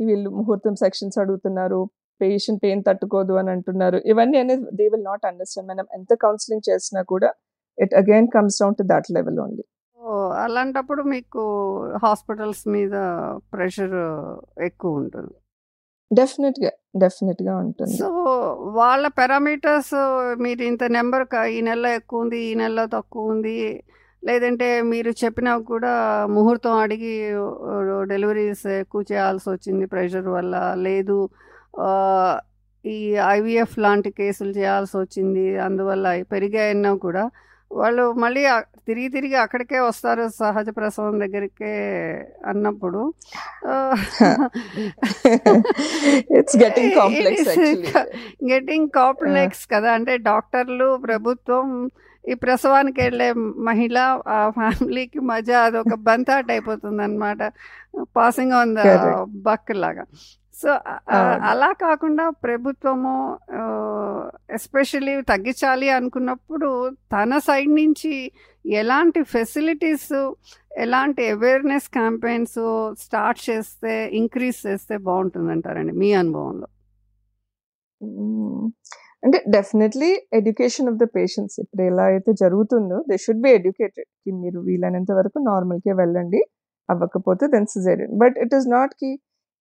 వీళ్ళు 0.00 0.28
ముహూర్తం 0.38 0.74
సెక్షన్స్ 0.84 1.16
అడుగుతున్నారు. 1.22 1.80
పేషెంట్ 2.20 2.60
పెయిన్ 2.64 2.82
తట్టుకోదు 2.88 3.34
అని 3.40 3.50
అంటున్నారు. 3.54 3.98
ఇవన్నీ 4.12 4.38
అనేది 4.44 4.64
దే 4.78 4.86
విల్ 4.94 5.06
నాట్ 5.10 5.24
అండర్స్టాండ్ 5.30 5.68
మనం 5.72 5.86
ఎంత 5.98 6.12
కౌన్సిలింగ్ 6.24 6.64
చేసినా 6.70 7.02
కూడా 7.12 7.28
it 7.78 7.94
again 8.00 8.28
comes 8.36 8.56
down 8.62 8.76
to 8.80 8.84
that 8.92 9.08
level 9.16 9.38
only 9.44 9.64
అలాంటప్పుడు 10.44 11.02
మీకు 11.02 11.42
హాస్పిటల్స్ 12.04 12.64
మీద 12.68 12.96
ప్రెషర్ 13.54 13.98
ఎక్కువ 14.68 15.00
ఉంటుంది. 15.02 15.34
డెఫినెట్గా 16.10 16.70
డెఫినెట్గా 16.96 17.54
ఉంటుంది. 17.58 17.96
సో 17.96 18.08
వాళ్ళ 18.78 19.06
పారామీటర్స్ 19.18 19.94
మీరు 20.44 20.62
ఇంత 20.62 20.84
నెంబర్ 20.98 21.26
ఈ 21.56 21.60
నెల 21.60 21.86
ఎక్కువ 22.00 22.20
ఉంది 22.20 22.40
ఈ 22.50 22.52
నెల 22.54 22.84
తక్కువ 22.96 23.32
ఉంది 23.34 23.58
లేదంటే 24.22 24.68
మీరు 24.82 25.10
చెప్పినా 25.24 25.52
కూడా 25.72 25.92
ముహూర్తం 26.36 26.76
అడిగి 26.76 27.12
డెలివరీస్ 28.08 28.66
ఎక్కువ 28.66 29.02
చేయాల్సి 29.12 29.46
వచ్చింది 29.50 29.86
ప్రెషర్ 29.86 30.28
వల్ల 30.28 30.54
లేదు 30.86 31.18
ఈ 32.84 32.98
ఐవీఎఫ్ 33.16 33.76
లాంటి 33.78 34.10
కేసులు 34.10 34.50
చేయాల్సి 34.50 34.94
వచ్చింది 34.96 35.44
అందువల్ల 35.58 36.08
పెరిగాయన్నా 36.22 36.92
కూడా 36.96 37.24
వాళ్ళు 37.70 38.12
మళ్ళీ 38.14 38.42
తిరిగి 38.86 39.08
తిరిగి 39.08 39.34
అక్కడికే 39.36 39.78
వస్తారు 39.80 40.28
సహజ 40.38 40.68
ప్రసవం 40.76 41.20
దగ్గరికే 41.20 41.72
అన్నప్పుడు. 42.46 43.00
It's 46.38 46.56
getting 46.56 46.92
complex 46.94 47.48
getting 48.50 48.88
complex 48.90 49.64
కదా. 49.74 49.92
అంటే 49.92 50.16
డాక్టర్లు 50.30 50.96
ప్రభుత్వం 51.02 51.66
ఈ 52.24 52.34
ప్రసవానికి 52.34 53.00
వెళ్ళే 53.00 53.28
మహిళ 53.66 53.98
ఆ 54.28 54.50
ఫ్యామిలీకి 54.50 55.20
మధ్య 55.30 55.52
అదొక 55.66 55.94
బంతాట్ 56.00 56.50
అయిపోతుంది 56.50 57.02
అనమాట 57.02 57.42
పాసింగ్ 58.16 58.52
ఆన్ 58.52 58.74
ద. 58.74 58.80
బక్ 59.46 59.70
లాగా. 59.76 60.04
సో. 60.58 60.70
అలా 61.50 61.70
కాకుండా 61.82 62.24
ప్రభుత్వము 62.44 63.12
ఎస్పెషల్లీ 64.50 65.14
తగ్గించాలి 65.22 65.88
అనుకున్నప్పుడు 65.90 66.70
తన 67.12 67.38
సైడ్ 67.38 67.72
నుంచి 67.74 68.12
ఎలాంటి 68.64 69.20
ఫెసిలిటీస్ 69.34 70.10
ఎలాంటి 70.76 71.22
అవేర్నెస్ 71.30 71.88
క్యాంపెయిన్స్ 71.88 72.58
స్టార్ట్ 73.00 73.40
చేస్తే 73.50 73.92
ఇంక్రీజ్ 74.12 74.58
చేస్తే 74.66 74.96
బాగుంటుంది 75.06 75.52
అంటారండి 75.52 75.92
మీ 75.92 76.10
అనుభవంలో. 76.14 76.68
అంటే 79.24 79.38
definitely 79.48 80.10
education 80.32 80.88
of 80.88 80.98
the 80.98 81.06
patients 81.16 81.56
ఇప్పుడు 81.60 81.82
ఎలా 81.82 82.04
అయితే 82.04 82.32
జరుగుతుందో 82.42 82.98
దే 83.08 83.16
షుడ్ 83.16 83.42
బి 83.42 83.50
ఎడ్యుకేటెడ్కి 83.50 84.32
మీరు 84.42 84.58
వీలైనంత 84.60 85.12
వరకు 85.12 85.38
నార్మల్కే 85.48 85.92
వెళ్ళండి 85.92 86.40
అవ్వకపోతే 86.88 87.46
then 87.46 87.66
caesarean 87.66 88.14
but 88.18 88.36
it 88.38 88.54
is 88.54 88.68
నాట్కి 88.70 89.10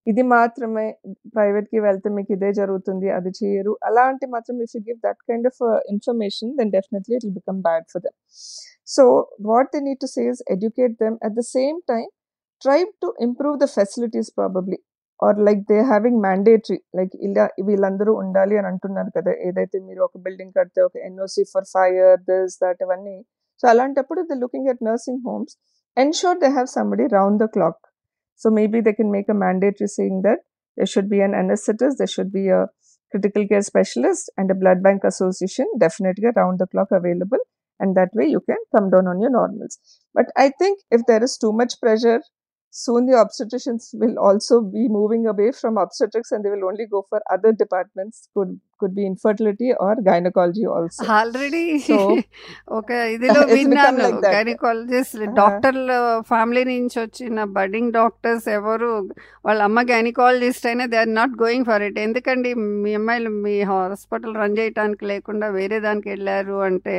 ఇది 0.07 0.23
మాత్రమే 0.33 0.85
ప్రైవేట్కి 1.33 1.79
వెళ్తే 1.85 2.09
మీకు 2.17 2.31
ఇదే 2.35 2.49
జరుగుతుంది 2.59 3.07
అది 3.17 3.31
చేయరు. 3.39 3.73
అలాంటి 3.87 4.25
మాత్రం 4.33 4.55
if 4.65 4.73
you 4.75 4.81
give 4.87 4.99
that 5.05 5.21
kind 5.29 5.47
of 5.51 5.61
information 5.93 6.51
then 6.59 6.71
definitely 6.77 7.15
it 7.17 7.25
will 7.25 7.37
become 7.39 7.59
bad 7.67 7.87
for 7.93 8.03
them 8.05 8.17
so 8.87 9.03
what 9.49 9.69
they 9.73 9.81
need 9.87 10.01
to 10.01 10.09
says 10.17 10.41
educate 10.55 10.95
them 11.03 11.17
at 11.27 11.35
the 11.35 11.43
same 11.53 11.79
time 11.91 12.05
try 12.61 12.79
to 13.03 13.07
improve 13.21 13.57
the 13.57 13.67
facilities 13.75 14.29
probably 14.37 14.79
or 15.19 15.37
like 15.47 15.61
they 15.69 15.77
having 15.91 16.19
mandatory 16.25 16.79
like 16.95 17.13
ఇలా 17.27 17.45
వీళ్ళందరూ 17.67 18.11
ఉండాలి 18.23 18.55
అని 18.59 18.67
అంటున్నారు 18.71 19.11
కదా 19.17 19.31
ఏదైతే 19.47 19.77
మీరు 19.87 20.01
ఒక 20.03 20.17
building 20.25 20.53
కడితే 20.57 20.81
ఒక 20.81 20.97
NOC 21.07 21.43
for 21.53 21.67
fire 21.73 22.19
this 22.29 22.55
that 22.63 22.81
అవన్నీ 22.83 23.17
సో 23.63 23.67
అలాంటప్పుడు 23.67 24.21
the 24.31 24.35
looking 24.43 24.69
at 24.69 24.83
nursing 24.89 25.21
homes 25.27 25.55
ensure 25.97 26.39
they 26.39 26.49
have 26.49 26.69
somebody 26.75 27.05
round 27.15 27.39
the 27.43 27.47
clock 27.55 27.81
So 28.37 28.49
maybe 28.49 28.81
they 28.81 28.93
can 28.93 29.11
make 29.11 29.27
a 29.29 29.33
mandatory 29.33 29.87
saying 29.87 30.21
that 30.23 30.39
there 30.77 30.85
should 30.85 31.09
be 31.09 31.19
an 31.21 31.31
anesthetist, 31.31 31.97
there 31.97 32.07
should 32.07 32.31
be 32.31 32.49
a 32.49 32.67
critical 33.11 33.47
care 33.47 33.61
specialist 33.61 34.31
and 34.37 34.49
a 34.51 34.55
blood 34.55 34.83
bank 34.83 35.03
association 35.03 35.65
definitely 35.79 36.27
around 36.35 36.59
the 36.59 36.67
clock 36.67 36.89
available. 36.91 37.39
And 37.79 37.95
that 37.95 38.09
way 38.13 38.27
you 38.27 38.41
can 38.41 38.57
come 38.75 38.89
down 38.89 39.07
on 39.07 39.19
your 39.21 39.31
normals. 39.31 39.77
But 40.13 40.27
I 40.35 40.51
think 40.57 40.79
if 40.91 41.01
there 41.07 41.23
is 41.23 41.37
too 41.37 41.51
much 41.51 41.79
pressure, 41.81 42.21
soon 42.69 43.05
the 43.05 43.13
obstetricians 43.13 43.89
will 43.93 44.17
also 44.19 44.61
be 44.61 44.87
moving 44.87 45.25
away 45.25 45.51
from 45.51 45.77
obstetrics 45.77 46.31
and 46.31 46.43
they 46.43 46.49
will 46.49 46.65
only 46.65 46.85
go 46.85 47.05
for 47.09 47.21
other 47.31 47.51
departments, 47.51 48.29
could 48.35 48.59
could 48.79 48.93
be 48.93 49.05
infertility 49.05 49.69
or 49.77 49.93
gynecology 50.03 50.65
also. 50.71 50.99
Already 51.15 51.61
So, 51.85 51.97
ఒక 52.77 52.89
ఇదిలో 53.13 53.39
విన్నాను. 53.55 54.07
Gynaecologist 54.27 55.15
Uh-huh. 55.17 55.33
డాక్టర్ల 55.39 55.91
family 56.29 56.63
నుంచి 56.69 56.97
వచ్చిన 57.01 57.25
budding 57.55 57.91
doctors 57.93 58.47
ఎవరు 58.55 58.89
వాళ్ళ 59.45 59.59
అమ్మ 59.65 59.79
gynaecologist 59.91 60.65
అయినా 60.69 60.85
they 60.91 60.97
are 60.99 61.13
not 61.13 61.35
going 61.41 61.67
for 61.67 61.83
it 61.83 61.99
ఎందుకండి? 62.05 62.49
మీ 62.83 62.93
అమ్మాయిలు 62.95 63.29
మీ 63.43 63.55
హాస్పిటల్ 63.69 64.35
రన్ 64.39 64.57
చేయడానికి 64.57 65.03
లేకుండా 65.11 65.47
వేరే 65.57 65.79
దానికి 65.79 66.09
వెళ్ళారు 66.09 66.57
అంటే 66.67 66.95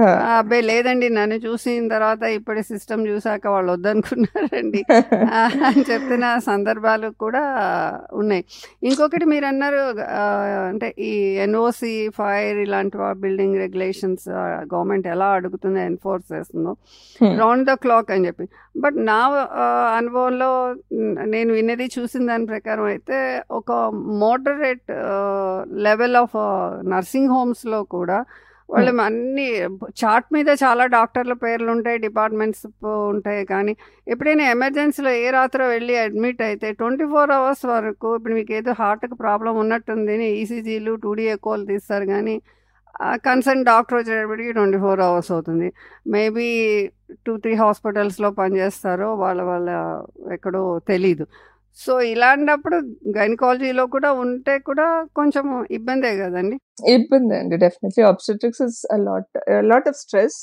"ఆ, 0.00 0.08
అబ్బాయి 0.36 0.62
లేదండి 0.68 1.08
నన్ను 1.12 1.38
చూసిన 1.46 1.60
తర్వాత 1.88 2.22
ఇప్పటి 2.36 2.62
సిస్టమ్ 2.70 3.04
చూసాక 3.08 3.46
వాళ్ళు 3.48 3.70
వద్దనుకున్నారండి. 3.74 4.82
అని 5.68 5.84
చెప్పిన 5.90 6.18
సందర్భాలు 6.48 6.90
కూడా 7.22 7.44
ఉన్నాయి. 8.14 8.44
ఇంకొకటి 8.84 9.26
మీరు 9.32 9.46
అన్నారు 9.46 9.82
అంటే 10.70 10.88
ఈ 11.06 11.12
ఎన్ఓసి 11.44 11.92
ఫైర్ 12.18 12.58
ఇలాంటి 12.58 12.98
బిల్డింగ్ 13.24 13.56
రెగ్యులేషన్స్ 13.56 14.24
గవర్నమెంట్ 14.74 15.06
ఎలా 15.06 15.28
అడుగుతుందో 15.38 15.80
ఎన్ఫోర్స్ 15.80 16.26
చేస్తుందో. 16.32 16.72
రౌండ్ 17.42 17.66
ద 17.70 17.74
క్లాక్ 17.84 18.10
అని 18.10 18.26
చెప్పి 18.26 18.46
బట్ 18.76 18.98
నా 19.06 19.20
అనుభవంలో 19.98 20.50
నేను 21.34 21.52
విన్నది 21.52 21.88
చూసిన 21.98 22.26
దాని 22.26 22.46
ప్రకారం 22.46 22.84
అయితే 22.84 23.18
ఒక 23.50 23.72
మోడరేట్ 24.24 24.90
లెవెల్ 25.88 26.16
ఆఫ్ 26.16 26.36
నర్సింగ్ 26.94 27.32
హోమ్స్లో 27.36 27.82
కూడా 27.96 28.18
వాళ్ళు 28.72 28.92
అన్ని 29.06 29.46
చార్ట్ 30.00 30.28
మీద 30.36 30.50
చాలా 30.64 30.84
డాక్టర్ల 30.96 31.34
పేర్లు 31.44 31.70
ఉంటాయి 31.76 31.98
డిపార్ట్మెంట్స్ 32.06 32.64
ఉంటాయి. 33.12 33.42
కానీ 33.52 33.72
ఎప్పుడైనా 34.12 34.44
ఎమర్జెన్సీలో 34.54 35.10
ఏ 35.24 35.26
రాత్రో 35.36 35.64
వెళ్ళి 35.74 35.94
అడ్మిట్ 36.04 36.42
అయితే 36.48 36.68
ట్వంటీ 36.80 37.06
ఫోర్ 37.12 37.32
అవర్స్ 37.38 37.64
వరకు 37.74 38.08
ఇప్పుడు 38.18 38.34
మీకు 38.38 38.54
ఏదో 38.60 38.72
హార్ట్కి 38.82 39.18
ప్రాబ్లం 39.24 39.54
ఉన్నట్టుంది 39.64 40.16
ఈసీజీలు 40.42 40.94
టూ 41.04 41.12
ఎక్కువలు 41.36 41.66
తీస్తారు. 41.72 42.06
కానీ 42.14 42.36
కన్సర్న్ 43.26 43.62
డాక్టర్ 43.68 43.96
వచ్చేటప్పటికి 43.98 44.50
ట్వంటీ 44.56 44.78
ఫోర్ 44.84 45.00
అవర్స్ 45.08 45.30
అవుతుంది. 45.34 45.68
మేబీ 46.14 46.48
టూ 47.26 47.32
త్రీ 47.44 47.52
హాస్పిటల్స్లో 47.62 48.28
పనిచేస్తారో 48.40 49.08
వాళ్ళ 49.22 49.40
వాళ్ళ 49.50 49.68
ఎక్కడో 50.36 50.62
తెలీదు. 50.90 51.24
సో 51.77 51.93
ఇలాంటప్పుడు 52.11 52.77
గైనకాలజీలో 53.17 53.83
కూడా 53.95 54.09
ఉంటే 54.25 54.53
కూడా 54.69 54.85
కొంచెం 55.19 55.47
ఇబ్బందే 55.77 56.11
కదండి 56.21 56.57
ఇబ్బంది 56.97 57.35
అండి 57.39 57.57
definitely 57.65 58.03
obstetrics 58.11 58.61
is 58.67 58.77
a 58.95 58.99
lot 59.07 59.27
a 59.57 59.65
lot 59.71 59.85
of 59.91 59.95
stress 60.05 60.35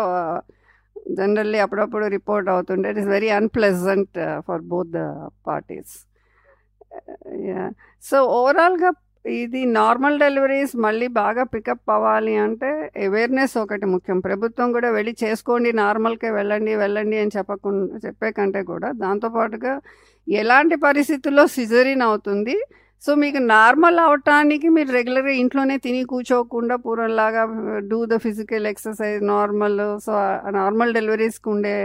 generally 1.17 1.59
అప్పుడప్పుడు 1.59 2.05
రిపోర్ట్ 2.17 2.49
అవుతుండే. 2.49 2.87
It 2.91 2.99
is 2.99 3.07
very 3.07 3.29
unpleasant 3.29 4.17
for 4.47 4.63
both 4.73 4.91
the 4.97 5.01
parties 5.47 5.93
so 8.03 8.17
ఓవరాల్గా 8.39 8.89
ఇది 9.41 9.61
నార్మల్ 9.79 10.17
డెలివరీస్ 10.23 10.73
మళ్ళీ 10.85 11.07
బాగా 11.21 11.43
పికప్ 11.53 11.91
అవ్వాలి 11.95 12.33
అంటే 12.45 12.69
అవేర్నెస్ 13.05 13.55
ఒకటి 13.61 13.85
ముఖ్యం. 13.93 14.17
ప్రభుత్వం 14.27 14.67
కూడా 14.75 14.89
వెళ్ళి 14.97 15.13
చేసుకోండి 15.23 15.69
నార్మల్కే 15.83 16.29
వెళ్ళండి 16.39 16.73
వెళ్ళండి 16.83 17.17
అని 17.23 17.35
చెప్పకుండా 17.37 17.99
చెప్పే 18.05 18.29
కంటే 18.39 18.61
కూడా 18.71 18.89
దాంతోపాటుగా 19.03 19.73
ఎలాంటి 20.27 20.75
పరిస్థితుల్లో 20.87 21.45
సిజరీన్ 21.57 22.03
అవుతుంది? 22.09 22.57
సో 23.03 23.11
మీకు 23.23 23.39
నార్మల్ 23.55 23.99
అవటానికి 24.07 24.67
మీరు 24.77 24.91
రెగ్యులర్గా 24.97 25.33
ఇంట్లోనే 25.41 25.75
తిని 25.85 26.01
కూర్చోకుండా 26.11 26.75
పూర్వంలాగా 26.85 27.43
do 27.91 27.99
the 28.11 28.17
physical 28.25 28.67
exercise 28.73 29.19
normal 29.33 29.81
so 30.05 30.13
normal 30.59 30.95
డెలివరీస్కి 30.97 31.49
ఉండే 31.55 31.75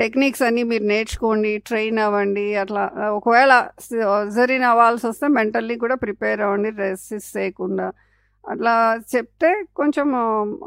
టెక్నిక్స్ 0.00 0.42
అన్నీ 0.46 0.62
మీరు 0.70 0.84
నేర్చుకోండి 0.92 1.50
ట్రైన్ 1.68 1.98
అవ్వండి 2.06 2.46
అట్లా 2.62 2.82
ఒకవేళ 3.18 3.52
సరిన్ 4.36 4.66
అవ్వాల్సి 4.70 5.06
వస్తే 5.10 5.26
మెంటల్లీ 5.38 5.76
కూడా 5.84 5.96
ప్రిపేర్ 6.04 6.40
అవ్వండి 6.46 6.70
రెసిస్ 6.82 7.28
చేయకుండా 7.36 7.86
అట్లా 8.44 8.74
చెప్తే 9.12 9.50
కొంచెం 9.80 10.08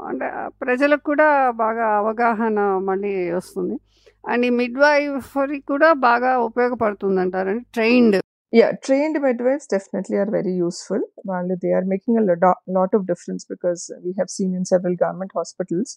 అంటే 0.10 0.28
ప్రజలకు 0.62 1.04
కూడా 1.12 1.28
బాగా 1.64 1.86
అవగాహన 2.00 2.60
మళ్ళీ 2.90 3.14
వస్తుంది. 3.40 3.76
అండ్ 4.24 4.46
ఈ 4.48 4.52
మిడ్ 4.62 4.80
వైఫరీ 4.86 5.60
కూడా 5.72 5.90
బాగా 6.08 6.32
ఉపయోగపడుతుంది 6.48 7.20
అంటారండి 7.26 7.64
trained. 7.78 8.18
Yeah 8.54 8.72
trained 8.84 9.18
midwives 9.22 9.68
definitely 9.68 10.18
are 10.18 10.30
very 10.30 10.52
useful 10.52 11.02
while 11.24 11.50
they 11.64 11.70
are 11.70 11.84
making 11.86 12.18
a 12.18 12.22
lot, 12.22 12.90
of 12.94 13.06
difference 13.06 13.46
because 13.46 13.92
we 14.04 14.14
have 14.18 14.30
seen 14.30 14.56
in 14.56 14.66
several 14.66 14.96
government 14.96 15.32
hospitals 15.34 15.90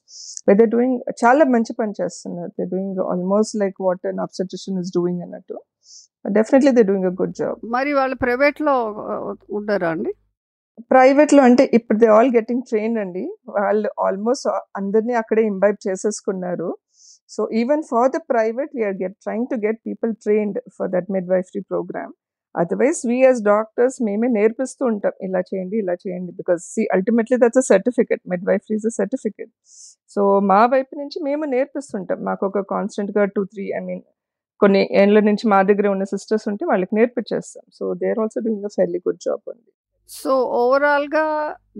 where 0.44 0.56
they're 0.56 0.74
doing 0.76 0.92
చాలా 1.22 1.44
మంచి 1.54 1.72
పని 1.80 1.94
చేస్తున్నారు 2.00 2.50
they're 2.56 2.72
doing 2.74 2.90
almost 3.12 3.52
like 3.62 3.76
what 3.86 4.00
an 4.12 4.18
obstetrician 4.26 4.76
is 4.82 4.90
doing 4.98 5.16
అన్నట్టు 5.26 5.58
definitely 6.24 6.72
they're 6.74 6.90
doing 6.92 7.06
a 7.12 7.14
good 7.20 7.32
job 7.40 7.54
మరి 7.76 7.92
వాళ్ళు 8.00 8.18
ప్రైవేట్లో 8.24 8.74
ఉండరా 9.58 9.90
అండి 9.94 10.12
ప్రైవేట్లో 10.92 11.40
అంటే 11.48 11.64
ఇప్పుడు 11.78 11.98
దే 12.02 12.06
ఆల్ 12.16 12.30
గెటింగ్ 12.36 12.62
ట్రైన్ 12.68 12.94
అండి 13.02 13.24
వాళ్ళు 13.56 13.88
ఆల్మోస్ట్ 14.06 14.46
అందరినీ 14.80 15.14
అక్కడే 15.22 15.42
ఇంబైబ్ 15.50 15.78
చేసేసుకున్నారు 15.86 16.70
so 17.34 17.42
even 17.60 17.84
for 17.90 18.08
the 18.16 18.20
private 18.32 18.72
we're 18.78 18.96
get 19.02 19.16
trying 19.24 19.46
to 19.52 19.56
get 19.66 19.80
people 19.88 20.12
trained 20.24 20.58
for 20.76 20.90
that 20.94 21.08
midwifery 21.34 21.62
programme 21.72 22.12
otherwise 22.54 23.00
we 23.10 23.16
as 23.20 23.40
doctors 23.48 23.96
మేమే 24.06 24.28
నేర్పిస్తూ 24.36 24.82
ఉంటాం 24.90 25.14
ఇలా 25.26 25.40
చేయండి 25.50 25.76
ఇలా 25.82 25.94
చేయండి. 26.02 26.30
Because 26.40 26.62
see 26.74 26.82
ultimately 26.96 27.36
that's 27.44 27.60
a 27.62 27.66
certificate 27.72 28.22
midwife 28.50 28.66
is 28.76 28.86
a 28.90 28.94
certificate 28.98 29.52
so 30.16 30.22
మా 30.50 30.60
వైపు 30.74 30.92
నుంచి 31.02 31.18
మేము 31.28 31.44
నేర్పిస్తుంటాం. 31.54 32.18
మాకు 32.28 32.44
ఒక 32.50 32.62
కాన్స్టెంట్గా 32.74 33.24
టూ 33.36 33.44
త్రీ 33.52 33.66
ఐ 33.78 33.82
మీన్ 33.88 34.02
కొన్ని 34.60 34.82
ఏళ్ళ 35.00 35.20
నుంచి 35.28 35.44
మా 35.52 35.60
దగ్గర 35.68 35.86
ఉన్న 35.94 36.04
సిస్టర్స్ 36.12 36.44
ఉంటే 36.50 36.64
వాళ్ళకి 36.70 36.92
నేర్పించేస్తాం 36.98 37.64
so 37.78 37.84
they're 38.02 38.18
also 38.24 38.40
doing 38.44 38.68
a 38.70 38.72
fairly 38.76 39.00
good 39.06 39.22
job 39.26 39.42
ఉంది 39.52 39.70
సో 40.10 40.32
ఓవరాల్గా 40.60 41.24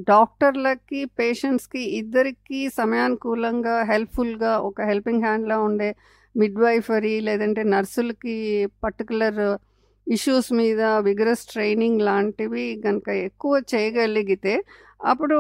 డాక్టర్లకి 0.09 1.01
పేషెంట్స్కి 1.19 1.83
ఇద్దరికి 1.99 2.61
సమయానుకూలంగా 2.79 3.77
హెల్ప్ఫుల్గా 3.91 4.53
ఒక 4.69 4.87
హెల్పింగ్ 4.91 5.25
హ్యాండ్లా 5.27 5.57
ఉండే 5.69 5.91
మిడ్వైఫరీ 6.35 7.15
లేదంటే 7.21 7.63
నర్సులకి 7.73 8.37
పర్టికులర్ 8.85 9.43
ఇష్యూస్ 10.09 10.53
మీద 10.53 10.83
విగ్రస్ 10.83 11.47
ట్రైనింగ్ 11.47 12.03
లాంటివి 12.03 12.83
కనుక 12.85 13.09
ఎక్కువ 13.09 13.63
చేయగలిగితే 13.75 14.65
అప్పుడు 15.05 15.37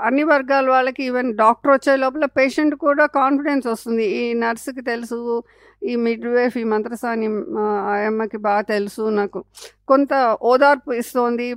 అన్ని 0.00 0.22
వర్గాల 0.22 0.70
వాళ్ళకి 0.70 1.04
ఈవెన్ 1.04 1.36
డాక్టర్ 1.36 1.72
వచ్చే 1.72 1.96
లోపల 1.96 2.24
పేషెంట్ 2.24 2.74
కూడా 2.74 3.06
కాన్ఫిడెన్స్ 3.06 3.66
వస్తుంది. 3.66 4.04
ఈ 4.04 4.32
నర్సుకి 4.32 4.82
తెలుసు 4.82 5.42
ఈ 5.82 5.96
మిడ్ 5.96 6.26
వేఫ్ 6.26 6.58
ఈ 6.58 6.64
మంత్రసాని 6.64 7.26
ఆ, 7.58 7.64
అమ్మకి 8.06 8.36
బాగా 8.36 8.60
తెలుసు 8.60 9.02
నాకు. 9.10 9.44
కొంత 9.88 10.38
ఓదార్పు 10.42 10.92
ఇస్తోంది 10.92 11.56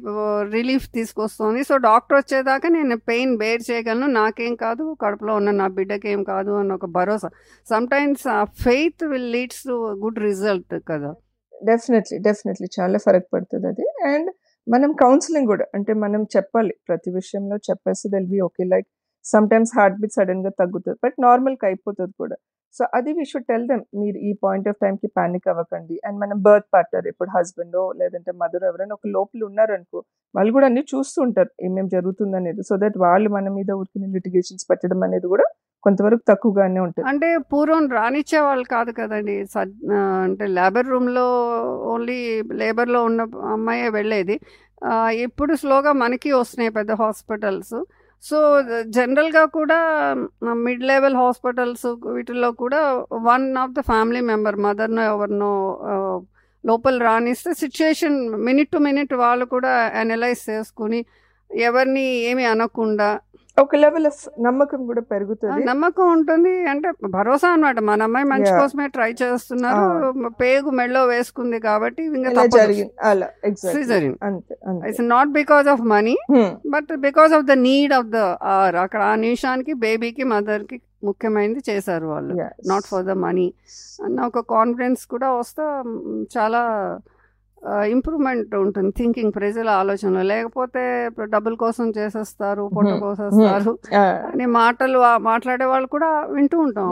రిలీఫ్ 0.51 0.91
తీసుకొస్తుంది. 0.93 1.63
సో 1.63 1.77
డాక్టర్ 1.77 2.17
వచ్చేదాకా 2.17 2.69
నేను 2.69 2.97
పెయిన్ 2.97 3.37
బేర్ 3.37 3.61
చేయగలను. 3.71 4.07
నాకేం 4.07 4.55
కాదు 4.55 4.97
కడుపులో 5.01 5.35
ఉన్న 5.35 5.51
నా 5.51 5.67
బిడ్డకి 5.67 6.09
ఏం 6.09 6.23
కాదు 6.23 6.51
అన్న 6.51 6.73
ఒక 6.73 6.85
భరోసా. 6.85 7.29
సమ్టైమ్స్ 7.69 8.27
ఆ 8.27 8.43
faith 8.43 9.05
will 9.05 9.31
leads 9.31 9.63
to 9.63 9.93
good 9.93 10.19
result 10.19 10.81
కదా. 10.87 11.13
డెఫినెట్లీ 11.69 12.17
డెఫినెట్లీ 12.27 12.67
చాలా 12.77 12.97
ఫరక్ 13.05 13.29
పడుతుంది 13.33 13.67
అది. 13.71 13.85
అండ్ 14.11 14.29
మనం 14.67 14.91
కౌన్సిలింగ్ 15.03 15.49
కూడా 15.53 15.65
అంటే 15.77 15.91
మనం 16.03 16.21
చెప్పాలి 16.35 16.73
ప్రతి 16.89 17.09
విషయంలో 17.19 17.57
చెప్పేసి 17.69 18.05
they'll 18.13 18.29
be 18.33 18.39
okay 18.47 18.65
like 18.73 18.87
sometimes 19.51 19.73
heartbeat 20.01 20.13
సడన్గా 20.17 20.51
తగ్గుతుంది 20.61 20.97
బట్ 21.03 21.15
నార్మల్గా 21.25 21.65
అయిపోతుంది 21.69 22.13
కూడా. 22.23 22.35
సో 22.75 22.83
అది 22.97 23.11
వీ 23.17 23.23
షుడ్ 23.31 23.45
టెల్ 23.49 23.65
దెమ్ 23.69 23.83
మీరు 23.99 24.17
ఈ 24.27 24.31
పాయింట్ 24.43 24.67
ఆఫ్ 24.71 24.79
టైంకి 24.83 25.07
పానిక్ 25.17 25.47
అవ్వకండి. 25.51 25.95
అండ్ 26.05 26.17
మనం 26.23 26.37
బర్త్ 26.47 26.67
పార్ట్నర్ 26.75 27.05
ఇప్పుడు 27.11 27.29
హస్బెండ్ 27.35 27.77
లేదంటే 28.01 28.31
మదర్ 28.41 28.65
ఎవరైనా 28.69 28.95
ఒక 28.99 29.07
లోపల 29.15 29.41
ఉన్నారనుకో 29.49 29.99
వాళ్ళు 30.35 30.51
కూడా 30.55 30.67
అన్ని 30.69 30.83
చూస్తూ 30.93 31.19
ఉంటారు 31.27 31.51
ఏమేమి 31.67 31.89
జరుగుతుంది 31.95 32.37
అనేది 32.41 32.63
సో 32.69 32.75
దట్ 32.83 32.97
వాళ్ళు 33.05 33.29
మన 33.37 33.49
మీద 33.57 33.71
ఉరికిన 33.81 34.07
లిటిగేషన్స్ 34.17 34.65
పెట్టడం 34.71 35.01
అనేది 35.07 35.29
కూడా 35.33 35.45
కొంతవరకు 35.85 36.23
తక్కువగానే 36.31 36.79
ఉంటుంది. 36.85 37.05
అంటే 37.11 37.27
పూర్వం 37.51 37.85
రానిచ్చే 37.97 38.39
వాళ్ళు 38.47 38.65
కాదు 38.75 38.91
కదండి. 38.99 39.35
అంటే 40.25 40.45
లేబర్ 40.57 40.89
రూమ్లో 40.93 41.25
ఓన్లీ 41.93 42.19
లేబర్లో 42.61 43.01
ఉన్న 43.09 43.21
అమ్మాయే 43.55 43.89
వెళ్ళేది. 43.97 44.37
ఇప్పుడు 45.25 45.53
స్లోగా 45.61 45.91
మనకి 46.03 46.31
వస్తున్నాయి 46.39 46.71
పెద్ద 46.79 46.91
హాస్పిటల్స్. 47.03 47.77
సో 48.23 48.37
జనరల్గా 48.95 49.43
కూడా 49.57 49.79
మిడ్ 50.65 50.85
లెవెల్ 50.91 51.17
హాస్పిటల్స్ 51.23 51.87
వీటిల్లో 52.15 52.49
కూడా 52.61 52.79
one 53.31 53.45
of 53.63 53.75
the 53.77 53.81
family 53.89 54.21
member 54.31 54.57
మదర్నో 54.65 55.03
ఎవరినో 55.13 55.51
లోపల 56.63 56.95
రానిస్తే 57.07 57.51
సిచ్యుయేషన్ 57.63 58.17
మినిట్ 58.47 58.71
టు 58.75 58.79
మినిట్ 58.87 59.13
వాళ్ళు 59.23 59.45
కూడా 59.53 59.73
అనలైజ్ 60.01 60.43
చేసుకుని 60.49 60.99
ఎవరిని 61.51 62.05
ఏమి 62.29 62.45
అనకుండా 62.53 63.09
ఒక 63.61 63.75
లెవెల్ 63.75 64.05
ఆఫ్ 64.05 64.29
నమ్మకం 64.41 64.85
కూడా 64.85 65.01
పెరుగుతుంది. 65.01 65.65
నమ్మకం 65.65 66.11
ఉంటుంది. 66.11 66.67
అంటే 66.67 66.91
భరోసా 67.09 67.49
అన్నమాట. 67.49 67.79
మన 67.79 68.03
అమ్మాయి 68.03 68.25
మంచి. 68.25 68.59
కోసమే 68.59 68.87
ట్రై 68.87 69.15
చేస్తున్నారు. 69.23 70.13
పేగు 70.29 70.69
మెడలో 70.69 71.05
వేసుకుంది 71.05 71.59
కాబట్టి 71.59 72.03
it's 74.87 75.01
not 75.01 75.29
because 75.29 75.67
of 75.67 75.81
money. 75.81 76.17
But 76.69 76.95
because 76.95 77.33
of 77.33 77.45
the 77.45 77.51
need 77.51 77.93
of 77.93 78.07
the 78.07 78.15
hour 78.55 78.75
అక్కడ 78.75 79.01
ఆ 79.01 79.15
నిమిషానికి 79.15 79.73
బేబీకి 79.73 80.23
మదర్కి 80.23 80.81
ముఖ్యమైనది 81.03 81.63
చేశారు 81.69 82.05
వాళ్ళు. 82.05 82.33
నాట్ 82.67 82.85
ఫర్ 82.85 83.05
ద 83.05 83.09
మనీ 83.09 83.53
అన్న 84.03 84.21
ఒక 84.21 84.39
కాన్ఫిడెన్స్ 84.39 85.05
కూడా 85.05 85.31
వస్తే 85.31 85.63
చాలా 86.39 86.61
ఇంప్రూవ్మెంట్ 87.87 88.55
ఉంటుంది 88.55 88.91
థింకింగ్ 88.97 89.31
ప్రజల 89.35 89.69
ఆలోచనలో 89.69 90.21
లేకపోతే 90.21 91.09
డబ్బుల 91.23 91.55
కోసం 91.55 91.93
చేసేస్తారు 91.97 92.69
పొట్ట. 92.75 92.89
కోసేస్తారు. 92.89 93.79
అని 94.27 94.45
మాటలు 94.45 94.99
మాట్లాడే 95.17 95.65
వాళ్ళు 95.65 95.87
కూడా 95.87 96.25
వింటూ 96.25 96.59
ఉంటాం. 96.59 96.89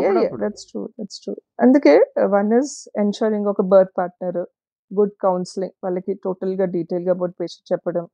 అందుకే 1.61 2.05
వన్ 2.24 2.53
ఇస్ 2.53 2.89
ఎన్షూరింగ్ 2.97 3.45
ఒక 3.45 3.61
బర్త్ 3.61 3.91
పార్ట్నర్ 3.97 4.45
గుడ్ 4.93 5.11
కౌన్సిలింగ్ 5.24 5.71
వాళ్ళకి 5.84 6.13
టోటల్గా 6.13 6.65
డీటెయిల్గా 6.65 7.13
అబౌట్ 7.13 7.36
పేషెంట్ 7.41 7.74
చెప్పడం 7.74 8.07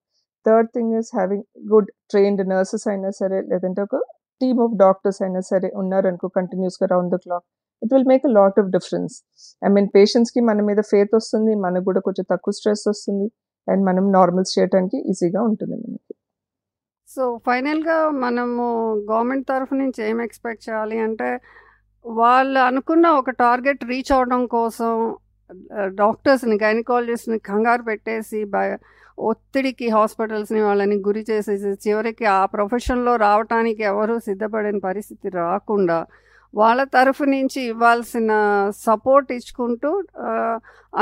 third 0.47 0.69
thing 0.69 0.93
is 0.93 1.15
having 1.15 1.43
good 1.73 1.91
trained 2.11 2.49
nurses 2.49 2.87
అయినా 2.87 3.09
సరే 3.09 3.41
లేదంటే 3.41 3.81
ఒక 3.81 3.95
టీమ్ 4.41 4.59
ఆఫ్ 4.59 4.77
డాక్టర్స్ 4.77 5.23
అయినా 5.23 5.39
సరే 5.39 5.71
ఉన్నారనుకో 5.75 6.27
కంటిన్యూస్గా 6.27 6.87
round 6.91 7.13
the 7.13 7.15
clock 7.15 7.43
it 7.81 7.93
will 7.93 8.07
make 8.07 8.25
a 8.25 8.31
lot 8.31 8.59
of 8.59 8.69
difference 8.69 9.13
I 9.61 9.69
mean 9.69 9.89
పేషెంట్స్కి 9.95 10.41
మన 10.41 10.61
మీద 10.61 10.81
ఫేత్ 10.91 11.13
వస్తుంది 11.15 11.55
మనకు 11.55 11.85
కూడా 11.85 11.99
కొంచెం 11.99 12.25
తక్కువ 12.31 12.53
స్ట్రెస్ 12.53 12.85
వస్తుంది 12.87 13.27
అండ్ 13.67 13.83
మనం 13.85 14.05
నార్మల్స్ 14.11 14.59
చేయడానికి 14.59 14.97
ఈజీగా 15.09 15.41
ఉంటుంది 15.41 15.75
మనకి. 15.75 16.13
సో 17.09 17.23
ఫైనల్గా 17.45 18.09
మనము 18.17 18.63
గవర్నమెంట్ 19.11 19.47
తరఫు 19.47 19.75
నుంచి 19.75 19.99
ఏం 20.03 20.21
ఎక్స్పెక్ట్ 20.21 20.69
చేయాలి 20.69 20.97
అంటే 20.99 21.29
వాళ్ళు 22.05 22.59
అనుకున్న 22.59 23.07
ఒక 23.11 23.29
టార్గెట్ 23.29 23.83
రీచ్ 23.83 24.11
అవడం 24.11 24.47
కోసం 24.47 24.91
డాక్టర్స్ని 25.95 26.55
గైనకాలజిస్ట్ని 26.63 27.39
కంగారు 27.39 27.83
పెట్టేసి 27.83 28.43
భయ 28.45 28.71
ఒత్తిడికి 29.19 29.87
హాస్పిటల్స్ని 29.89 30.61
వాళ్ళని 30.61 30.97
గురి 31.07 31.25
చేసేసి 31.31 31.71
చివరికి 31.85 32.25
ఆ 32.25 32.45
ప్రొఫెషన్లో 32.45 33.15
రావటానికి 33.15 33.83
ఎవరు 33.83 34.15
సిద్ధపడిన 34.19 34.77
పరిస్థితి 34.77 35.29
రాకుండా 35.29 35.97
వాళ్ళ 36.53 36.83
తరఫు 36.83 37.23
నుంచి 37.23 37.61
ఇవ్వాల్సిన 37.61 38.31
సపోర్ట్ 38.87 39.31
ఇచ్చుకుంటూ 39.31 39.89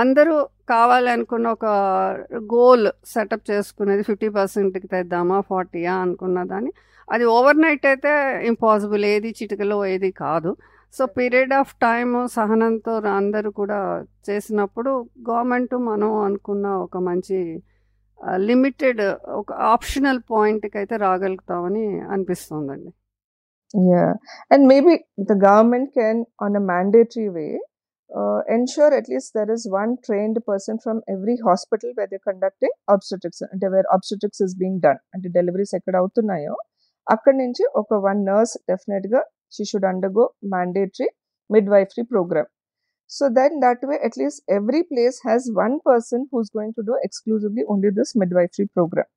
అందరూ 0.01 0.35
కావాలనుకున్న 0.69 1.47
ఒక 1.47 1.65
గోల్ 2.53 2.87
సెటప్ 3.05 3.51
చేసుకునేది 3.51 4.03
ఫిఫ్టీ 4.03 4.29
పర్సెంట్కి 4.29 4.87
తెద్దామా 4.87 5.41
ఫార్టీయా 5.41 5.95
అనుకున్న 5.95 6.43
దాన్ని. 6.43 6.71
అది 7.11 7.25
ఓవర్ 7.25 7.61
నైట్ 7.61 7.85
అయితే 7.85 8.11
ఇంపాసిబుల్ 8.47 9.05
ఏది 9.05 9.29
చిటికలో 9.41 9.85
ఏది 9.85 10.11
కాదు. 10.11 10.51
సో 10.93 11.05
పీరియడ్ 11.05 11.53
ఆఫ్ 11.53 11.73
టైమ్ 11.81 12.27
సహనంతో 12.27 12.93
అందరూ 13.07 13.51
కూడా 13.51 13.79
చేసినప్పుడు 14.29 14.91
గవర్నమెంట్ 15.29 15.75
మనం 15.75 16.13
అనుకున్న 16.27 16.67
ఒక 16.67 16.97
మంచి 16.97 17.61
లిమిటెడ్ 18.37 19.01
ఒక 19.41 19.53
ఆప్షనల్ 19.53 20.19
పాయింట్కి 20.31 20.77
అయితే 20.77 20.95
రాగలుగుతామని 20.97 21.85
అనిపిస్తుందండి. 22.13 22.91
Yeah, 23.74 24.14
and 24.50 24.66
maybe 24.66 24.94
the 25.18 25.34
government 25.34 25.90
can, 25.94 26.24
on 26.38 26.56
a 26.56 26.60
mandatory 26.62 27.30
way, 27.30 27.58
uh, 28.10 28.40
ensure 28.46 28.92
at 28.92 29.08
least 29.08 29.32
there 29.34 29.50
is 29.50 29.66
one 29.70 29.96
trained 30.06 30.38
person 30.46 30.78
from 30.78 31.00
every 31.08 31.36
hospital 31.38 31.92
where 31.94 32.06
they're 32.10 32.26
conducting 32.30 32.72
obstetrics, 32.94 33.40
అంటే 33.52 33.68
where 33.74 33.86
obstetrics 33.96 34.40
is 34.46 34.52
being 34.62 34.76
done, 34.86 34.98
అంటే 35.14 35.28
deliveries 35.38 35.72
ఎక్కడ 35.78 35.94
అవుతున్నాయో 36.02 36.56
అక్కడి 37.06 37.36
నుంచి 37.42 37.64
ఒక 37.80 37.94
one 38.08 38.20
nurse 38.28 38.54
డెఫినెట్గా 38.70 39.20
she 39.54 39.64
should 39.70 39.86
undergo 39.92 40.26
mandatory 40.54 41.08
midwifery 41.74 42.04
programme 42.12 42.50
so 43.10 43.24
then 43.38 43.56
that 43.64 43.82
way 43.88 43.96
at least 44.08 44.42
every 44.58 44.82
place 44.90 45.16
has 45.28 45.46
one 45.62 45.74
person 45.88 46.26
who's 46.34 46.52
going 46.58 46.76
to 46.78 46.84
do 46.90 46.94
exclusively 47.06 47.64
only 47.74 47.90
this 47.98 48.14
midwifery 48.40 48.66
programme 48.76 49.10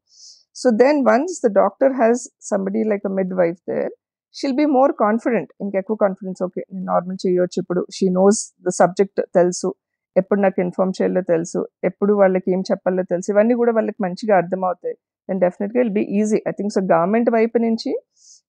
so 0.62 0.70
then 0.84 1.00
once 1.12 1.38
the 1.46 1.52
doctor 1.62 1.94
has 2.02 2.24
somebody 2.50 2.84
like 2.94 3.06
a 3.12 3.14
midwife 3.42 3.62
there 3.72 3.94
she'll 4.35 4.57
be 4.57 4.65
more 4.75 4.93
confident 5.03 5.51
ఇంకెక్కువ 5.63 5.97
confidence 5.97 6.41
okay 6.43 6.61
నేను 6.73 6.87
normal 6.87 7.19
చేయొచ్చు 7.25 7.59
ఇప్పుడు 7.63 7.81
she 7.97 8.07
knows 8.15 8.41
the 8.67 8.73
subject 8.77 9.21
తెలుసు 9.39 9.69
ఎప్పుడు 10.17 10.41
నాకు 10.41 10.59
inform 10.61 10.93
చేయాలో 10.99 11.23
తెలుసు 11.31 11.61
ఎప్పుడు 11.85 12.13
వాళ్ళకి 12.21 12.49
ఏం 12.51 12.61
చెప్పాలో 12.71 13.03
తెలుసు 13.11 13.29
ఇవన్నీ 13.33 13.55
కూడా 13.61 13.73
వాళ్ళకి 13.77 14.01
మంచిగా 14.07 14.35
అర్థమవుతాయి 14.43 14.97
దెన్ 15.29 15.41
డెఫినెట్గా 15.45 15.79
will 15.81 15.95
be 15.99 16.05
easy 16.21 16.39
I 16.49 16.53
think 16.59 16.73
so 16.77 16.83
government 16.93 17.31
వైపు 17.37 17.59
నుంచి 17.59 17.91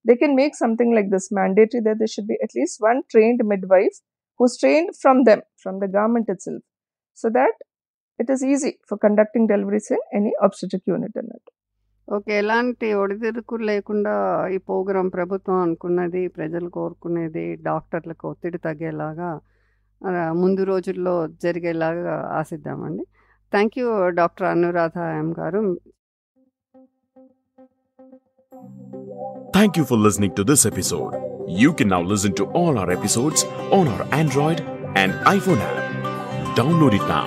they 0.06 0.14
can 0.22 0.36
make 0.36 0.56
something 0.62 0.94
like 0.98 1.10
this 1.16 1.28
mandatory 1.40 1.82
that 1.88 2.00
they 2.00 2.08
should 2.14 2.30
be 2.32 2.38
at least 2.46 2.80
one 2.88 3.00
trained 3.14 3.44
midwife 3.76 3.98
who's 4.40 4.56
trained 4.60 4.92
from 5.02 5.22
them 5.30 5.44
from 5.64 5.78
the 5.80 5.90
government 5.98 6.32
itself 6.48 6.66
so 7.18 7.30
that 7.38 7.60
it 8.20 8.32
is 8.32 8.44
easy 8.50 8.72
for 8.90 9.00
conducting 9.06 9.50
deliveries 9.50 9.90
in 9.92 10.06
any 10.20 10.34
obstetric 10.42 10.86
unit 10.90 11.18
అన్నట్టు 11.18 11.52
ఒక 12.12 12.24
ఎలాంటి 12.32 12.88
ఒడిదుడుకులు 12.94 13.64
లేకుండా 13.64 14.14
ఈ 14.54 14.58
programme 14.68 15.08
ప్రభుత్వం 15.10 15.58
అనుకున్నది 15.58 16.22
ప్రజలు 16.30 16.70
కోరుకునేది 16.70 17.44
డాక్టర్లకు 17.62 18.26
ఒత్తిడి 18.30 18.60
తగ్గేలాగా 18.66 19.30
ముందు 20.34 20.62
రోజుల్లో 20.64 21.14
జరిగేలాగా 21.44 22.16
ఆశిద్దామండి 22.40 23.04
thank 23.54 23.78
you 23.80 23.88
doctor 24.12 24.48
Anuradha 24.48 24.98
M 25.22 25.30
గారు 25.40 25.62
thank 29.54 29.78
you 29.80 29.86
for 29.86 30.02
listening 30.04 30.36
to 30.36 30.46
this 30.52 30.66
episode 30.68 31.16
you 31.62 31.72
can 31.74 31.92
now 31.92 32.02
listen 32.12 32.36
to 32.36 32.48
all 32.58 32.80
our 32.80 32.92
episodes 32.92 33.46
on 33.74 33.90
our 33.96 34.06
Android 34.14 34.64
and 34.98 35.16
iPhone 35.30 35.62
app 35.62 35.82
download 36.60 36.96
it 36.96 37.10
now 37.10 37.26